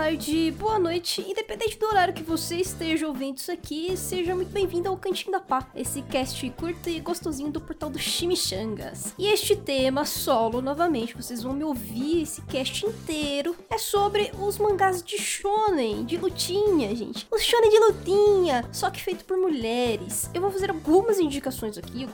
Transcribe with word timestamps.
boa 0.00 0.08
tarde, 0.08 0.50
boa 0.52 0.78
noite, 0.78 1.20
independente 1.20 1.78
do 1.78 1.84
horário 1.84 2.14
que 2.14 2.22
você 2.22 2.56
esteja 2.56 3.06
ouvindo 3.06 3.36
isso 3.36 3.52
aqui, 3.52 3.94
seja 3.98 4.34
muito 4.34 4.50
bem-vindo 4.50 4.88
ao 4.88 4.96
Cantinho 4.96 5.30
da 5.30 5.40
Pá, 5.40 5.66
esse 5.74 6.00
cast 6.00 6.48
curto 6.56 6.88
e 6.88 7.00
gostosinho 7.00 7.50
do 7.50 7.60
portal 7.60 7.90
do 7.90 7.98
Chimichangas. 7.98 9.12
E 9.18 9.26
este 9.26 9.54
tema 9.54 10.06
solo, 10.06 10.62
novamente, 10.62 11.14
vocês 11.14 11.42
vão 11.42 11.52
me 11.52 11.64
ouvir 11.64 12.22
esse 12.22 12.40
cast 12.42 12.86
inteiro, 12.86 13.54
é 13.68 13.76
sobre 13.76 14.32
os 14.40 14.56
mangás 14.56 15.02
de 15.02 15.18
shonen, 15.18 16.06
de 16.06 16.16
lutinha, 16.16 16.96
gente. 16.96 17.28
Os 17.30 17.42
shonen 17.42 17.68
de 17.68 17.78
lutinha, 17.78 18.64
só 18.72 18.88
que 18.88 19.02
feito 19.02 19.26
por 19.26 19.36
mulheres. 19.36 20.30
Eu 20.32 20.40
vou 20.40 20.50
fazer 20.50 20.70
algumas 20.70 21.20
indicações 21.20 21.76
aqui 21.76 22.08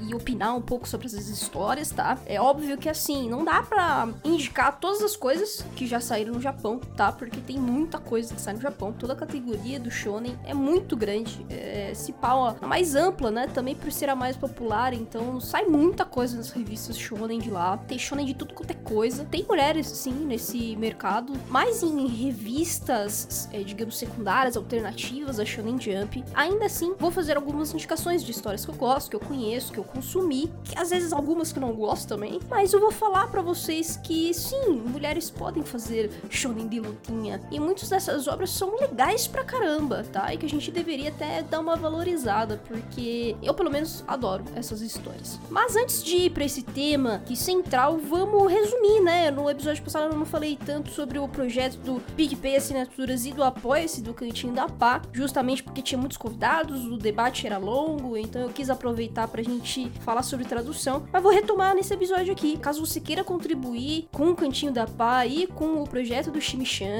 e 0.00 0.12
opinar 0.12 0.56
um 0.56 0.62
pouco 0.62 0.88
sobre 0.88 1.06
essas 1.06 1.28
histórias, 1.28 1.90
tá? 1.92 2.18
É 2.26 2.40
óbvio 2.40 2.76
que 2.76 2.88
assim, 2.88 3.30
não 3.30 3.44
dá 3.44 3.62
pra 3.62 4.08
indicar 4.24 4.80
todas 4.80 5.02
as 5.02 5.14
coisas 5.14 5.64
que 5.76 5.86
já 5.86 6.00
saíram 6.00 6.34
no 6.34 6.40
Japão, 6.40 6.80
tá? 6.96 7.12
Tem 7.36 7.58
muita 7.58 7.98
coisa 7.98 8.34
que 8.34 8.40
sai 8.40 8.54
no 8.54 8.60
Japão. 8.60 8.92
Toda 8.92 9.12
a 9.12 9.16
categoria 9.16 9.78
do 9.78 9.90
shonen 9.90 10.36
é 10.44 10.54
muito 10.54 10.96
grande. 10.96 11.44
É, 11.48 11.92
se 11.94 12.12
pau 12.12 12.44
a 12.44 12.66
mais 12.66 12.94
ampla, 12.94 13.30
né? 13.30 13.46
Também 13.46 13.74
por 13.74 13.92
ser 13.92 14.08
a 14.08 14.16
mais 14.16 14.36
popular, 14.36 14.92
então 14.92 15.40
sai 15.40 15.66
muita 15.66 16.04
coisa 16.04 16.36
nas 16.36 16.50
revistas 16.50 16.98
shonen 16.98 17.38
de 17.38 17.50
lá. 17.50 17.76
Tem 17.76 17.98
shonen 17.98 18.26
de 18.26 18.34
tudo 18.34 18.54
quanto 18.54 18.70
é 18.70 18.74
coisa. 18.74 19.24
Tem 19.24 19.44
mulheres, 19.44 19.86
sim, 19.86 20.12
nesse 20.12 20.76
mercado, 20.76 21.32
mas 21.48 21.82
em 21.82 22.06
revistas, 22.06 23.48
é, 23.52 23.62
digamos, 23.62 23.98
secundárias, 23.98 24.56
alternativas 24.56 25.38
a 25.38 25.44
Shonen 25.44 25.78
Jump. 25.80 26.24
Ainda 26.34 26.66
assim, 26.66 26.94
vou 26.98 27.10
fazer 27.10 27.36
algumas 27.36 27.72
indicações 27.72 28.22
de 28.24 28.30
histórias 28.30 28.64
que 28.64 28.70
eu 28.70 28.74
gosto, 28.74 29.10
que 29.10 29.16
eu 29.16 29.20
conheço, 29.20 29.72
que 29.72 29.78
eu 29.78 29.84
consumi, 29.84 30.50
que 30.64 30.78
às 30.78 30.90
vezes 30.90 31.12
algumas 31.12 31.52
que 31.52 31.60
não 31.60 31.72
gosto 31.72 32.08
também, 32.08 32.40
mas 32.48 32.72
eu 32.72 32.80
vou 32.80 32.90
falar 32.90 33.28
para 33.28 33.42
vocês 33.42 33.96
que 33.96 34.32
sim, 34.32 34.70
mulheres 34.70 35.30
podem 35.30 35.62
fazer 35.62 36.10
shonen 36.30 36.68
de 36.68 36.80
lutinha. 36.80 37.17
E 37.50 37.58
muitas 37.58 37.88
dessas 37.88 38.28
obras 38.28 38.50
são 38.50 38.76
legais 38.76 39.26
pra 39.26 39.44
caramba, 39.44 40.04
tá? 40.12 40.32
E 40.32 40.36
que 40.36 40.46
a 40.46 40.48
gente 40.48 40.70
deveria 40.70 41.08
até 41.08 41.42
dar 41.42 41.60
uma 41.60 41.76
valorizada, 41.76 42.60
porque 42.68 43.36
eu 43.42 43.52
pelo 43.54 43.70
menos 43.70 44.04
adoro 44.06 44.44
essas 44.54 44.80
histórias. 44.80 45.38
Mas 45.50 45.74
antes 45.74 46.02
de 46.02 46.16
ir 46.16 46.30
pra 46.30 46.44
esse 46.44 46.62
tema 46.62 47.22
que 47.26 47.36
central, 47.36 47.98
vamos 47.98 48.50
resumir, 48.50 49.00
né? 49.00 49.30
No 49.30 49.50
episódio 49.50 49.82
passado 49.82 50.12
eu 50.12 50.18
não 50.18 50.26
falei 50.26 50.56
tanto 50.64 50.90
sobre 50.90 51.18
o 51.18 51.26
projeto 51.28 51.76
do 51.78 52.00
PicPay 52.16 52.56
Assinaturas 52.56 53.26
e 53.26 53.32
do 53.32 53.42
Apoia-se 53.42 54.00
do 54.02 54.14
Cantinho 54.14 54.52
da 54.52 54.68
Pá, 54.68 55.02
justamente 55.12 55.62
porque 55.62 55.82
tinha 55.82 55.98
muitos 55.98 56.16
convidados, 56.16 56.84
o 56.84 56.96
debate 56.96 57.46
era 57.46 57.58
longo, 57.58 58.16
então 58.16 58.42
eu 58.42 58.50
quis 58.50 58.70
aproveitar 58.70 59.26
pra 59.28 59.42
gente 59.42 59.90
falar 60.00 60.22
sobre 60.22 60.44
tradução. 60.44 61.06
Mas 61.12 61.22
vou 61.22 61.32
retomar 61.32 61.74
nesse 61.74 61.92
episódio 61.92 62.32
aqui. 62.32 62.56
Caso 62.58 62.84
você 62.84 63.00
queira 63.00 63.24
contribuir 63.24 64.08
com 64.12 64.30
o 64.30 64.36
Cantinho 64.36 64.72
da 64.72 64.86
Pá 64.86 65.26
e 65.26 65.46
com 65.46 65.82
o 65.82 65.88
projeto 65.88 66.30
do 66.30 66.40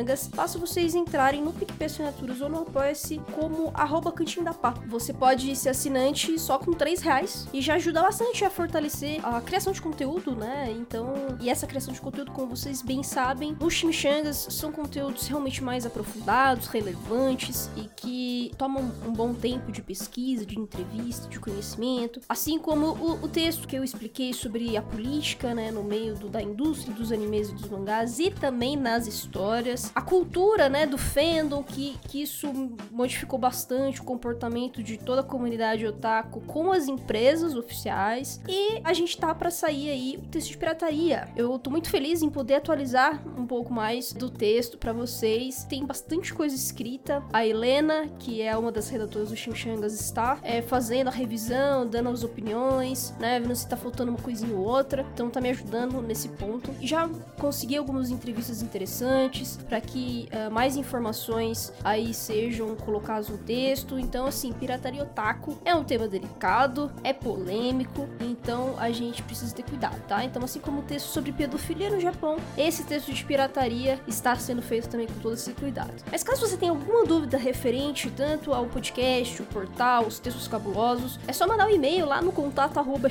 Chimichangas, 0.08 0.28
basta 0.28 0.58
vocês 0.58 0.94
entrarem 0.94 1.42
no 1.42 1.52
PicPay 1.52 1.86
Assinaturas 1.86 2.40
ou 2.40 2.48
no 2.48 2.62
Apoia-se 2.62 3.20
como 3.32 3.70
arroba 3.74 4.10
Cantinho 4.10 4.44
da 4.44 4.54
Pá. 4.54 4.74
Você 4.86 5.12
pode 5.12 5.54
ser 5.54 5.70
assinante 5.70 6.38
só 6.38 6.58
com 6.58 6.72
3 6.72 7.00
reais 7.00 7.46
e 7.52 7.60
já 7.60 7.74
ajuda 7.74 8.02
bastante 8.02 8.44
a 8.44 8.50
fortalecer 8.50 9.24
a 9.24 9.40
criação 9.40 9.72
de 9.72 9.82
conteúdo, 9.82 10.34
né? 10.34 10.74
Então, 10.78 11.14
e 11.40 11.50
essa 11.50 11.66
criação 11.66 11.92
de 11.92 12.00
conteúdo, 12.00 12.32
como 12.32 12.56
vocês 12.56 12.80
bem 12.80 13.02
sabem, 13.02 13.56
no 13.60 13.70
Chimichangas 13.70 14.48
são 14.50 14.72
conteúdos 14.72 15.26
realmente 15.26 15.62
mais 15.62 15.84
aprofundados, 15.84 16.68
relevantes 16.68 17.68
e 17.76 17.88
que 17.96 18.52
tomam 18.56 18.90
um 19.06 19.12
bom 19.12 19.34
tempo 19.34 19.70
de 19.70 19.82
pesquisa, 19.82 20.46
de 20.46 20.58
entrevista, 20.58 21.28
de 21.28 21.38
conhecimento, 21.38 22.20
assim 22.28 22.58
como 22.58 22.86
o, 22.86 23.24
o 23.24 23.28
texto 23.28 23.66
que 23.66 23.76
eu 23.76 23.84
expliquei 23.84 24.32
sobre 24.32 24.76
a 24.76 24.82
política, 24.82 25.54
né, 25.54 25.70
no 25.70 25.82
meio 25.82 26.14
do, 26.14 26.28
da 26.28 26.40
indústria 26.40 26.94
dos 26.94 27.12
animes 27.12 27.50
e 27.50 27.54
dos 27.54 27.68
mangás 27.68 28.18
e 28.18 28.30
também 28.30 28.76
nas 28.76 29.06
histórias, 29.06 29.90
a 29.98 30.00
cultura, 30.00 30.68
né, 30.68 30.86
do 30.86 30.96
fandom, 30.96 31.60
que, 31.60 31.98
que 32.06 32.22
isso 32.22 32.46
modificou 32.88 33.36
bastante 33.36 34.00
o 34.00 34.04
comportamento 34.04 34.80
de 34.80 34.96
toda 34.96 35.22
a 35.22 35.24
comunidade 35.24 35.84
otaku 35.84 36.40
com 36.42 36.70
as 36.70 36.86
empresas 36.86 37.56
oficiais 37.56 38.40
e 38.48 38.80
a 38.84 38.92
gente 38.92 39.18
tá 39.18 39.34
para 39.34 39.50
sair 39.50 39.90
aí 39.90 40.16
o 40.16 40.28
texto 40.28 40.50
de 40.50 40.56
pirataria. 40.56 41.28
Eu 41.34 41.58
tô 41.58 41.68
muito 41.68 41.90
feliz 41.90 42.22
em 42.22 42.30
poder 42.30 42.54
atualizar 42.54 43.20
um 43.36 43.44
pouco 43.44 43.72
mais 43.72 44.12
do 44.12 44.30
texto 44.30 44.78
para 44.78 44.92
vocês. 44.92 45.64
Tem 45.64 45.84
bastante 45.84 46.32
coisa 46.32 46.54
escrita. 46.54 47.20
A 47.32 47.44
Helena, 47.44 48.06
que 48.20 48.40
é 48.40 48.56
uma 48.56 48.70
das 48.70 48.88
redatoras 48.88 49.30
do 49.30 49.36
Chimchangas, 49.36 49.94
está 49.94 50.38
é, 50.44 50.62
fazendo 50.62 51.08
a 51.08 51.10
revisão, 51.10 51.84
dando 51.84 52.10
as 52.10 52.22
opiniões, 52.22 53.12
né? 53.18 53.40
Vendo 53.40 53.56
se 53.56 53.68
tá 53.68 53.76
faltando 53.76 54.12
uma 54.12 54.20
coisinha 54.20 54.54
ou 54.54 54.64
outra. 54.64 55.04
Então 55.12 55.28
tá 55.28 55.40
me 55.40 55.50
ajudando 55.50 56.00
nesse 56.00 56.28
ponto. 56.28 56.72
Já 56.80 57.10
consegui 57.36 57.76
algumas 57.76 58.10
entrevistas 58.10 58.62
interessantes 58.62 59.56
para 59.56 59.87
que 59.88 60.28
uh, 60.32 60.50
mais 60.50 60.76
informações 60.76 61.72
aí 61.82 62.12
sejam 62.12 62.74
colocadas 62.76 63.28
no 63.28 63.38
texto. 63.38 63.98
Então, 63.98 64.26
assim, 64.26 64.52
pirataria 64.52 65.02
otaku 65.02 65.56
é 65.64 65.74
um 65.74 65.82
tema 65.82 66.06
delicado, 66.06 66.90
é 67.02 67.12
polêmico, 67.12 68.08
então 68.20 68.74
a 68.78 68.90
gente 68.90 69.22
precisa 69.22 69.54
ter 69.54 69.62
cuidado, 69.62 70.00
tá? 70.06 70.24
Então, 70.24 70.44
assim 70.44 70.60
como 70.60 70.80
o 70.80 70.82
texto 70.82 71.06
sobre 71.06 71.32
pedofilia 71.32 71.90
no 71.90 72.00
Japão, 72.00 72.36
esse 72.56 72.84
texto 72.84 73.12
de 73.12 73.24
pirataria 73.24 73.98
está 74.06 74.36
sendo 74.36 74.62
feito 74.62 74.88
também 74.88 75.06
com 75.06 75.18
todo 75.20 75.34
esse 75.34 75.52
cuidado. 75.52 75.92
Mas 76.10 76.22
caso 76.22 76.46
você 76.46 76.56
tenha 76.56 76.72
alguma 76.72 77.04
dúvida 77.04 77.38
referente 77.38 78.10
tanto 78.10 78.52
ao 78.52 78.66
podcast, 78.66 79.40
o 79.42 79.46
portal, 79.46 80.06
os 80.06 80.18
textos 80.18 80.46
cabulosos, 80.46 81.18
é 81.26 81.32
só 81.32 81.46
mandar 81.46 81.66
um 81.66 81.70
e-mail 81.70 82.06
lá 82.06 82.20
no 82.20 82.32
contato 82.32 82.78
arroba 82.78 83.08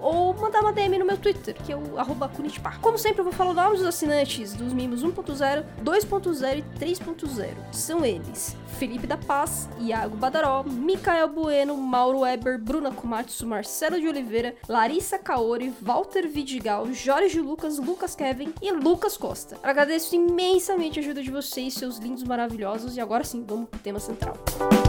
ou 0.00 0.34
mandar 0.34 0.60
uma 0.60 0.72
DM 0.72 0.98
no 0.98 1.04
meu 1.04 1.16
Twitter, 1.16 1.54
que 1.54 1.72
é 1.72 1.76
o 1.76 1.98
arroba 1.98 2.28
Kunitpar. 2.28 2.78
Como 2.80 2.98
sempre, 2.98 3.20
eu 3.20 3.24
vou 3.24 3.32
falar 3.32 3.50
o 3.50 3.54
nome 3.54 3.76
dos 3.76 3.86
assinantes 3.86 4.54
dos 4.54 4.72
Mimos 4.72 4.97
1.0, 5.02 5.64
2.0 5.84 6.58
e 6.58 6.78
3.0. 6.78 7.54
São 7.72 8.04
eles: 8.04 8.56
Felipe 8.78 9.06
da 9.06 9.16
Paz, 9.16 9.68
Iago 9.78 10.16
Badaró, 10.16 10.62
Mikael 10.64 11.28
Bueno, 11.28 11.76
Mauro 11.76 12.20
Weber, 12.20 12.58
Bruna 12.58 12.90
Komatsu, 12.90 13.46
Marcelo 13.46 14.00
de 14.00 14.08
Oliveira, 14.08 14.54
Larissa 14.68 15.18
Kaori, 15.18 15.72
Walter 15.80 16.28
Vidigal, 16.28 16.92
Jorge 16.92 17.40
Lucas, 17.40 17.78
Lucas 17.78 18.14
Kevin 18.14 18.52
e 18.62 18.70
Lucas 18.72 19.16
Costa. 19.16 19.58
Agradeço 19.62 20.14
imensamente 20.14 20.98
a 20.98 21.02
ajuda 21.02 21.22
de 21.22 21.30
vocês, 21.30 21.74
seus 21.74 21.98
lindos 21.98 22.22
maravilhosos, 22.22 22.96
e 22.96 23.00
agora 23.00 23.24
sim, 23.24 23.44
vamos 23.46 23.68
pro 23.68 23.80
tema 23.80 23.98
central. 23.98 24.36
sobre 24.56 24.87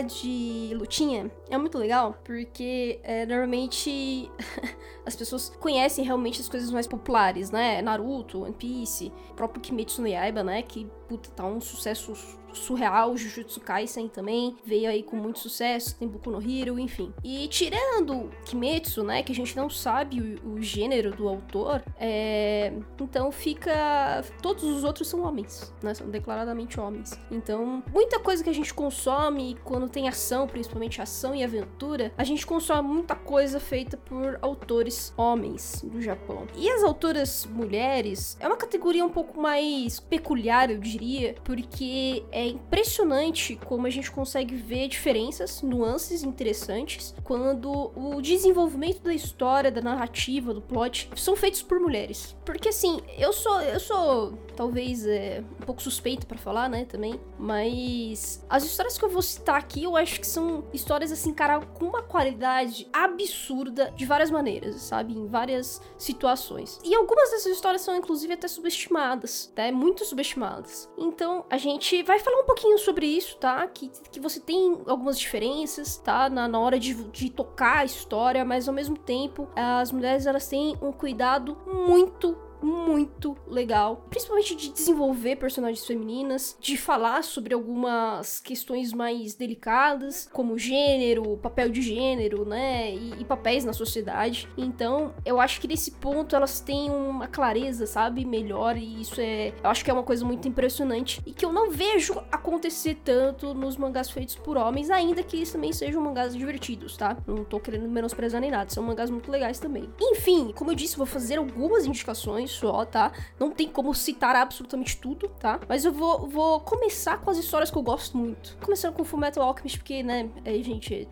de 0.00 0.72
lutinha 0.74 1.30
é 1.50 1.58
muito 1.58 1.76
legal, 1.76 2.16
porque 2.24 3.00
é, 3.02 3.26
normalmente 3.26 4.30
as 5.04 5.16
pessoas 5.16 5.50
conhecem 5.60 6.04
realmente 6.04 6.40
as 6.40 6.48
coisas 6.48 6.70
mais 6.70 6.86
populares, 6.86 7.50
né? 7.50 7.82
Naruto, 7.82 8.42
One 8.44 8.54
Piece, 8.54 9.12
próprio 9.34 9.60
Kimetsu 9.60 10.00
no 10.02 10.08
Yaiba, 10.08 10.44
né? 10.44 10.62
Que, 10.62 10.88
puta, 11.12 11.28
tá 11.30 11.44
um 11.44 11.60
sucesso 11.60 12.14
surreal, 12.54 13.16
Jujutsu 13.16 13.60
Kaisen 13.60 14.08
também 14.08 14.56
veio 14.64 14.88
aí 14.88 15.02
com 15.02 15.16
muito 15.16 15.38
sucesso, 15.38 15.96
tem 15.98 16.08
Boku 16.08 16.30
no 16.30 16.38
Hero, 16.38 16.78
enfim. 16.78 17.12
E 17.22 17.48
tirando 17.48 18.30
Kimetsu, 18.44 19.02
né, 19.02 19.22
que 19.22 19.32
a 19.32 19.34
gente 19.34 19.56
não 19.56 19.68
sabe 19.70 20.38
o, 20.44 20.54
o 20.54 20.62
gênero 20.62 21.14
do 21.14 21.28
autor, 21.28 21.82
é... 21.98 22.72
então 23.00 23.30
fica... 23.32 24.22
Todos 24.40 24.64
os 24.64 24.84
outros 24.84 25.08
são 25.08 25.22
homens, 25.22 25.72
né, 25.82 25.94
são 25.94 26.08
declaradamente 26.08 26.78
homens. 26.78 27.18
Então, 27.30 27.82
muita 27.92 28.18
coisa 28.20 28.42
que 28.42 28.50
a 28.50 28.54
gente 28.54 28.72
consome 28.72 29.56
quando 29.64 29.88
tem 29.88 30.08
ação, 30.08 30.46
principalmente 30.46 31.00
ação 31.00 31.34
e 31.34 31.42
aventura, 31.42 32.12
a 32.16 32.24
gente 32.24 32.46
consome 32.46 32.88
muita 32.88 33.14
coisa 33.14 33.58
feita 33.60 33.96
por 33.96 34.38
autores 34.42 35.12
homens 35.16 35.82
do 35.84 36.00
Japão. 36.00 36.46
E 36.56 36.68
as 36.70 36.82
autoras 36.82 37.46
mulheres 37.46 38.36
é 38.40 38.46
uma 38.46 38.56
categoria 38.56 39.04
um 39.04 39.10
pouco 39.10 39.40
mais 39.40 40.00
peculiar, 40.00 40.70
eu 40.70 40.78
diria, 40.78 41.01
porque 41.44 42.24
é 42.30 42.46
impressionante 42.46 43.56
como 43.64 43.86
a 43.86 43.90
gente 43.90 44.10
consegue 44.10 44.54
ver 44.54 44.88
diferenças, 44.88 45.62
nuances 45.62 46.22
interessantes, 46.22 47.14
quando 47.24 47.92
o 47.96 48.20
desenvolvimento 48.20 49.02
da 49.02 49.14
história, 49.14 49.70
da 49.70 49.80
narrativa, 49.80 50.54
do 50.54 50.60
plot 50.60 51.08
são 51.16 51.36
feitos 51.36 51.62
por 51.62 51.80
mulheres. 51.80 52.36
Porque 52.44 52.68
assim, 52.68 53.00
eu 53.18 53.32
sou, 53.32 53.60
eu 53.60 53.80
sou 53.80 54.38
talvez 54.56 55.06
é, 55.06 55.42
um 55.60 55.64
pouco 55.64 55.82
suspeito 55.82 56.26
para 56.26 56.38
falar, 56.38 56.68
né, 56.68 56.84
também, 56.84 57.18
mas 57.38 58.44
as 58.48 58.64
histórias 58.64 58.98
que 58.98 59.04
eu 59.04 59.08
vou 59.08 59.22
citar 59.22 59.56
aqui, 59.56 59.84
eu 59.84 59.96
acho 59.96 60.20
que 60.20 60.26
são 60.26 60.64
histórias 60.72 61.10
assim, 61.10 61.32
cara, 61.32 61.60
com 61.60 61.86
uma 61.86 62.02
qualidade 62.02 62.88
absurda 62.92 63.92
de 63.96 64.04
várias 64.04 64.30
maneiras, 64.30 64.76
sabe, 64.76 65.14
em 65.14 65.26
várias 65.26 65.80
situações. 65.96 66.78
E 66.84 66.94
algumas 66.94 67.30
dessas 67.30 67.52
histórias 67.52 67.82
são 67.82 67.96
inclusive 67.96 68.32
até 68.32 68.48
subestimadas, 68.48 69.52
tá? 69.54 69.70
Muito 69.72 70.04
subestimadas. 70.04 70.88
Então, 70.96 71.44
a 71.48 71.56
gente 71.56 72.02
vai 72.02 72.18
falar 72.18 72.40
um 72.40 72.44
pouquinho 72.44 72.78
sobre 72.78 73.06
isso, 73.06 73.36
tá? 73.38 73.66
Que, 73.66 73.90
que 74.10 74.20
você 74.20 74.38
tem 74.38 74.82
algumas 74.86 75.18
diferenças, 75.18 75.96
tá? 75.96 76.28
Na, 76.28 76.46
na 76.46 76.60
hora 76.60 76.78
de, 76.78 76.94
de 77.10 77.30
tocar 77.30 77.78
a 77.78 77.84
história, 77.84 78.44
mas 78.44 78.68
ao 78.68 78.74
mesmo 78.74 78.96
tempo, 78.96 79.48
as 79.56 79.90
mulheres 79.90 80.26
elas 80.26 80.46
têm 80.46 80.76
um 80.82 80.92
cuidado 80.92 81.56
muito 81.66 82.36
muito 82.62 83.36
legal, 83.46 84.06
principalmente 84.08 84.54
de 84.54 84.70
desenvolver 84.70 85.36
personagens 85.36 85.84
femininas, 85.84 86.56
de 86.60 86.76
falar 86.76 87.22
sobre 87.24 87.54
algumas 87.54 88.40
questões 88.40 88.92
mais 88.92 89.34
delicadas, 89.34 90.28
como 90.32 90.58
gênero, 90.58 91.36
papel 91.38 91.68
de 91.70 91.82
gênero, 91.82 92.44
né, 92.44 92.94
e, 92.94 93.20
e 93.20 93.24
papéis 93.24 93.64
na 93.64 93.72
sociedade. 93.72 94.48
Então, 94.56 95.12
eu 95.24 95.40
acho 95.40 95.60
que 95.60 95.68
nesse 95.68 95.92
ponto 95.92 96.36
elas 96.36 96.60
têm 96.60 96.90
uma 96.90 97.26
clareza, 97.26 97.86
sabe, 97.86 98.24
melhor 98.24 98.76
e 98.76 99.00
isso 99.00 99.20
é, 99.20 99.52
eu 99.62 99.70
acho 99.70 99.84
que 99.84 99.90
é 99.90 99.94
uma 99.94 100.02
coisa 100.02 100.24
muito 100.24 100.46
impressionante 100.46 101.20
e 101.26 101.32
que 101.32 101.44
eu 101.44 101.52
não 101.52 101.70
vejo 101.70 102.22
acontecer 102.30 103.00
tanto 103.04 103.54
nos 103.54 103.76
mangás 103.76 104.10
feitos 104.10 104.36
por 104.36 104.56
homens, 104.56 104.90
ainda 104.90 105.22
que 105.22 105.36
eles 105.36 105.52
também 105.52 105.72
sejam 105.72 106.02
mangás 106.02 106.34
divertidos, 106.34 106.96
tá? 106.96 107.16
Não 107.26 107.44
tô 107.44 107.58
querendo 107.58 107.88
menosprezar 107.88 108.40
nem 108.40 108.50
nada, 108.50 108.70
são 108.70 108.82
mangás 108.82 109.10
muito 109.10 109.30
legais 109.30 109.58
também. 109.58 109.88
Enfim, 110.00 110.52
como 110.54 110.70
eu 110.70 110.74
disse, 110.74 110.96
vou 110.96 111.06
fazer 111.06 111.38
algumas 111.38 111.86
indicações 111.86 112.51
só, 112.52 112.84
tá? 112.84 113.12
Não 113.38 113.50
tem 113.50 113.68
como 113.68 113.94
citar 113.94 114.36
absolutamente 114.36 114.96
tudo, 114.96 115.28
tá? 115.28 115.60
Mas 115.68 115.84
eu 115.84 115.92
vou, 115.92 116.28
vou 116.28 116.60
começar 116.60 117.18
com 117.20 117.30
as 117.30 117.38
histórias 117.38 117.70
que 117.70 117.76
eu 117.76 117.82
gosto 117.82 118.16
muito. 118.16 118.56
Começando 118.62 118.94
com 118.94 119.04
Fullmetal 119.04 119.44
Alchemist, 119.44 119.78
porque, 119.78 120.02
né, 120.02 120.28
é, 120.44 120.54
gente, 120.62 121.08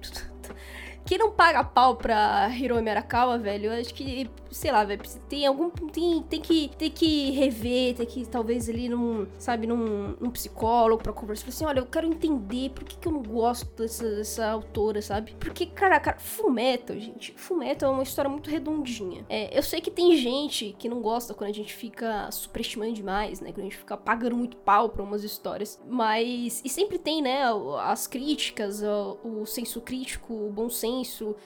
quem 1.05 1.19
não 1.19 1.31
paga 1.31 1.65
pau 1.65 1.97
pra 1.97 2.49
Hiromi 2.51 2.91
Arakawa, 2.91 3.39
velho, 3.39 3.73
eu 3.73 3.81
acho 3.81 3.93
que, 3.95 4.31
sei 4.51 4.71
lá, 4.71 4.85
velho, 4.85 5.03
tem 5.29 5.47
algum. 5.47 5.71
Tem, 5.71 6.23
tem, 6.23 6.41
que, 6.41 6.71
tem 6.77 6.91
que 6.91 7.31
rever, 7.33 7.97
tem 7.97 8.07
que 8.07 8.27
talvez 8.27 8.69
ali 8.69 8.89
num, 8.89 9.27
sabe, 9.39 9.67
num, 9.67 10.15
num 10.21 10.31
psicólogo 10.31 11.03
pra 11.03 11.13
conversar. 11.13 11.49
Assim, 11.49 11.65
olha, 11.65 11.81
eu 11.81 11.87
quero 11.87 12.07
entender 12.07 12.71
por 12.71 12.85
que, 12.85 12.97
que 12.97 13.09
eu 13.09 13.13
não 13.13 13.23
gosto 13.23 13.67
dessa, 13.77 14.09
dessa 14.09 14.51
autora, 14.51 15.03
sabe? 15.03 15.35
Porque, 15.41 15.67
cara, 15.67 15.99
cara, 15.99 16.19
Fullmetal, 16.19 16.97
gente, 16.99 17.33
Fullmetal 17.37 17.91
é 17.91 17.95
uma 17.95 18.03
história 18.03 18.31
muito 18.31 18.51
redondinha. 18.51 19.25
É, 19.29 19.57
eu 19.57 19.63
sei 19.63 19.81
que 19.81 19.91
tem 19.91 20.17
gente 20.17 20.77
que 20.79 20.89
não 20.89 21.01
gosta 21.01 21.35
quando 21.35 21.51
a 21.51 21.55
gente 21.55 21.73
fica 21.73 22.31
superestimando 22.31 22.93
demais, 22.93 23.41
né? 23.41 23.53
Quando 23.53 23.61
a 23.61 23.71
gente 23.71 23.77
fica 23.77 23.97
pagando 23.97 24.37
muito 24.37 24.57
pau 24.59 24.89
pra 24.89 25.03
umas 25.03 25.25
histórias. 25.25 25.81
Mas. 25.89 26.61
E 26.65 26.69
sempre 26.69 26.99
tem, 26.99 27.23
né, 27.23 27.43
as 27.83 28.07
críticas, 28.07 28.83
o, 28.83 29.19
o 29.25 29.47
senso 29.47 29.81
crítico, 29.81 30.33
o 30.33 30.51
bom 30.51 30.69
senso 30.69 30.90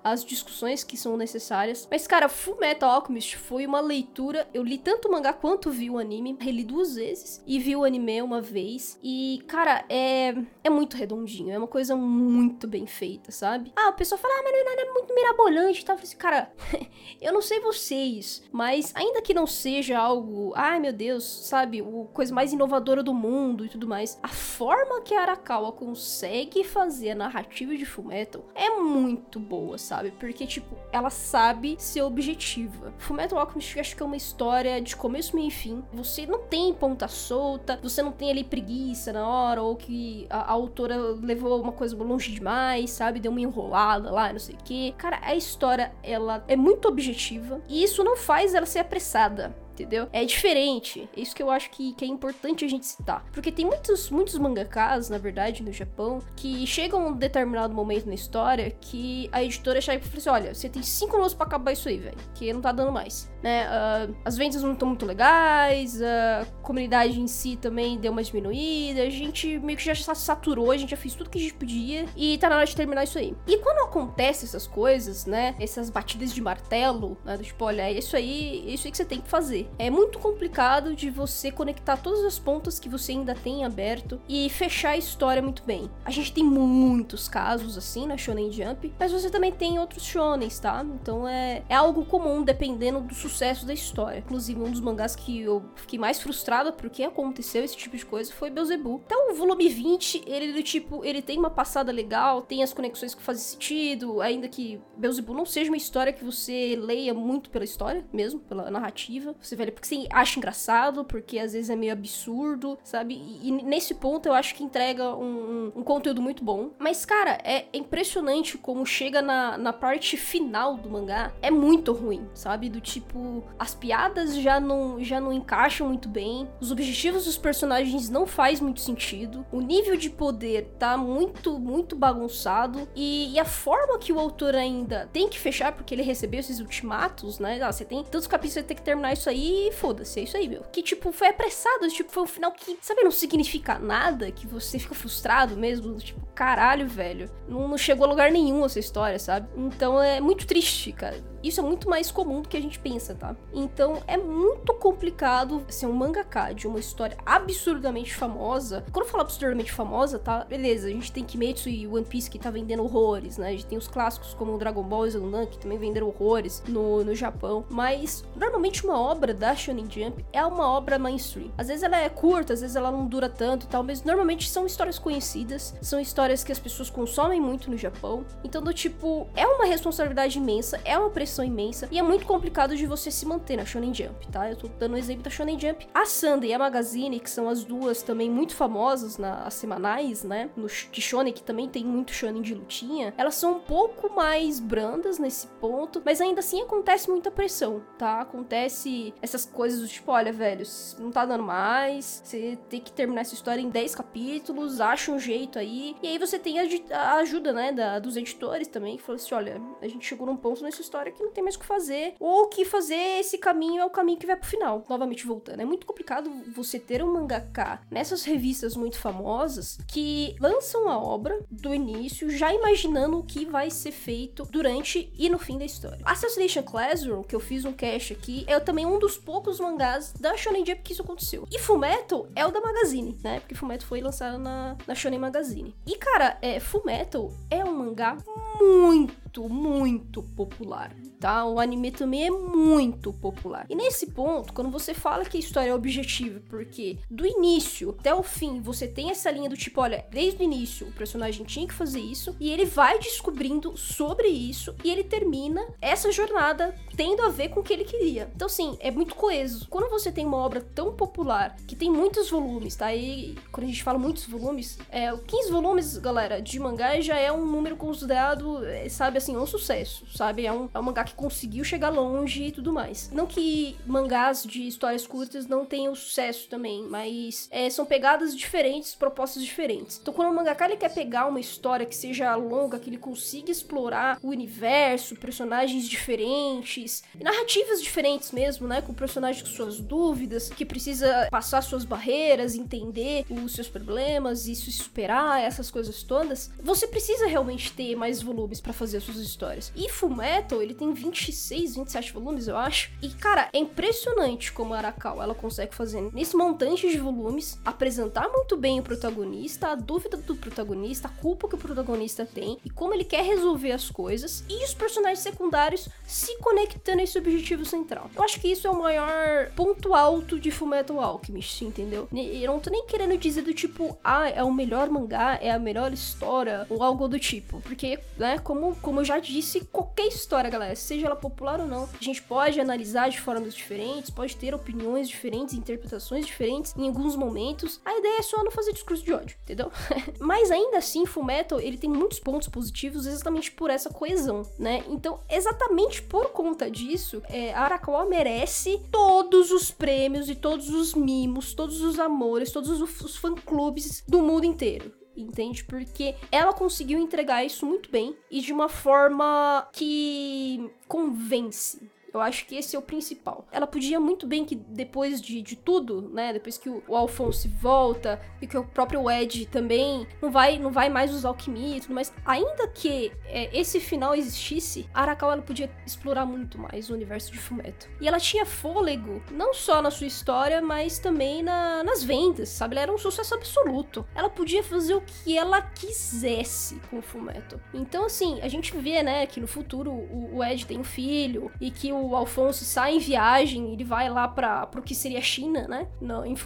as 0.03 0.25
discussões 0.25 0.83
que 0.83 0.97
são 0.97 1.17
necessárias. 1.17 1.87
Mas, 1.91 2.07
cara, 2.07 2.29
Full 2.29 2.59
Metal 2.59 2.91
Alchemist 2.91 3.37
foi 3.37 3.67
uma 3.67 3.81
leitura. 3.81 4.49
Eu 4.53 4.63
li 4.63 4.79
tanto 4.79 5.09
o 5.09 5.13
mangá 5.13 5.33
quanto 5.33 5.71
vi 5.71 5.91
o 5.91 5.99
anime. 5.99 6.37
Reli 6.41 6.65
duas 6.65 6.95
vezes 6.95 7.43
e 7.47 7.59
vi 7.59 7.77
o 7.77 7.85
anime 7.85 8.23
uma 8.23 8.41
vez. 8.41 8.99
E, 9.03 9.43
cara, 9.47 9.85
é, 9.89 10.35
é 10.63 10.71
muito 10.71 10.97
redondinho. 10.97 11.53
É 11.53 11.59
uma 11.59 11.67
coisa 11.67 11.97
muito 11.97 12.67
bem 12.67 12.87
feita, 12.87 13.31
sabe? 13.31 13.73
Ah, 13.77 13.91
o 13.91 13.95
pessoal 13.95 14.21
fala, 14.21 14.35
ah, 14.39 14.43
mas 14.43 14.53
não 14.53 14.73
é 14.73 14.93
muito 14.93 15.15
mirabolante 15.15 15.83
e 15.83 15.85
tal. 15.85 15.95
Eu 15.95 15.99
falei 15.99 16.09
assim, 16.09 16.17
cara, 16.17 16.53
eu 17.21 17.33
não 17.33 17.43
sei 17.43 17.61
vocês, 17.61 18.43
mas 18.53 18.93
ainda 18.95 19.23
que 19.23 19.35
não 19.35 19.47
seja 19.47 19.99
algo, 19.99 20.53
ai 20.57 20.79
meu 20.81 20.93
Deus, 20.93 21.25
sabe, 21.25 21.83
o 21.83 22.05
coisa 22.13 22.35
mais 22.35 22.53
inovadora 22.53 23.03
do 23.03 23.15
mundo 23.15 23.65
e 23.65 23.69
tudo 23.69 23.89
mais, 23.89 24.19
a 24.23 24.29
forma 24.29 25.03
que 25.03 25.15
a 25.15 25.23
Arakawa 25.23 25.73
consegue 25.73 26.65
fazer 26.65 27.11
a 27.11 27.15
narrativa 27.15 27.75
de 27.77 27.85
Fullmetal 27.85 28.45
é 28.55 28.71
muito 28.71 29.34
boa, 29.39 29.79
sabe? 29.79 30.13
Porque, 30.13 30.47
tipo, 30.47 30.77
ela 30.93 31.11
sabe 31.11 31.77
ser 31.79 32.03
objetiva. 32.03 32.93
Fullmetal 32.99 33.39
Alchemist 33.39 33.79
acho 33.79 33.97
que 33.97 34.03
é 34.03 34.07
uma 34.07 34.17
história 34.17 34.81
de 34.81 34.97
começo, 34.97 35.35
meio 35.35 35.49
e 35.49 35.51
fim. 35.51 35.83
Você 35.93 36.27
não 36.27 36.41
tem 36.41 36.73
ponta 36.73 37.09
solta, 37.09 37.79
você 37.83 38.03
não 38.03 38.13
tem 38.13 38.31
ali 38.31 38.45
preguiça 38.45 39.13
na 39.13 39.27
hora, 39.27 39.63
ou 39.63 39.77
que 39.77 40.27
a, 40.31 40.41
a 40.41 40.53
autora 40.53 40.97
levou 40.97 41.61
uma 41.61 41.73
coisa 41.73 41.97
longe 41.97 42.33
demais, 42.33 42.91
sabe? 42.91 43.21
Deu 43.21 43.31
uma 43.31 43.41
enrolada 43.41 44.11
lá, 44.11 44.33
não 44.33 44.39
sei 44.39 44.55
o 44.55 44.59
quê. 44.65 44.95
Cara, 44.97 45.21
a 45.23 45.35
história, 45.35 45.93
ela 46.03 46.45
é 46.49 46.57
muito 46.57 46.89
objetiva, 46.89 47.61
e 47.69 47.83
isso 47.83 48.03
não 48.05 48.17
faz 48.17 48.55
ela 48.55 48.67
ser 48.67 48.81
apressada 48.81 49.64
entendeu? 49.75 50.09
É 50.13 50.25
diferente. 50.25 51.09
É 51.17 51.21
isso 51.21 51.35
que 51.35 51.43
eu 51.43 51.51
acho 51.51 51.71
que, 51.71 51.93
que 51.93 52.05
é 52.05 52.09
importante 52.09 52.65
a 52.65 52.69
gente 52.69 52.87
citar. 52.87 53.25
Porque 53.33 53.53
tem 53.53 53.67
muitos, 53.67 54.09
muitos 54.11 54.39
mangakas, 54.39 55.11
na 55.11 55.19
verdade, 55.19 55.63
no 55.63 55.73
Japão, 55.73 56.21
que 56.37 56.67
chegam 56.67 57.03
a 57.03 57.09
um 57.09 57.13
determinado 57.13 57.75
momento 57.75 58.07
na 58.07 58.15
história 58.15 58.71
que 58.81 59.29
a 59.33 59.43
editora 59.43 59.81
chega 59.81 60.03
e 60.03 60.09
fala 60.09 60.19
assim: 60.19 60.31
olha, 60.31 60.55
você 60.55 60.69
tem 60.69 60.83
cinco 60.83 61.17
anos 61.17 61.35
para 61.35 61.47
acabar 61.47 61.73
isso 61.73 61.89
aí, 61.89 61.99
velho. 61.99 62.17
Que 62.35 62.53
não 62.53 62.61
tá 62.61 62.73
dando 62.73 62.93
mais. 62.93 63.31
Né? 63.43 63.67
Uh, 63.67 64.17
as 64.25 64.37
vendas 64.37 64.63
não 64.63 64.73
estão 64.73 64.89
muito 64.89 65.05
legais, 65.05 66.01
a 66.01 66.47
comunidade 66.63 67.21
em 67.21 67.27
si 67.27 67.57
também 67.57 67.99
deu 67.99 68.11
uma 68.11 68.23
diminuída, 68.23 69.03
a 69.03 69.11
gente 69.11 69.59
meio 69.59 69.77
que 69.77 69.85
já 69.85 70.15
saturou, 70.15 70.71
a 70.71 70.77
gente 70.77 70.91
já 70.91 70.97
fez 70.97 71.15
tudo 71.15 71.29
que 71.29 71.39
a 71.39 71.41
gente 71.41 71.55
podia 71.55 72.07
e 72.17 72.39
tá 72.39 72.49
na 72.49 72.57
hora 72.57 72.67
de 72.67 72.75
terminar 72.75 73.05
isso 73.05 73.19
aí. 73.19 73.37
E 73.47 73.59
quando 73.59 73.87
acontece 73.87 74.47
essas 74.47 74.67
coisas, 74.67 75.27
né? 75.27 75.55
Essas 75.59 75.91
batidas 75.91 76.33
de 76.33 76.41
martelo, 76.41 77.19
né? 77.25 77.37
Tipo, 77.37 77.67
olha, 77.67 77.83
é 77.83 77.93
isso 77.93 78.17
aí, 78.17 78.65
é 78.67 78.71
isso 78.73 78.87
aí 78.87 78.91
que 78.91 78.97
você 78.97 79.05
tem 79.05 79.21
que 79.21 79.29
fazer. 79.29 79.64
É 79.79 79.91
muito 79.91 80.19
complicado 80.19 80.95
de 80.95 81.11
você 81.11 81.51
conectar 81.51 81.97
todas 81.97 82.25
as 82.25 82.39
pontas 82.39 82.79
que 82.79 82.89
você 82.89 83.13
ainda 83.13 83.35
tem 83.35 83.65
aberto 83.65 84.21
e 84.29 84.49
fechar 84.51 84.91
a 84.91 84.97
história 84.97 85.43
muito 85.43 85.63
bem. 85.65 85.91
A 86.05 86.11
gente 86.11 86.33
tem 86.33 86.45
muitos 86.45 87.29
casos 87.29 87.77
assim 87.77 88.07
na 88.07 88.17
Shonen 88.17 88.51
Jump, 88.51 88.93
mas 88.99 89.13
você 89.13 89.31
também 89.31 89.53
tem 89.53 89.79
outros 89.79 90.05
shonens, 90.05 90.59
tá? 90.59 90.85
Então 91.01 91.27
é, 91.27 91.63
é 91.69 91.75
algo 91.75 92.05
comum 92.05 92.43
dependendo 92.43 93.01
do 93.01 93.15
sucesso 93.15 93.67
da 93.67 93.73
história. 93.73 94.19
Inclusive, 94.19 94.61
um 94.61 94.71
dos 94.71 94.81
mangás 94.81 95.17
que 95.17 95.41
eu 95.41 95.63
fiquei 95.77 95.99
mais 95.99 96.21
frustrada 96.21 96.73
porque 96.73 97.03
aconteceu 97.03 97.65
esse 97.65 97.77
tipo 97.77 97.97
de 97.97 98.05
coisa 98.05 98.33
foi 98.33 98.51
Beelzebub. 98.51 99.03
Então, 99.05 99.31
o 99.33 99.35
volume 99.35 99.69
20, 99.69 100.25
ele 100.27 100.53
do 100.53 100.63
tipo, 100.63 101.05
ele 101.05 101.23
tem 101.23 101.39
uma 101.39 101.51
passada 101.51 101.93
legal, 101.93 102.43
tem 102.43 102.63
as 102.63 102.73
conexões 102.73 103.15
que 103.15 103.23
fazem 103.23 103.43
sentido, 103.43 104.21
ainda 104.21 104.49
que 104.49 104.81
Beelzebub 104.97 105.37
não 105.37 105.47
seja 105.47 105.71
uma 105.71 105.77
história 105.77 106.13
que 106.13 106.25
você 106.25 106.77
leia 106.77 107.15
muito 107.15 107.51
pela 107.51 107.65
história 107.65 108.05
mesmo, 108.13 108.41
pela 108.41 108.71
narrativa. 108.71 109.35
Você 109.41 109.54
velho, 109.57 109.73
porque 109.73 109.87
você 109.87 110.07
acha 110.11 110.39
engraçado, 110.39 111.05
porque 111.05 111.39
às 111.39 111.53
vezes 111.53 111.71
é 111.71 111.77
meio 111.77 111.93
absurdo, 111.93 112.79
sabe? 112.83 113.15
E, 113.15 113.49
e 113.49 113.53
nesse 113.53 113.95
ponto 113.95 114.27
eu 114.27 114.35
acho 114.35 114.55
que 114.55 114.63
entrega 114.63 115.15
um, 115.15 115.25
um, 115.25 115.73
um, 115.77 115.83
conteúdo 115.83 116.21
muito 116.21 116.45
bom. 116.45 116.71
Mas, 116.79 117.05
cara, 117.05 117.39
é 117.45 117.67
impressionante 117.73 118.59
como 118.59 118.85
chega 118.87 119.21
na, 119.23 119.57
na 119.59 119.73
parte 119.73 120.17
final 120.17 120.77
do 120.77 120.91
mangá. 120.91 121.33
É 121.43 121.51
muito 121.51 121.93
ruim, 121.93 122.27
sabe? 122.35 122.69
Do 122.69 122.81
tipo, 122.81 123.45
as 123.59 123.75
piadas 123.75 124.37
já 124.37 124.59
não, 124.61 125.03
já 125.03 125.21
não 125.21 125.33
encaixam 125.33 125.89
muito 125.89 126.09
bem, 126.09 126.49
os 126.61 126.71
objetivos 126.71 127.25
dos 127.25 127.37
personagens 127.37 128.09
não 128.09 128.27
faz 128.27 128.61
muito 128.61 128.81
sentido, 128.81 129.45
o 129.53 129.61
nível 129.61 129.97
de 129.97 130.11
poder 130.11 130.75
tá 130.79 130.97
muito, 130.97 131.59
muito 131.59 131.97
bagunçado, 131.97 132.89
e, 132.95 133.33
e 133.33 133.39
a 133.39 133.45
forma 133.45 133.99
que 133.99 134.13
o 134.13 134.19
autor 134.19 134.55
ainda 134.55 135.09
tem 135.13 135.29
que 135.29 135.39
fechar, 135.39 135.73
porque 135.73 135.95
ele 135.95 136.03
recebeu 136.03 136.41
esses 136.41 136.61
ultimatos, 136.61 137.39
né? 137.39 137.61
Ah, 137.63 137.73
você 137.73 137.85
tem 137.85 138.03
tantos 138.03 138.27
capítulos, 138.27 138.55
você 138.55 138.63
tem 138.63 138.77
que 138.77 138.83
terminar 138.83 139.13
isso 139.13 139.29
aí 139.29 139.44
foda-se, 139.73 140.21
é 140.21 140.23
isso 140.23 140.37
aí, 140.37 140.49
meu. 140.49 140.63
Que, 140.63 140.83
tipo, 140.83 141.13
foi 141.13 141.29
apressado, 141.29 141.89
tipo, 141.89 142.11
foi 142.11 142.23
um 142.23 142.27
final 142.27 142.53
que, 142.53 142.79
sabe, 142.81 143.03
não 143.03 143.11
significa 143.11 143.79
nada, 143.79 144.31
que 144.31 144.47
você 144.47 144.79
fica 144.79 144.95
frustrado 144.95 145.57
mesmo, 145.57 145.95
tipo, 145.97 146.25
caralho, 146.35 146.87
velho. 146.87 147.31
Não, 147.49 147.69
não 147.69 147.79
chegou 147.79 148.07
a 148.07 148.09
lugar 148.09 148.31
nenhum 148.31 148.65
essa 148.65 148.79
história, 148.79 149.19
sabe? 149.19 149.49
Então 149.57 150.01
é 150.01 150.21
muito 150.21 150.47
triste, 150.47 150.93
cara 150.93 151.34
isso 151.49 151.61
é 151.61 151.63
muito 151.63 151.89
mais 151.89 152.11
comum 152.11 152.41
do 152.41 152.49
que 152.49 152.57
a 152.57 152.61
gente 152.61 152.79
pensa, 152.79 153.15
tá? 153.15 153.37
Então 153.53 154.03
é 154.07 154.17
muito 154.17 154.73
complicado 154.75 155.65
ser 155.69 155.87
um 155.87 155.93
mangaka 155.93 156.53
de 156.53 156.67
uma 156.67 156.79
história 156.79 157.17
absurdamente 157.25 158.15
famosa. 158.15 158.85
Quando 158.93 159.05
eu 159.05 159.11
falo 159.11 159.23
absurdamente 159.23 159.73
famosa, 159.73 160.19
tá? 160.19 160.45
Beleza, 160.45 160.89
a 160.89 160.91
gente 160.91 161.13
tem 161.13 161.25
Kimetsu 161.25 161.69
e 161.69 161.87
One 161.87 162.05
Piece 162.05 162.31
que 162.31 162.39
tá 162.39 162.51
vendendo 162.51 162.83
horrores, 162.83 163.39
né? 163.39 163.49
A 163.49 163.53
gente 163.53 163.67
tem 163.67 163.79
os 163.79 163.89
clássicos 163.89 164.35
como 164.35 164.59
Dragon 164.59 164.83
Ball 164.83 165.07
e 165.07 165.11
Zelda 165.11 165.47
que 165.47 165.59
também 165.59 165.79
venderam 165.79 166.09
horrores 166.09 166.63
no, 166.69 167.05
no 167.05 167.15
Japão. 167.15 167.65
Mas 167.69 168.25
normalmente 168.37 168.85
uma 168.85 168.99
obra 168.99 169.35
da 169.35 169.55
Shonen 169.55 169.91
Jump 169.91 170.25
é 170.33 170.45
uma 170.45 170.67
obra 170.67 170.99
mainstream. 170.99 171.51
Às 171.59 171.69
vezes 171.69 171.83
ela 171.83 171.99
é 171.99 172.09
curta, 172.09 172.53
às 172.53 172.61
vezes 172.61 172.77
ela 172.77 172.91
não 172.91 173.07
dura 173.07 173.29
tanto 173.29 173.65
e 173.65 173.69
tal, 173.69 173.83
mas 173.83 174.03
normalmente 174.03 174.49
são 174.49 174.67
histórias 174.67 174.99
conhecidas, 174.99 175.75
são 175.81 176.01
histórias 176.01 176.45
que 176.45 176.53
as 176.53 176.59
pessoas 176.59 176.89
consomem 176.89 177.41
muito 177.41 177.71
no 177.71 177.77
Japão. 177.77 178.25
Então, 178.43 178.63
do 178.63 178.73
tipo, 178.73 179.27
é 179.35 179.47
uma 179.47 179.67
responsabilidade 179.67 180.39
imensa, 180.39 180.81
é 180.85 180.97
uma 180.99 181.11
pressão 181.11 181.34
imensa 181.43 181.89
e 181.91 181.99
é 181.99 182.03
muito 182.03 182.27
complicado 182.27 182.77
de 182.77 182.87
você 182.87 183.11
se 183.11 183.25
manter 183.25 183.57
na 183.57 183.65
Shonen 183.65 183.95
Jump, 183.95 184.29
tá? 184.29 184.51
Eu 184.51 184.57
tô 184.57 184.69
dando 184.69 184.95
um 184.95 184.99
exemplo 184.99 185.23
da 185.23 185.31
Shonen 185.31 185.59
Jump. 185.59 185.89
A 185.95 186.05
Sunday 186.05 186.51
e 186.51 186.55
a 186.55 186.59
Magazine, 186.59 187.19
que 187.19 187.31
são 187.31 187.49
as 187.49 187.65
duas 187.65 188.03
também 188.03 188.31
muito 188.31 188.55
famosas 188.55 189.17
nas 189.17 189.55
semanais, 189.55 190.23
né? 190.23 190.51
No 190.57 190.69
Shonen, 190.69 191.33
que 191.33 191.43
também 191.43 191.69
tem 191.69 191.85
muito 191.85 192.13
Shonen 192.13 192.43
de 192.43 192.55
lutinha, 192.55 193.15
elas 193.17 193.35
são 193.37 193.57
um 193.57 193.61
pouco 193.61 194.15
mais 194.15 194.61
brandas 194.61 195.19
nesse 195.19 195.47
ponto, 195.61 196.03
mas 196.05 196.21
ainda 196.21 196.41
assim 196.41 196.63
acontece 196.63 197.11
muita 197.11 197.31
pressão, 197.31 197.83
tá? 197.99 198.21
Acontece 198.21 199.15
essas 199.23 199.45
coisas 199.45 199.81
do 199.81 199.89
tipo, 199.89 200.13
olha, 200.13 200.33
velho, 200.33 200.65
não 200.99 201.11
tá 201.11 201.25
dando 201.25 201.43
mais, 201.43 202.23
você 202.25 202.59
tem 202.69 202.81
que 202.81 202.93
terminar 202.93 203.23
essa 203.23 203.35
história 203.35 203.61
em 203.61 203.69
10 203.69 203.95
capítulos, 203.95 204.81
acha 204.81 205.11
um 205.11 205.19
jeito 205.19 205.59
aí. 205.59 205.97
E 206.03 206.09
aí 206.09 206.19
você 206.19 206.39
tem 206.39 206.59
a, 206.59 206.65
a 206.93 207.15
ajuda, 207.17 207.53
né, 207.53 207.73
da, 207.73 207.99
dos 207.99 208.17
editores 208.17 208.69
também, 208.69 208.97
que 208.97 209.03
falam 209.03 209.17
assim, 209.17 209.35
olha, 209.35 209.61
a 209.81 209.89
gente 209.89 210.07
chegou 210.07 210.27
num 210.27 210.37
ponto 210.37 210.63
nessa 210.63 210.81
história 210.81 211.13
que 211.13 211.24
não 211.25 211.33
tem 211.33 211.43
mais 211.43 211.57
o 211.57 211.59
que 211.59 211.67
fazer. 211.67 212.15
Ou 212.21 212.49
que 212.49 212.65
fazer 212.65 213.21
esse 213.21 213.39
caminho 213.39 213.81
é 213.81 213.85
o 213.85 213.91
caminho 213.91 214.19
que 214.19 214.27
vai 214.27 214.37
pro 214.37 214.49
final. 214.49 214.85
Novamente 214.89 215.27
voltando. 215.27 215.61
É 215.61 215.65
muito 215.65 215.87
complicado 215.87 216.31
você 216.55 216.79
ter 216.79 217.03
um 217.03 217.13
mangaka 217.13 217.81
nessas 217.91 218.25
revistas 218.25 218.77
muito 218.77 218.99
famosas 218.99 219.79
que 219.89 220.37
lançam 220.41 220.89
a 220.89 220.99
obra 220.99 221.41
do 221.51 221.75
início 221.75 222.31
já 222.31 222.53
imaginando 222.53 223.19
o 223.19 223.25
que 223.25 223.45
vai 223.45 223.71
ser 223.71 223.93
feito 223.93 224.45
durante 224.51 225.13
e 225.17 225.29
no 225.29 225.39
fim 225.39 225.59
da 225.59 225.65
história. 225.65 226.01
Assassination 226.05 226.63
Classroom, 226.63 227.23
que 227.23 227.35
eu 227.35 227.41
fiz 227.41 227.65
um 227.65 227.73
cast 227.73 228.13
aqui, 228.13 228.45
é 228.47 228.59
também 228.61 228.87
um 228.87 228.99
dos 228.99 229.17
poucos 229.17 229.61
mangás 229.61 230.13
da 230.13 230.37
Shonen 230.37 230.65
Jump 230.65 230.83
que 230.83 230.93
isso 230.93 231.03
aconteceu. 231.03 231.47
E 231.51 231.59
Fullmetal 231.59 232.29
é 232.35 232.47
o 232.47 232.51
da 232.51 232.61
Magazine, 232.61 233.19
né? 233.23 233.41
Porque 233.41 233.55
Fullmetal 233.55 233.87
foi 233.87 234.01
lançado 234.01 234.39
na, 234.39 234.77
na 234.87 234.95
Shonen 234.95 235.19
Magazine. 235.19 235.75
E, 235.87 235.97
cara, 235.97 236.39
é, 236.41 236.61
Fullmetal 236.61 237.33
é 237.51 237.65
um 237.65 237.75
mangá 237.75 238.17
muito, 238.61 239.15
muito 239.43 240.23
popular, 240.23 240.95
tá? 241.19 241.45
O 241.45 241.59
anime 241.59 241.91
também 241.91 242.27
é 242.27 242.31
muito 242.31 243.13
popular. 243.13 243.67
E 243.69 243.75
nesse 243.75 244.07
ponto, 244.07 244.53
quando 244.53 244.71
você 244.71 244.95
fala 244.95 245.25
que 245.25 245.37
a 245.37 245.41
história 245.41 245.71
é 245.71 245.75
objetiva, 245.75 246.41
porque 246.49 246.99
do 247.11 247.27
início 247.27 247.95
até 247.99 248.15
o 248.15 248.23
fim 248.23 248.61
você 248.61 248.87
tem 248.87 249.11
essa 249.11 249.31
linha 249.31 249.49
do 249.49 249.57
tipo, 249.57 249.81
olha, 249.81 250.05
desde 250.11 250.43
o 250.43 250.45
início 250.45 250.87
o 250.87 250.93
personagem 250.93 251.45
tinha 251.45 251.67
que 251.67 251.75
fazer 251.75 252.01
isso, 252.01 252.37
e 252.39 252.51
ele 252.51 252.65
vai 252.65 252.99
descobrindo 252.99 253.77
sobre 253.77 254.29
isso, 254.29 254.75
e 254.85 254.91
ele 254.91 255.05
termina 255.05 255.65
essa 255.81 256.11
jornada 256.13 256.75
tendo 256.97 257.23
a 257.23 257.29
ver 257.29 257.49
com 257.49 257.61
o 257.61 257.63
que 257.63 257.73
ele 257.73 257.85
queria. 257.85 258.31
Então, 258.35 258.49
sim, 258.49 258.77
é 258.81 258.91
muito 258.91 259.15
coeso. 259.15 259.67
Quando 259.69 259.91
você 259.91 260.13
tem 260.13 260.25
uma 260.25 260.37
obra 260.37 260.61
tão 260.61 260.93
popular, 260.93 261.57
que 261.67 261.75
tem 261.75 261.91
muitos 261.91 262.31
volumes, 262.31 262.77
tá? 262.77 262.95
E 262.95 263.37
quando 263.51 263.65
a 263.65 263.69
gente 263.69 263.83
fala 263.83 263.99
muitos 263.99 264.27
volumes, 264.27 264.79
é, 264.91 265.15
15 265.17 265.51
volumes, 265.51 265.99
galera, 265.99 266.41
de 266.41 266.59
mangá 266.59 267.01
já 267.01 267.19
é 267.19 267.33
um 267.33 267.45
número 267.45 267.77
considerado, 267.77 268.65
é, 268.65 268.89
sabe, 268.89 269.19
assim, 269.25 269.37
um 269.37 269.47
sucesso, 269.47 270.05
sabe? 270.15 270.47
É 270.47 270.53
um, 270.53 270.69
é 270.73 270.79
um 270.79 270.83
mangá 270.83 271.05
que 271.05 271.15
conseguiu 271.15 271.65
chegar 271.65 271.89
longe 271.89 272.45
e 272.45 272.53
tudo 272.53 272.73
mais. 272.73 273.11
Não 273.11 273.27
que 273.27 273.77
mangás 273.87 274.45
de 274.45 274.67
histórias 274.67 275.07
curtas 275.07 275.47
não 275.47 275.65
tenham 275.65 275.95
sucesso 275.95 276.49
também, 276.49 276.83
mas 276.83 277.49
é, 277.51 277.69
são 277.71 277.87
pegadas 277.87 278.37
diferentes, 278.37 278.95
propostas 278.95 279.43
diferentes. 279.43 279.99
Então, 280.01 280.13
quando 280.13 280.31
o 280.31 280.35
mangaka 280.35 280.67
ele 280.67 280.77
quer 280.77 280.93
pegar 280.93 281.27
uma 281.27 281.41
história 281.41 281.87
que 281.87 281.97
seja 281.97 282.35
longa, 282.37 282.79
que 282.79 282.91
ele 282.91 282.99
consiga 282.99 283.51
explorar 283.51 284.19
o 284.23 284.29
universo, 284.29 285.17
personagens 285.17 285.89
diferentes, 285.89 287.03
narrativas 287.21 287.83
diferentes 287.83 288.33
mesmo, 288.33 288.69
né? 288.69 288.83
Com 288.83 288.93
personagens 288.93 289.43
com 289.43 289.55
suas 289.55 289.81
dúvidas, 289.81 290.51
que 290.51 290.65
precisa 290.65 291.29
passar 291.31 291.63
suas 291.63 291.85
barreiras, 291.85 292.55
entender 292.55 293.25
os 293.31 293.53
seus 293.53 293.69
problemas 293.69 294.47
e 294.47 294.55
se 294.55 294.71
superar, 294.71 295.41
essas 295.41 295.71
coisas 295.71 296.03
todas. 296.03 296.51
Você 296.63 296.87
precisa 296.87 297.27
realmente 297.27 297.73
ter 297.73 297.97
mais 297.97 298.21
volumes 298.21 298.61
para 298.61 298.73
fazer 298.73 299.01
histórias. 299.21 299.73
E 299.75 299.89
Fullmetal, 299.89 300.63
ele 300.63 300.75
tem 300.75 300.93
26, 300.93 301.77
27 301.77 302.13
volumes, 302.13 302.49
eu 302.49 302.57
acho. 302.57 302.91
E, 303.03 303.09
cara, 303.11 303.49
é 303.53 303.59
impressionante 303.59 304.53
como 304.53 304.75
a 304.75 304.79
Arakawa 304.79 305.25
ela 305.25 305.35
consegue 305.35 305.75
fazer 305.75 306.01
nesse 306.13 306.37
montante 306.37 306.89
de 306.89 306.99
volumes, 306.99 307.59
apresentar 307.65 308.29
muito 308.29 308.57
bem 308.57 308.81
o 308.81 308.83
protagonista, 308.83 309.69
a 309.69 309.75
dúvida 309.75 310.17
do 310.17 310.37
protagonista, 310.37 311.09
a 311.09 311.11
culpa 311.11 311.49
que 311.49 311.55
o 311.55 311.59
protagonista 311.59 312.27
tem 312.27 312.59
e 312.65 312.71
como 312.71 312.95
ele 312.95 313.05
quer 313.05 313.25
resolver 313.25 313.73
as 313.73 313.91
coisas, 313.91 314.45
e 314.49 314.65
os 314.65 314.75
personagens 314.75 315.21
secundários 315.21 315.89
se 316.07 316.37
conectando 316.39 317.01
a 317.01 317.05
esse 317.05 317.19
objetivo 317.19 317.65
central. 317.65 318.11
Eu 318.15 318.23
acho 318.23 318.41
que 318.41 318.49
isso 318.49 318.67
é 318.67 318.71
o 318.71 318.79
maior 318.79 319.51
ponto 319.57 319.95
alto 319.95 320.39
de 320.39 320.51
Fullmetal 320.51 321.01
Alchemist, 321.01 321.65
entendeu? 321.65 322.09
Eu 322.13 322.53
não 322.53 322.61
tô 322.61 322.71
nem 322.71 322.87
querendo 322.87 323.17
dizer 323.17 323.43
do 323.43 323.55
tipo, 323.55 323.97
ah, 324.03 324.29
é 324.29 324.43
o 324.43 324.53
melhor 324.53 324.89
mangá, 324.91 325.39
é 325.41 325.51
a 325.51 325.59
melhor 325.59 325.93
história, 325.93 326.67
ou 326.69 326.83
algo 326.83 327.09
do 327.09 327.19
tipo. 327.19 327.61
Porque, 327.61 327.99
né, 328.17 328.39
como, 328.39 328.75
como 328.77 329.01
eu 329.01 329.04
já 329.05 329.19
disse, 329.19 329.61
qualquer 329.67 330.07
história, 330.07 330.51
galera, 330.51 330.75
seja 330.75 331.07
ela 331.07 331.17
popular 331.17 331.61
ou 331.61 331.67
não, 331.67 331.85
a 331.85 332.05
gente 332.05 332.23
pode 332.23 332.61
analisar 332.61 333.09
de 333.11 333.21
formas 333.21 333.55
diferentes, 333.55 334.11
pode 334.11 334.37
ter 334.37 334.55
opiniões 334.55 335.09
diferentes, 335.09 335.55
interpretações 335.55 336.27
diferentes 336.27 336.75
em 336.77 336.87
alguns 336.87 337.17
momentos. 337.17 337.81
A 337.85 337.97
ideia 337.97 338.19
é 338.19 338.23
só 338.23 338.43
não 338.43 338.51
fazer 338.51 338.73
discurso 338.73 339.05
de 339.05 339.13
ódio, 339.13 339.37
entendeu? 339.43 339.71
Mas 340.19 340.51
ainda 340.51 340.79
assim, 340.79 341.07
Fullmetal, 341.07 341.61
ele 341.61 341.77
tem 341.77 341.91
muitos 341.91 342.19
pontos 342.19 342.49
positivos 342.49 343.07
exatamente 343.07 343.51
por 343.53 343.71
essa 343.71 343.91
coesão, 343.91 344.43
né? 344.59 344.85
Então, 344.89 345.21
exatamente 345.29 346.03
por 346.03 346.31
conta 346.31 346.71
disso, 346.71 347.23
é, 347.29 347.53
a 347.53 347.63
Arakawa 347.63 348.05
merece 348.07 348.81
todos 348.91 349.51
os 349.51 349.71
prêmios 349.71 350.29
e 350.29 350.35
todos 350.35 350.71
os 350.71 350.95
mimos, 350.95 351.55
todos 351.55 351.81
os 351.81 351.99
amores, 351.99 352.51
todos 352.51 352.71
os, 352.71 353.01
os 353.01 353.17
fã-clubes 353.17 354.03
do 354.07 354.23
mundo 354.23 354.45
inteiro 354.45 355.04
entende? 355.17 355.65
Porque 355.65 356.15
ela 356.31 356.53
conseguiu 356.53 356.99
entregar 356.99 357.45
isso 357.45 357.67
muito 357.67 357.91
bem 357.91 358.17
e 358.31 358.41
de 358.41 358.53
uma 358.53 358.69
forma 358.69 359.69
que 359.73 360.71
convence, 360.89 361.81
eu 362.15 362.21
acho 362.21 362.47
que 362.47 362.57
esse 362.57 362.77
é 362.77 362.79
o 362.79 362.83
principal. 362.83 363.47
Ela 363.51 363.67
podia 363.67 363.99
muito 363.99 364.27
bem 364.27 364.45
que 364.45 364.55
depois 364.55 365.21
de, 365.21 365.43
de 365.43 365.57
tudo, 365.57 366.11
né? 366.13 366.33
Depois 366.33 366.57
que 366.57 366.69
o, 366.69 366.83
o 366.87 366.97
Alphonse 366.97 367.49
volta 367.49 368.21
e 368.41 368.47
que 368.47 368.57
o 368.57 368.65
próprio 368.65 369.11
Ed 369.11 369.47
também 369.47 370.07
não 370.23 370.31
vai 370.31 370.59
não 370.59 370.71
vai 370.71 370.89
mais 370.89 371.13
usar 371.13 371.29
alquimia 371.29 371.77
e 371.77 371.81
tudo 371.81 371.95
mais. 371.95 372.13
Ainda 372.25 372.69
que 372.69 373.13
é, 373.27 373.57
esse 373.59 373.81
final 373.81 374.15
existisse, 374.15 374.89
a 374.95 375.03
Arakawa 375.03 375.35
ela 375.35 375.43
podia 375.43 375.71
explorar 375.87 376.25
muito 376.25 376.59
mais 376.59 376.89
o 376.91 376.95
universo 376.95 377.33
de 377.33 377.39
Fumeto. 377.39 377.89
E 378.01 378.07
ela 378.07 378.19
tinha 378.19 378.47
fôlego, 378.47 379.23
não 379.31 379.53
só 379.53 379.83
na 379.83 379.91
sua 379.91 380.07
história, 380.07 380.63
mas 380.63 380.99
também 380.99 381.43
na, 381.43 381.83
nas 381.83 382.03
vendas, 382.03 382.49
sabe? 382.49 382.75
Ela 382.75 382.83
era 382.83 382.93
um 382.93 382.99
sucesso 382.99 383.35
absoluto. 383.35 384.07
Ela 384.15 384.29
podia 384.29 384.63
fazer 384.63 384.95
o 384.95 385.01
que 385.01 385.37
ela 385.37 385.61
quisesse 385.63 386.81
com 386.91 386.99
o 386.99 387.03
Fumeto. 387.03 387.61
Então, 387.73 388.07
assim, 388.07 388.41
a 388.41 388.49
gente 388.49 388.77
vê, 388.77 389.03
né, 389.03 389.27
que 389.27 389.41
no 389.41 389.47
futuro 389.47 389.91
o, 389.91 390.37
o 390.37 390.45
Ed 390.45 390.67
tem 390.67 390.79
um 390.79 390.85
filho 390.85 391.51
e 391.61 391.71
que 391.71 391.93
o 391.93 392.04
o 392.09 392.17
Alfonso 392.17 392.65
sai 392.65 392.97
em 392.97 392.99
viagem, 392.99 393.73
ele 393.73 393.85
vai 393.85 394.09
lá 394.09 394.27
para 394.29 394.67
pro 394.67 394.83
que 394.83 394.95
seria 394.95 395.21
China, 395.21 395.67
né? 395.69 395.89
No, 396.01 396.25
em 396.25 396.37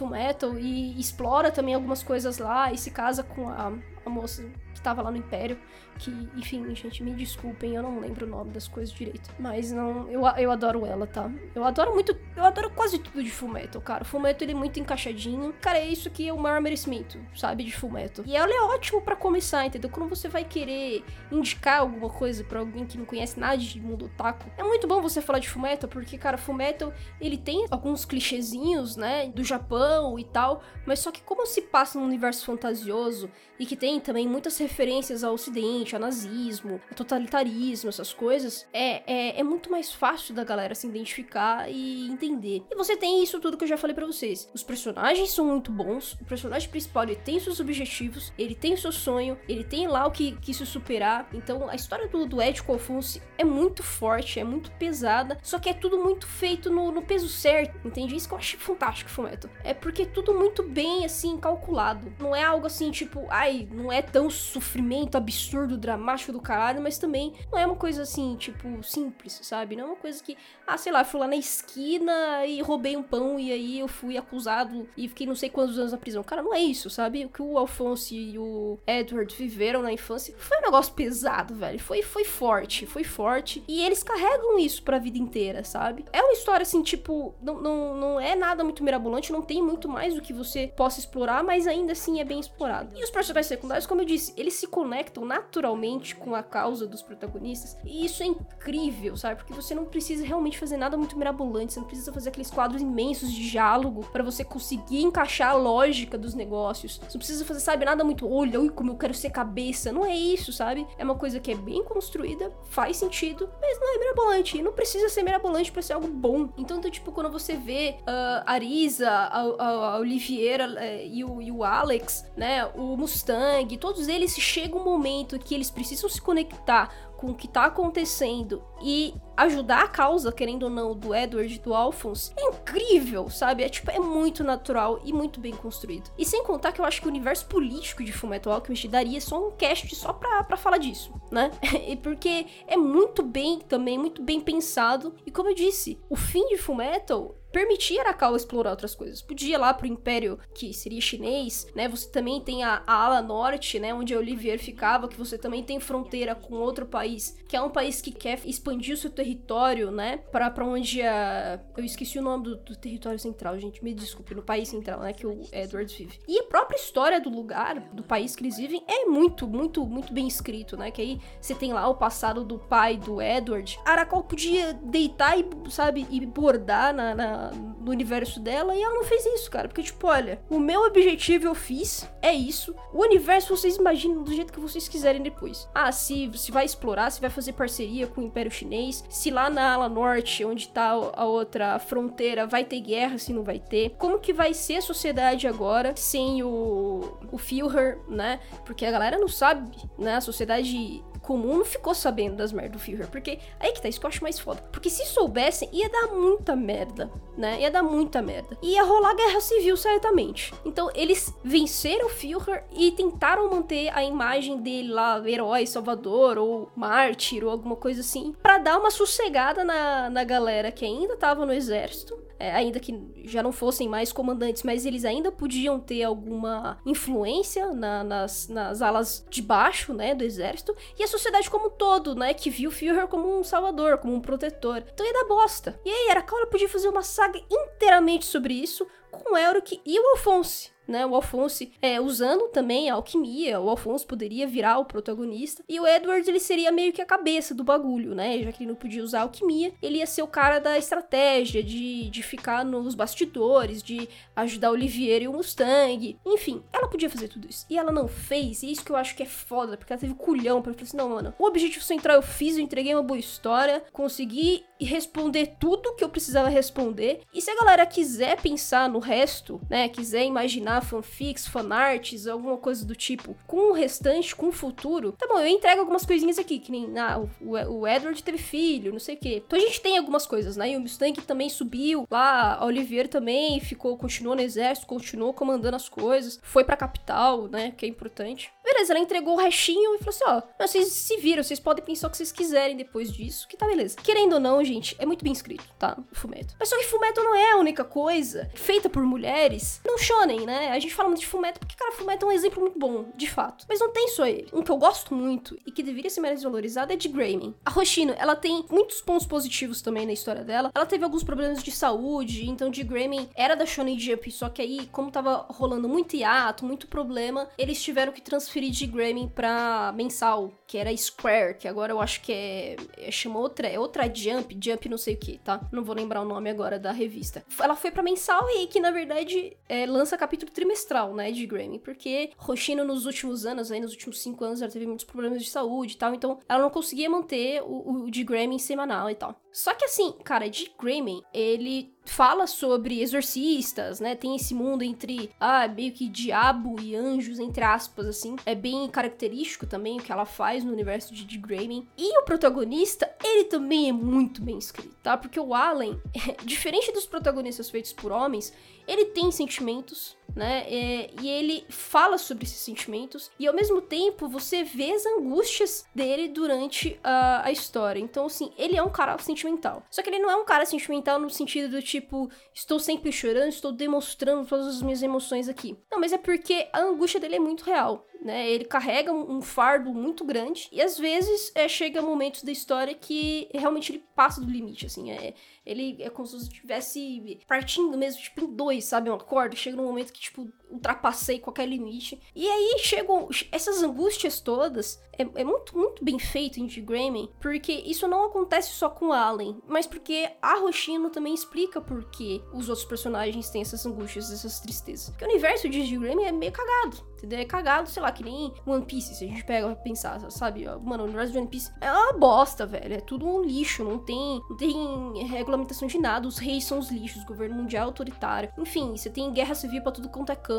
e 0.57 0.99
explora 0.99 1.51
também 1.51 1.73
algumas 1.73 2.03
coisas 2.03 2.37
lá 2.37 2.71
e 2.71 2.77
se 2.77 2.91
casa 2.91 3.23
com 3.23 3.49
a, 3.49 3.71
a 4.05 4.09
moça 4.09 4.43
que 4.73 4.81
tava 4.81 5.01
lá 5.01 5.11
no 5.11 5.17
Império 5.17 5.57
que, 5.99 6.29
enfim, 6.35 6.73
gente, 6.73 7.03
me 7.03 7.13
desculpem, 7.13 7.75
eu 7.75 7.83
não 7.83 7.99
lembro 7.99 8.25
o 8.25 8.29
nome 8.29 8.51
das 8.51 8.67
coisas 8.67 8.93
direito. 8.93 9.29
Mas 9.37 9.71
não, 9.71 10.09
eu, 10.09 10.21
eu 10.37 10.49
adoro 10.49 10.85
ela, 10.85 11.05
tá? 11.05 11.29
Eu 11.53 11.63
adoro 11.65 11.93
muito, 11.93 12.17
eu 12.35 12.45
adoro 12.45 12.69
quase 12.71 12.97
tudo 12.97 13.21
de 13.21 13.29
Fullmetal, 13.29 13.81
cara. 13.81 14.05
Fullmetal 14.05 14.43
ele 14.43 14.53
é 14.53 14.55
muito 14.55 14.79
encaixadinho. 14.79 15.53
Cara, 15.59 15.77
é 15.77 15.87
isso 15.87 16.09
que 16.09 16.27
é 16.27 16.33
o 16.33 16.39
maior 16.39 16.61
merecimento, 16.61 17.19
sabe, 17.35 17.65
de 17.65 17.75
Fullmetal. 17.75 18.23
E 18.25 18.35
ela 18.35 18.51
é 18.51 18.61
ótimo 18.61 19.01
para 19.01 19.15
começar, 19.15 19.65
entendeu? 19.65 19.89
Quando 19.89 20.09
você 20.09 20.29
vai 20.29 20.45
querer 20.45 21.03
indicar 21.29 21.81
alguma 21.81 22.09
coisa 22.09 22.43
para 22.43 22.59
alguém 22.59 22.85
que 22.85 22.97
não 22.97 23.05
conhece 23.05 23.37
nada 23.37 23.57
de 23.57 23.79
mundo 23.81 24.05
otaku, 24.05 24.49
é 24.57 24.63
muito 24.63 24.87
bom 24.87 25.01
você 25.01 25.21
falar 25.21 25.39
de 25.39 25.49
Fullmetal, 25.49 25.89
porque, 25.89 26.17
cara, 26.17 26.37
Fullmetal, 26.37 26.93
ele 27.19 27.37
tem 27.37 27.65
alguns 27.69 28.05
clichêzinhos, 28.05 28.95
né, 28.95 29.27
do 29.27 29.43
Japão 29.43 30.17
e 30.17 30.23
tal, 30.23 30.63
mas 30.85 30.99
só 30.99 31.11
que 31.11 31.21
como 31.21 31.45
se 31.45 31.61
passa 31.63 31.99
num 31.99 32.05
universo 32.05 32.45
fantasioso 32.45 33.29
e 33.59 33.65
que 33.65 33.75
tem 33.75 33.99
também 33.99 34.27
muitas 34.27 34.57
referências 34.57 35.23
ao 35.23 35.33
ocidente, 35.33 35.88
a 35.95 35.99
nazismo, 35.99 36.81
a 36.91 36.93
totalitarismo, 36.93 37.89
essas 37.89 38.13
coisas, 38.13 38.67
é, 38.73 39.03
é, 39.05 39.39
é 39.39 39.43
muito 39.43 39.71
mais 39.71 39.93
fácil 39.93 40.33
da 40.33 40.43
galera 40.43 40.75
se 40.75 40.87
identificar 40.87 41.69
e 41.69 42.07
entender. 42.07 42.63
E 42.69 42.75
você 42.75 42.95
tem 42.95 43.23
isso 43.23 43.39
tudo 43.39 43.57
que 43.57 43.63
eu 43.63 43.67
já 43.67 43.77
falei 43.77 43.95
para 43.95 44.05
vocês. 44.05 44.49
Os 44.53 44.63
personagens 44.63 45.31
são 45.31 45.45
muito 45.45 45.71
bons, 45.71 46.13
o 46.13 46.25
personagem 46.25 46.69
principal 46.69 47.03
ele 47.03 47.15
tem 47.15 47.39
seus 47.39 47.59
objetivos, 47.59 48.33
ele 48.37 48.55
tem 48.55 48.75
seu 48.75 48.91
sonho, 48.91 49.37
ele 49.47 49.63
tem 49.63 49.87
lá 49.87 50.05
o 50.05 50.11
que, 50.11 50.33
que 50.37 50.53
se 50.53 50.65
superar. 50.65 51.27
Então 51.33 51.69
a 51.69 51.75
história 51.75 52.07
do, 52.07 52.25
do 52.25 52.41
Ed 52.41 52.61
Alphonse 52.67 53.21
é 53.37 53.43
muito 53.43 53.83
forte, 53.83 54.39
é 54.39 54.43
muito 54.43 54.71
pesada, 54.71 55.37
só 55.41 55.59
que 55.59 55.69
é 55.69 55.73
tudo 55.73 55.97
muito 55.97 56.27
feito 56.27 56.69
no, 56.69 56.91
no 56.91 57.01
peso 57.01 57.27
certo, 57.27 57.79
entende? 57.85 58.15
Isso 58.15 58.27
que 58.27 58.33
eu 58.33 58.37
acho 58.37 58.57
fantástico, 58.57 59.09
Fumeto. 59.09 59.49
É 59.63 59.73
porque 59.73 60.03
é 60.03 60.05
tudo 60.05 60.33
muito 60.33 60.63
bem, 60.63 61.05
assim, 61.05 61.37
calculado. 61.37 62.13
Não 62.19 62.35
é 62.35 62.43
algo 62.43 62.67
assim, 62.67 62.91
tipo, 62.91 63.25
ai, 63.29 63.67
não 63.71 63.91
é 63.91 64.01
tão 64.01 64.29
sofrimento 64.29 65.15
absurdo 65.15 65.77
dramático 65.79 66.31
do 66.31 66.41
caralho, 66.41 66.81
mas 66.81 66.97
também 66.97 67.33
não 67.51 67.57
é 67.57 67.65
uma 67.65 67.75
coisa 67.75 68.03
assim, 68.03 68.35
tipo, 68.35 68.83
simples, 68.83 69.39
sabe? 69.43 69.75
Não 69.75 69.83
é 69.83 69.87
uma 69.87 69.95
coisa 69.95 70.21
que, 70.23 70.37
ah, 70.67 70.77
sei 70.77 70.91
lá, 70.91 71.03
fui 71.03 71.19
lá 71.19 71.27
na 71.27 71.35
esquina 71.35 72.45
e 72.45 72.61
roubei 72.61 72.95
um 72.95 73.03
pão 73.03 73.39
e 73.39 73.51
aí 73.51 73.79
eu 73.79 73.87
fui 73.87 74.17
acusado 74.17 74.87
e 74.97 75.07
fiquei 75.07 75.25
não 75.25 75.35
sei 75.35 75.49
quantos 75.49 75.77
anos 75.79 75.91
na 75.91 75.97
prisão. 75.97 76.23
Cara, 76.23 76.43
não 76.43 76.53
é 76.53 76.59
isso, 76.59 76.89
sabe? 76.89 77.25
O 77.25 77.29
que 77.29 77.41
o 77.41 77.57
Alphonse 77.57 78.15
e 78.15 78.37
o 78.37 78.77
Edward 78.85 79.33
viveram 79.35 79.81
na 79.81 79.91
infância 79.91 80.33
foi 80.37 80.57
um 80.57 80.61
negócio 80.61 80.93
pesado, 80.93 81.55
velho. 81.55 81.79
Foi, 81.79 82.01
foi 82.01 82.25
forte, 82.25 82.85
foi 82.85 83.03
forte. 83.03 83.63
E 83.67 83.81
eles 83.81 84.03
carregam 84.03 84.59
isso 84.59 84.83
pra 84.83 84.99
vida 84.99 85.17
inteira, 85.17 85.63
sabe? 85.63 86.05
É 86.11 86.21
uma 86.21 86.33
história 86.33 86.63
assim, 86.63 86.81
tipo, 86.81 87.33
não, 87.41 87.61
não, 87.61 87.95
não 87.95 88.19
é 88.19 88.35
nada 88.35 88.63
muito 88.63 88.83
mirabolante, 88.83 89.31
não 89.31 89.41
tem 89.41 89.61
muito 89.61 89.87
mais 89.87 90.13
do 90.13 90.21
que 90.21 90.33
você 90.33 90.67
possa 90.75 90.99
explorar, 90.99 91.43
mas 91.43 91.67
ainda 91.67 91.93
assim 91.93 92.19
é 92.19 92.23
bem 92.23 92.39
explorado. 92.39 92.97
E 92.97 93.03
os 93.03 93.09
personagens 93.09 93.47
secundários, 93.47 93.85
como 93.85 94.01
eu 94.01 94.05
disse, 94.05 94.33
eles 94.35 94.53
se 94.53 94.67
conectam 94.67 95.25
naturalmente 95.25 95.58
naturalmente 95.59 96.15
com 96.15 96.33
a 96.33 96.41
causa 96.41 96.87
dos 96.87 97.01
protagonistas. 97.01 97.77
E 97.83 98.05
isso 98.05 98.23
é 98.23 98.27
incrível, 98.27 99.17
sabe? 99.17 99.35
Porque 99.35 99.53
você 99.53 99.75
não 99.75 99.85
precisa 99.85 100.25
realmente 100.25 100.57
fazer 100.57 100.77
nada 100.77 100.95
muito 100.95 101.17
mirabolante, 101.17 101.73
você 101.73 101.79
não 101.79 101.87
precisa 101.87 102.13
fazer 102.13 102.29
aqueles 102.29 102.49
quadros 102.49 102.81
imensos 102.81 103.31
de 103.31 103.49
diálogo 103.49 104.05
para 104.11 104.23
você 104.23 104.43
conseguir 104.43 105.01
encaixar 105.01 105.51
a 105.51 105.53
lógica 105.53 106.17
dos 106.17 106.33
negócios. 106.33 106.97
Você 106.97 107.13
não 107.13 107.19
precisa 107.19 107.45
fazer, 107.45 107.59
sabe, 107.59 107.85
nada 107.85 108.03
muito, 108.03 108.31
olha, 108.31 108.69
como 108.71 108.91
eu 108.91 108.97
quero 108.97 109.13
ser 109.13 109.29
cabeça. 109.31 109.91
Não 109.91 110.05
é 110.05 110.15
isso, 110.15 110.53
sabe? 110.53 110.87
É 110.97 111.03
uma 111.03 111.15
coisa 111.15 111.39
que 111.39 111.51
é 111.51 111.55
bem 111.55 111.83
construída, 111.83 112.51
faz 112.69 112.97
sentido, 112.97 113.49
mas 113.61 113.79
não 113.79 113.95
é 113.95 113.99
mirabolante. 113.99 114.57
E 114.57 114.61
não 114.61 114.71
precisa 114.71 115.09
ser 115.09 115.23
mirabolante 115.23 115.71
para 115.71 115.81
ser 115.81 115.93
algo 115.93 116.07
bom. 116.07 116.49
Então, 116.57 116.77
então, 116.77 116.89
tipo, 116.89 117.11
quando 117.11 117.29
você 117.29 117.55
vê 117.55 117.97
uh, 118.01 118.43
a 118.45 118.53
Arisa, 118.53 119.09
a, 119.09 119.39
a, 119.41 119.67
a 119.95 119.99
Oliviera 119.99 120.67
uh, 120.67 121.05
e, 121.05 121.23
o, 121.23 121.41
e 121.41 121.51
o 121.51 121.63
Alex, 121.63 122.25
né, 122.37 122.65
o 122.75 122.95
Mustang, 122.95 123.77
todos 123.77 124.07
eles 124.07 124.33
chega 124.35 124.77
um 124.77 124.83
momento 124.83 125.37
que 125.37 125.48
eles 125.53 125.71
precisam 125.71 126.09
se 126.09 126.21
conectar 126.21 126.93
com 127.19 127.31
o 127.31 127.35
que 127.35 127.49
tá 127.49 127.65
acontecendo 127.65 128.63
e 128.81 129.13
ajudar 129.35 129.83
a 129.83 129.87
causa, 129.89 130.31
querendo 130.31 130.63
ou 130.63 130.69
não, 130.69 130.95
do 130.95 131.13
Edward 131.13 131.53
e 131.53 131.59
do 131.59 131.73
Alphonse, 131.73 132.31
é 132.37 132.45
incrível, 132.47 133.29
sabe? 133.29 133.63
É 133.63 133.67
tipo, 133.67 133.91
é 133.91 133.99
muito 133.99 134.41
natural 134.41 135.01
e 135.03 135.11
muito 135.11 135.39
bem 135.39 135.53
construído. 135.53 136.09
E 136.17 136.23
sem 136.23 136.43
contar 136.43 136.71
que 136.71 136.79
eu 136.79 136.85
acho 136.85 137.01
que 137.01 137.07
o 137.07 137.09
universo 137.09 137.45
político 137.47 138.05
de 138.05 138.13
Fullmetal 138.13 138.53
Alchemist 138.53 138.87
daria 138.87 139.19
só 139.19 139.47
um 139.47 139.51
cast 139.51 139.93
só 139.95 140.13
pra, 140.13 140.45
pra 140.45 140.55
falar 140.55 140.77
disso, 140.77 141.13
né? 141.29 141.51
e 141.87 141.97
porque 141.97 142.45
é 142.65 142.77
muito 142.77 143.21
bem 143.21 143.59
também, 143.59 143.97
muito 143.97 144.21
bem 144.21 144.39
pensado. 144.39 145.13
E 145.25 145.31
como 145.31 145.49
eu 145.49 145.55
disse, 145.55 145.99
o 146.09 146.15
fim 146.15 146.47
de 146.47 146.57
Fullmetal 146.57 147.35
permitia 147.51 148.01
Arakawa 148.01 148.37
explorar 148.37 148.71
outras 148.71 148.95
coisas. 148.95 149.21
Podia 149.21 149.55
ir 149.55 149.57
lá 149.57 149.73
pro 149.73 149.87
Império, 149.87 150.39
que 150.53 150.73
seria 150.73 151.01
chinês, 151.01 151.67
né? 151.75 151.87
Você 151.87 152.09
também 152.09 152.41
tem 152.41 152.63
a, 152.63 152.83
a 152.85 152.93
ala 152.93 153.21
norte, 153.21 153.79
né? 153.79 153.93
Onde 153.93 154.13
a 154.13 154.17
Olivier 154.17 154.59
ficava, 154.59 155.07
que 155.07 155.17
você 155.17 155.37
também 155.37 155.63
tem 155.63 155.79
fronteira 155.79 156.35
com 156.35 156.55
outro 156.55 156.85
país, 156.85 157.37
que 157.47 157.55
é 157.55 157.61
um 157.61 157.69
país 157.69 158.01
que 158.01 158.11
quer 158.11 158.39
expandir 158.45 158.93
o 158.93 158.97
seu 158.97 159.09
território, 159.09 159.91
né? 159.91 160.17
Pra, 160.31 160.49
pra 160.49 160.65
onde 160.65 161.01
a... 161.01 161.59
Eu 161.75 161.83
esqueci 161.83 162.19
o 162.19 162.21
nome 162.21 162.43
do, 162.43 162.55
do 162.57 162.75
território 162.75 163.19
central, 163.19 163.57
gente. 163.59 163.83
Me 163.83 163.93
desculpe, 163.93 164.35
no 164.35 164.43
país 164.43 164.69
central, 164.69 164.99
né? 164.99 165.13
Que 165.13 165.25
o 165.25 165.41
Edward 165.51 165.93
vive. 165.95 166.19
E 166.27 166.39
a 166.39 166.43
própria 166.43 166.77
história 166.77 167.19
do 167.19 167.29
lugar, 167.29 167.79
do 167.93 168.03
país 168.03 168.35
que 168.35 168.43
eles 168.43 168.57
vivem, 168.57 168.83
é 168.87 169.05
muito, 169.05 169.47
muito, 169.47 169.85
muito 169.85 170.13
bem 170.13 170.27
escrito, 170.27 170.77
né? 170.77 170.91
Que 170.91 171.01
aí 171.01 171.21
você 171.39 171.55
tem 171.55 171.73
lá 171.73 171.87
o 171.87 171.95
passado 171.95 172.43
do 172.43 172.59
pai 172.59 172.97
do 172.97 173.21
Edward. 173.21 173.79
Arakawa 173.85 174.23
podia 174.23 174.73
deitar 174.73 175.37
e, 175.37 175.45
sabe, 175.69 176.05
e 176.09 176.25
bordar 176.25 176.93
na, 176.93 177.15
na 177.15 177.38
no 177.79 177.91
universo 177.91 178.39
dela 178.39 178.75
e 178.75 178.81
ela 178.81 178.95
não 178.95 179.03
fez 179.03 179.25
isso, 179.25 179.49
cara. 179.49 179.67
Porque, 179.67 179.83
tipo, 179.83 180.07
olha, 180.07 180.41
o 180.49 180.59
meu 180.59 180.81
objetivo 180.85 181.47
eu 181.47 181.55
fiz, 181.55 182.09
é 182.21 182.33
isso. 182.33 182.75
O 182.93 183.01
universo 183.01 183.55
vocês 183.55 183.77
imaginam 183.77 184.23
do 184.23 184.33
jeito 184.33 184.53
que 184.53 184.59
vocês 184.59 184.87
quiserem 184.87 185.21
depois. 185.21 185.67
Ah, 185.73 185.91
se, 185.91 186.29
se 186.35 186.51
vai 186.51 186.65
explorar, 186.65 187.09
se 187.09 187.21
vai 187.21 187.29
fazer 187.29 187.53
parceria 187.53 188.07
com 188.07 188.21
o 188.21 188.23
Império 188.23 188.51
Chinês, 188.51 189.03
se 189.09 189.31
lá 189.31 189.49
na 189.49 189.73
ala 189.73 189.89
norte, 189.89 190.43
onde 190.45 190.67
tá 190.69 190.89
a 190.89 191.25
outra 191.25 191.79
fronteira, 191.79 192.45
vai 192.45 192.63
ter 192.63 192.79
guerra, 192.81 193.17
se 193.17 193.33
não 193.33 193.43
vai 193.43 193.59
ter. 193.59 193.95
Como 193.97 194.19
que 194.19 194.33
vai 194.33 194.53
ser 194.53 194.77
a 194.77 194.81
sociedade 194.81 195.47
agora 195.47 195.93
sem 195.95 196.43
o, 196.43 197.17
o 197.31 197.37
Führer, 197.37 197.99
né? 198.07 198.39
Porque 198.65 198.85
a 198.85 198.91
galera 198.91 199.17
não 199.17 199.27
sabe, 199.27 199.77
né? 199.97 200.15
A 200.15 200.21
sociedade 200.21 201.03
comum 201.29 201.57
não 201.57 201.65
ficou 201.65 201.93
sabendo 201.93 202.37
das 202.37 202.51
merdas 202.51 202.71
do 202.71 202.79
Führer. 202.79 203.07
Porque 203.07 203.37
aí 203.59 203.71
que 203.71 203.79
tá, 203.79 203.87
isso 203.87 203.99
que 203.99 204.05
eu 204.07 204.09
acho 204.09 204.23
mais 204.23 204.39
foda. 204.39 204.63
Porque 204.71 204.89
se 204.89 205.05
soubessem, 205.05 205.69
ia 205.71 205.87
dar 205.87 206.07
muita 206.07 206.55
merda, 206.55 207.11
né? 207.37 207.61
Ia 207.61 207.69
dar 207.69 207.83
muita 207.83 208.19
merda. 208.19 208.57
Ia 208.63 208.81
rolar 208.81 209.13
guerra 209.13 209.39
civil, 209.39 209.77
certamente. 209.77 210.51
Então, 210.65 210.89
eles 210.95 211.31
venceram 211.43 212.07
o 212.07 212.09
Führer 212.09 212.63
e 212.71 212.91
tentaram 212.93 213.47
manter 213.47 213.89
a 213.89 214.03
imagem 214.03 214.59
dele 214.59 214.91
lá, 214.91 215.21
herói, 215.29 215.67
salvador, 215.67 216.39
ou 216.39 216.71
mártir, 216.75 217.43
ou 217.43 217.51
alguma 217.51 217.75
coisa 217.75 218.01
assim, 218.01 218.33
para 218.41 218.57
dar 218.57 218.79
uma 218.79 218.89
sossegada 218.89 219.63
na, 219.63 220.09
na 220.09 220.23
galera 220.23 220.71
que 220.71 220.83
ainda 220.83 221.15
tava 221.15 221.45
no 221.45 221.53
exército 221.53 222.28
é, 222.39 222.51
ainda 222.51 222.79
que 222.79 222.97
já 223.25 223.43
não 223.43 223.51
fossem 223.51 223.87
mais 223.87 224.11
comandantes, 224.13 224.63
mas 224.63 224.85
eles 224.85 225.03
ainda 225.03 225.31
podiam 225.31 225.79
ter 225.79 226.03
alguma 226.03 226.79
influência 226.85 227.73
na, 227.73 228.03
nas, 228.03 228.47
nas 228.47 228.81
alas 228.81 229.25
de 229.29 229.41
baixo, 229.41 229.93
né, 229.93 230.15
do 230.15 230.23
exército, 230.23 230.75
e 230.97 231.03
a 231.03 231.07
sociedade 231.07 231.49
como 231.49 231.67
um 231.67 231.71
todo, 231.71 232.15
né, 232.15 232.33
que 232.33 232.49
viu 232.49 232.71
Führer 232.71 233.07
como 233.07 233.39
um 233.39 233.43
salvador, 233.43 233.97
como 233.97 234.13
um 234.15 234.21
protetor. 234.21 234.83
Então 234.93 235.05
ia 235.05 235.13
dar 235.13 235.25
bosta. 235.25 235.79
E 235.83 235.89
aí, 235.89 236.11
Arakawa 236.11 236.47
podia 236.47 236.69
fazer 236.69 236.87
uma 236.87 237.03
saga 237.03 237.39
inteiramente 237.51 238.25
sobre 238.25 238.53
isso, 238.53 238.87
com 239.11 239.37
Elric 239.37 239.81
e 239.85 239.99
o 239.99 240.11
Alphonse 240.11 240.71
né? 240.89 241.05
O 241.05 241.15
Alphonse 241.15 241.71
é, 241.81 241.99
usando 242.01 242.49
também 242.49 242.89
a 242.89 242.95
alquimia, 242.95 243.59
o 243.59 243.69
Alphonse 243.69 244.05
poderia 244.05 244.47
virar 244.47 244.79
o 244.79 244.85
protagonista. 244.85 245.63
E 245.67 245.79
o 245.79 245.87
Edward, 245.87 246.27
ele 246.29 246.39
seria 246.39 246.71
meio 246.71 246.91
que 246.91 247.01
a 247.01 247.05
cabeça 247.05 247.53
do 247.53 247.63
bagulho, 247.63 248.15
né? 248.15 248.41
Já 248.41 248.51
que 248.51 248.63
ele 248.63 248.71
não 248.71 248.75
podia 248.75 249.03
usar 249.03 249.19
a 249.19 249.23
alquimia, 249.23 249.73
ele 249.81 249.99
ia 249.99 250.07
ser 250.07 250.21
o 250.21 250.27
cara 250.27 250.59
da 250.59 250.77
estratégia, 250.77 251.63
de, 251.63 252.09
de 252.09 252.23
ficar 252.23 252.65
nos 252.65 252.95
bastidores, 252.95 253.81
de 253.83 254.09
ajudar 254.35 254.69
o 254.69 254.73
Olivier 254.73 255.21
e 255.21 255.27
o 255.27 255.33
Mustang. 255.33 256.17
Enfim, 256.25 256.63
ela 256.73 256.87
podia 256.87 257.09
fazer 257.09 257.27
tudo 257.27 257.47
isso. 257.47 257.65
E 257.69 257.77
ela 257.77 257.91
não 257.91 258.07
fez, 258.07 258.63
e 258.63 258.67
é 258.67 258.69
isso 258.71 258.83
que 258.83 258.91
eu 258.91 258.95
acho 258.95 259.15
que 259.15 259.23
é 259.23 259.25
foda, 259.25 259.77
porque 259.77 259.93
ela 259.93 259.99
teve 259.99 260.13
culhão 260.13 260.61
pra 260.61 260.73
falar 260.73 260.83
assim: 260.83 260.97
não, 260.97 261.09
mano, 261.09 261.33
o 261.37 261.45
objetivo 261.45 261.83
central 261.83 262.17
eu 262.17 262.21
fiz, 262.21 262.57
eu 262.57 262.63
entreguei 262.63 262.93
uma 262.93 263.03
boa 263.03 263.19
história, 263.19 263.83
consegui 263.91 264.63
responder 264.79 265.55
tudo 265.59 265.95
que 265.95 266.03
eu 266.03 266.09
precisava 266.09 266.49
responder. 266.49 267.21
E 267.33 267.41
se 267.41 267.51
a 267.51 267.55
galera 267.55 267.85
quiser 267.85 268.41
pensar 268.41 268.89
no 268.89 268.99
resto, 268.99 269.61
né? 269.69 269.89
Quiser 269.89 270.25
imaginar 270.25 270.78
fanfics, 270.81 271.47
fanarts, 271.47 272.27
alguma 272.27 272.57
coisa 272.57 272.85
do 272.85 272.95
tipo, 272.95 273.35
com 273.45 273.71
o 273.71 273.73
restante, 273.73 274.35
com 274.35 274.47
o 274.47 274.51
futuro, 274.51 275.11
tá 275.11 275.27
bom, 275.27 275.39
eu 275.39 275.47
entrego 275.47 275.81
algumas 275.81 276.05
coisinhas 276.05 276.39
aqui, 276.39 276.59
que 276.59 276.71
nem, 276.71 276.97
ah, 276.97 277.19
o, 277.19 277.51
o 277.51 277.87
Edward 277.87 278.21
teve 278.23 278.37
filho, 278.37 278.91
não 278.91 278.99
sei 278.99 279.15
o 279.15 279.19
quê. 279.19 279.43
Então 279.45 279.57
a 279.57 279.61
gente 279.61 279.81
tem 279.81 279.97
algumas 279.97 280.25
coisas, 280.25 280.57
né? 280.57 280.71
E 280.71 280.77
o 280.77 280.81
Mustang 280.81 281.19
também 281.21 281.49
subiu, 281.49 282.07
lá 282.09 282.55
a 282.55 282.65
Olivier 282.65 283.07
também 283.07 283.59
ficou, 283.59 283.97
continuou 283.97 284.35
no 284.35 284.41
exército, 284.41 284.87
continuou 284.87 285.33
comandando 285.33 285.75
as 285.75 285.89
coisas, 285.89 286.39
foi 286.41 286.63
pra 286.63 286.77
capital, 286.77 287.47
né? 287.47 287.71
Que 287.75 287.85
é 287.85 287.89
importante. 287.89 288.51
Beleza, 288.71 288.93
ela 288.93 288.99
entregou 288.99 289.33
o 289.33 289.37
restinho 289.37 289.95
e 289.95 289.97
falou 289.97 290.09
assim: 290.09 290.23
ó, 290.27 290.41
vocês 290.63 290.87
se 290.89 291.17
viram, 291.17 291.41
vocês 291.41 291.59
podem 291.59 291.83
pensar 291.83 292.07
o 292.07 292.11
que 292.11 292.17
vocês 292.17 292.31
quiserem 292.31 292.77
depois 292.77 293.11
disso, 293.11 293.47
que 293.47 293.57
tá 293.57 293.65
beleza. 293.65 293.97
Querendo 293.97 294.33
ou 294.33 294.39
não, 294.39 294.63
gente, 294.63 294.95
é 294.99 295.05
muito 295.05 295.23
bem 295.23 295.33
escrito, 295.33 295.63
tá? 295.79 295.97
O 296.11 296.15
Fumeto. 296.15 296.55
Mas 296.59 296.69
só 296.69 296.77
que 296.77 296.85
Fumeto 296.85 297.21
não 297.23 297.33
é 297.33 297.51
a 297.51 297.57
única 297.57 297.83
coisa 297.83 298.49
feita 298.53 298.87
por 298.87 299.03
mulheres. 299.03 299.81
Não 299.83 299.97
shonen, 299.97 300.45
né? 300.45 300.69
A 300.69 300.79
gente 300.79 300.93
fala 300.93 301.09
muito 301.09 301.21
de 301.21 301.27
Fumeto 301.27 301.59
porque, 301.59 301.75
cara, 301.75 301.91
Fumeto 301.93 302.25
é 302.25 302.29
um 302.29 302.31
exemplo 302.31 302.61
muito 302.61 302.77
bom, 302.77 303.11
de 303.15 303.29
fato. 303.29 303.65
Mas 303.67 303.79
não 303.79 303.91
tem 303.91 304.07
só 304.09 304.27
ele. 304.27 304.47
Um 304.53 304.61
que 304.61 304.71
eu 304.71 304.77
gosto 304.77 305.15
muito 305.15 305.57
e 305.65 305.71
que 305.71 305.81
deveria 305.81 306.09
ser 306.09 306.21
mais 306.21 306.43
valorizado 306.43 306.93
é 306.93 306.95
de 306.95 307.07
Grayman. 307.07 307.55
A 307.65 307.77
Hoshino, 307.77 308.13
ela 308.17 308.35
tem 308.35 308.63
muitos 308.69 309.01
pontos 309.01 309.25
positivos 309.25 309.81
também 309.81 310.05
na 310.05 310.13
história 310.13 310.43
dela. 310.43 310.71
Ela 310.75 310.85
teve 310.85 311.03
alguns 311.03 311.23
problemas 311.23 311.63
de 311.63 311.71
saúde, 311.71 312.47
então 312.47 312.69
de 312.69 312.83
Grayman 312.83 313.29
era 313.35 313.55
da 313.55 313.65
Shonen 313.65 313.97
Jump, 313.97 314.31
só 314.31 314.47
que 314.47 314.61
aí, 314.61 314.87
como 314.91 315.09
tava 315.09 315.47
rolando 315.49 315.89
muito 315.89 316.15
hiato, 316.15 316.65
muito 316.65 316.87
problema, 316.87 317.49
eles 317.57 317.81
tiveram 317.81 318.11
que 318.11 318.21
transferir 318.21 318.58
de 318.67 318.87
Grayman 318.87 319.29
pra 319.29 319.93
mensal, 319.95 320.51
que 320.65 320.77
era 320.77 320.95
Square, 320.95 321.57
que 321.57 321.67
agora 321.67 321.93
eu 321.93 322.01
acho 322.01 322.21
que 322.21 322.31
é, 322.31 322.75
é 322.97 323.11
chama 323.11 323.39
outra, 323.39 323.67
é 323.67 323.79
outra 323.79 324.11
Jump, 324.13 324.57
Jump 324.61 324.89
não 324.89 324.97
sei 324.97 325.13
o 325.13 325.17
que, 325.17 325.37
tá? 325.37 325.61
Não 325.71 325.83
vou 325.83 325.95
lembrar 325.95 326.21
o 326.21 326.25
nome 326.25 326.49
agora 326.49 326.79
da 326.79 326.91
revista. 326.91 327.43
Ela 327.59 327.75
foi 327.75 327.91
pra 327.91 328.01
mensal 328.01 328.49
e 328.49 328.67
que 328.67 328.79
na 328.79 328.91
verdade 328.91 329.55
é, 329.67 329.85
lança 329.85 330.17
capítulo 330.17 330.51
trimestral, 330.51 331.13
né, 331.13 331.31
de 331.31 331.45
Grammy, 331.45 331.79
porque 331.79 332.31
Roshino 332.37 332.83
nos 332.83 333.05
últimos 333.05 333.45
anos, 333.45 333.71
aí 333.71 333.79
nos 333.79 333.91
últimos 333.91 334.19
cinco 334.19 334.43
anos, 334.43 334.61
ela 334.61 334.71
teve 334.71 334.87
muitos 334.87 335.05
problemas 335.05 335.43
de 335.43 335.49
saúde 335.49 335.93
e 335.93 335.97
tal, 335.97 336.13
então 336.15 336.39
ela 336.49 336.61
não 336.61 336.69
conseguia 336.69 337.09
manter 337.09 337.61
o, 337.61 338.05
o 338.05 338.11
de 338.11 338.23
Grammy 338.23 338.59
semanal 338.59 339.09
e 339.09 339.15
tal. 339.15 339.39
Só 339.51 339.73
que 339.73 339.85
assim, 339.85 340.13
cara, 340.23 340.49
de 340.49 340.71
Grammy, 340.79 341.23
ele 341.33 341.93
fala 342.09 342.47
sobre 342.47 343.01
exorcistas, 343.01 343.99
né? 343.99 344.15
Tem 344.15 344.35
esse 344.35 344.53
mundo 344.53 344.83
entre, 344.83 345.31
ah, 345.39 345.67
meio 345.67 345.91
que 345.91 346.07
diabo 346.07 346.79
e 346.81 346.95
anjos, 346.95 347.39
entre 347.39 347.63
aspas, 347.63 348.07
assim. 348.07 348.35
É 348.45 348.55
bem 348.55 348.87
característico 348.89 349.65
também 349.65 349.97
o 349.97 350.01
que 350.01 350.11
ela 350.11 350.25
faz 350.25 350.63
no 350.63 350.71
universo 350.71 351.13
de, 351.13 351.25
de 351.25 351.37
Grayman. 351.37 351.87
E 351.97 352.19
o 352.19 352.23
protagonista, 352.23 353.09
ele 353.23 353.45
também 353.45 353.89
é 353.89 353.93
muito 353.93 354.41
bem 354.41 354.57
escrito, 354.57 354.95
tá? 355.01 355.17
Porque 355.17 355.39
o 355.39 355.53
Allen, 355.53 355.99
diferente 356.43 356.91
dos 356.91 357.05
protagonistas 357.05 357.69
feitos 357.69 357.93
por 357.93 358.11
homens, 358.11 358.53
ele 358.89 359.05
tem 359.05 359.31
sentimentos, 359.31 360.17
né? 360.35 360.65
É, 360.67 361.11
e 361.21 361.29
ele 361.29 361.63
fala 361.69 362.17
sobre 362.17 362.45
esses 362.45 362.57
sentimentos, 362.57 363.29
e 363.39 363.47
ao 363.47 363.53
mesmo 363.53 363.81
tempo 363.81 364.27
você 364.27 364.63
vê 364.63 364.91
as 364.91 365.05
angústias 365.05 365.85
dele 365.93 366.27
durante 366.27 366.99
a, 367.03 367.45
a 367.45 367.51
história. 367.51 367.99
Então, 367.99 368.25
assim, 368.25 368.51
ele 368.57 368.75
é 368.75 368.81
um 368.81 368.89
cara 368.89 369.17
sentimental. 369.19 369.83
Só 369.91 370.01
que 370.01 370.09
ele 370.09 370.19
não 370.19 370.31
é 370.31 370.35
um 370.35 370.45
cara 370.45 370.65
sentimental 370.65 371.19
no 371.19 371.29
sentido 371.29 371.69
do 371.69 371.81
tipo, 371.81 372.29
estou 372.53 372.79
sempre 372.79 373.11
chorando, 373.11 373.49
estou 373.49 373.71
demonstrando 373.71 374.47
todas 374.47 374.67
as 374.67 374.81
minhas 374.81 375.03
emoções 375.03 375.47
aqui. 375.47 375.77
Não, 375.91 375.99
mas 375.99 376.11
é 376.11 376.17
porque 376.17 376.67
a 376.73 376.81
angústia 376.81 377.19
dele 377.19 377.35
é 377.35 377.39
muito 377.39 377.63
real 377.63 378.05
né? 378.21 378.49
Ele 378.49 378.65
carrega 378.65 379.11
um, 379.11 379.41
fardo 379.41 379.93
muito 379.93 380.25
grande 380.25 380.67
e 380.71 380.81
às 380.81 380.97
vezes 380.97 381.51
é, 381.55 381.67
chega 381.67 382.01
momentos 382.01 382.43
da 382.43 382.51
história 382.51 382.93
que 382.93 383.49
realmente 383.53 383.91
ele 383.91 384.03
passa 384.15 384.41
do 384.41 384.51
limite, 384.51 384.85
assim. 384.85 385.11
É, 385.11 385.33
ele 385.65 386.01
é 386.01 386.09
como 386.09 386.27
se 386.27 386.37
estivesse 386.37 387.39
partindo 387.47 387.97
mesmo, 387.97 388.21
tipo, 388.21 388.41
em 388.41 388.53
dois, 388.53 388.85
sabe? 388.85 389.09
Uma 389.09 389.19
corda. 389.19 389.55
Chega 389.55 389.77
num 389.77 389.85
momento 389.85 390.11
que, 390.11 390.19
tipo, 390.19 390.51
ultrapassei 390.69 391.39
qualquer 391.39 391.67
limite. 391.67 392.21
E 392.35 392.47
aí 392.47 392.79
chegam 392.79 393.27
essas 393.51 393.81
angústias 393.81 394.39
todas. 394.39 395.01
É, 395.17 395.41
é 395.41 395.43
muito, 395.43 395.77
muito 395.77 396.03
bem 396.03 396.17
feito 396.17 396.59
em 396.59 396.67
The 396.67 396.79
Grammy, 396.79 397.29
porque 397.41 397.73
isso 397.73 398.07
não 398.07 398.25
acontece 398.25 398.71
só 398.71 398.89
com 398.89 399.11
Allen, 399.11 399.61
mas 399.67 399.85
porque 399.85 400.29
a 400.41 400.55
Roshino 400.59 401.09
também 401.09 401.33
explica 401.33 401.81
por 401.81 402.05
que 402.09 402.41
os 402.53 402.69
outros 402.69 402.87
personagens 402.87 403.49
têm 403.49 403.61
essas 403.61 403.85
angústias, 403.85 404.31
essas 404.31 404.59
tristezas. 404.61 405.09
Porque 405.09 405.25
o 405.25 405.27
universo 405.27 405.67
de 405.67 405.83
The 405.83 405.97
Grammy 405.97 406.23
é 406.23 406.31
meio 406.31 406.53
cagado? 406.53 407.09
É 407.29 407.43
cagado, 407.43 407.89
sei 407.89 408.01
lá, 408.01 408.11
que 408.11 408.23
nem 408.23 408.53
One 408.65 408.85
Piece, 408.85 409.13
se 409.15 409.25
a 409.25 409.27
gente 409.27 409.43
pega 409.43 409.67
pra 409.67 409.75
pensar, 409.75 410.19
sabe? 410.31 410.65
Mano, 410.81 411.03
o 411.03 411.05
universo 411.07 411.33
de 411.33 411.37
One 411.37 411.47
Piece 411.47 411.71
é 411.81 411.91
uma 411.91 412.13
bosta, 412.13 412.65
velho. 412.65 412.93
É 412.93 413.01
tudo 413.01 413.27
um 413.27 413.41
lixo, 413.41 413.83
não 413.83 413.99
tem, 413.99 414.41
não 414.49 414.55
tem 414.55 415.27
regulamentação 415.27 415.87
de 415.87 415.99
nada. 415.99 416.27
Os 416.27 416.37
reis 416.37 416.63
são 416.63 416.79
os 416.79 416.89
lixos, 416.89 417.23
o 417.23 417.27
governo 417.27 417.55
mundial 417.55 417.83
é 417.83 417.85
autoritário. 417.87 418.51
Enfim, 418.57 418.95
você 418.95 419.09
tem 419.09 419.31
guerra 419.33 419.55
civil 419.55 419.81
pra 419.81 419.91
tudo 419.91 420.09
quanto 420.09 420.31
é 420.31 420.35
canto, 420.35 420.58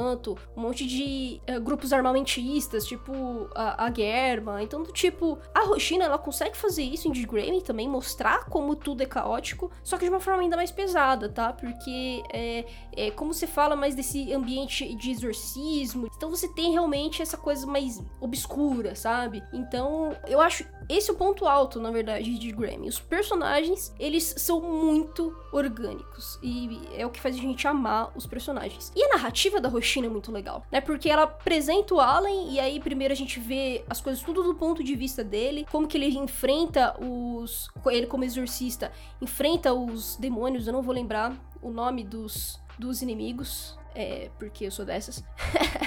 um 0.56 0.60
monte 0.62 0.86
de 0.86 1.40
uh, 1.48 1.60
grupos 1.60 1.92
armamentistas, 1.92 2.84
tipo 2.84 3.48
a, 3.54 3.86
a 3.86 3.92
Germa. 3.92 4.62
Então, 4.62 4.82
do 4.82 4.92
tipo, 4.92 5.38
a 5.54 5.60
Roshina, 5.60 6.04
ela 6.04 6.18
consegue 6.18 6.56
fazer 6.56 6.82
isso 6.82 7.08
em 7.08 7.12
Grammy 7.12 7.62
também, 7.62 7.88
mostrar 7.88 8.46
como 8.46 8.74
tudo 8.74 9.02
é 9.02 9.06
caótico, 9.06 9.70
só 9.82 9.96
que 9.96 10.04
de 10.04 10.10
uma 10.10 10.20
forma 10.20 10.42
ainda 10.42 10.56
mais 10.56 10.70
pesada, 10.70 11.28
tá? 11.28 11.52
Porque 11.52 12.22
é, 12.32 12.64
é 13.00 13.10
como 13.10 13.32
você 13.32 13.46
fala 13.46 13.74
mais 13.74 13.94
desse 13.94 14.32
ambiente 14.32 14.94
de 14.94 15.10
exorcismo, 15.10 16.08
então 16.14 16.28
você 16.28 16.48
tem 16.48 16.72
realmente 16.72 17.22
essa 17.22 17.36
coisa 17.36 17.66
mais 17.66 18.02
obscura, 18.20 18.94
sabe? 18.94 19.42
Então, 19.52 20.14
eu 20.26 20.40
acho 20.40 20.64
esse 20.90 21.08
é 21.08 21.12
o 21.12 21.16
ponto 21.16 21.46
alto, 21.46 21.78
na 21.78 21.92
verdade, 21.92 22.36
de 22.36 22.50
Grammy. 22.50 22.88
Os 22.88 22.98
personagens, 22.98 23.94
eles 23.96 24.34
são 24.38 24.60
muito 24.60 25.32
orgânicos. 25.52 26.36
E 26.42 26.80
é 26.96 27.06
o 27.06 27.10
que 27.10 27.20
faz 27.20 27.36
a 27.36 27.38
gente 27.38 27.68
amar 27.68 28.10
os 28.16 28.26
personagens. 28.26 28.90
E 28.96 29.04
a 29.04 29.10
narrativa 29.10 29.60
da 29.60 29.68
Roshina 29.68 30.08
é 30.08 30.10
muito 30.10 30.32
legal, 30.32 30.66
né? 30.70 30.80
Porque 30.80 31.08
ela 31.08 31.22
apresenta 31.22 31.94
o 31.94 32.00
Allen, 32.00 32.52
e 32.52 32.58
aí 32.58 32.80
primeiro 32.80 33.12
a 33.14 33.16
gente 33.16 33.38
vê 33.38 33.84
as 33.88 34.00
coisas 34.00 34.20
tudo 34.20 34.42
do 34.42 34.56
ponto 34.56 34.82
de 34.82 34.96
vista 34.96 35.22
dele, 35.22 35.64
como 35.70 35.86
que 35.86 35.96
ele 35.96 36.06
enfrenta 36.18 36.96
os. 37.00 37.68
Ele, 37.86 38.08
como 38.08 38.24
exorcista, 38.24 38.90
enfrenta 39.22 39.72
os 39.72 40.16
demônios, 40.16 40.66
eu 40.66 40.72
não 40.72 40.82
vou 40.82 40.92
lembrar 40.92 41.36
o 41.62 41.70
nome 41.70 42.02
dos, 42.02 42.60
dos 42.81 43.03
inimigos, 43.03 43.79
é, 43.94 44.31
porque 44.38 44.66
eu 44.66 44.70
sou 44.70 44.85
dessas. 44.85 45.22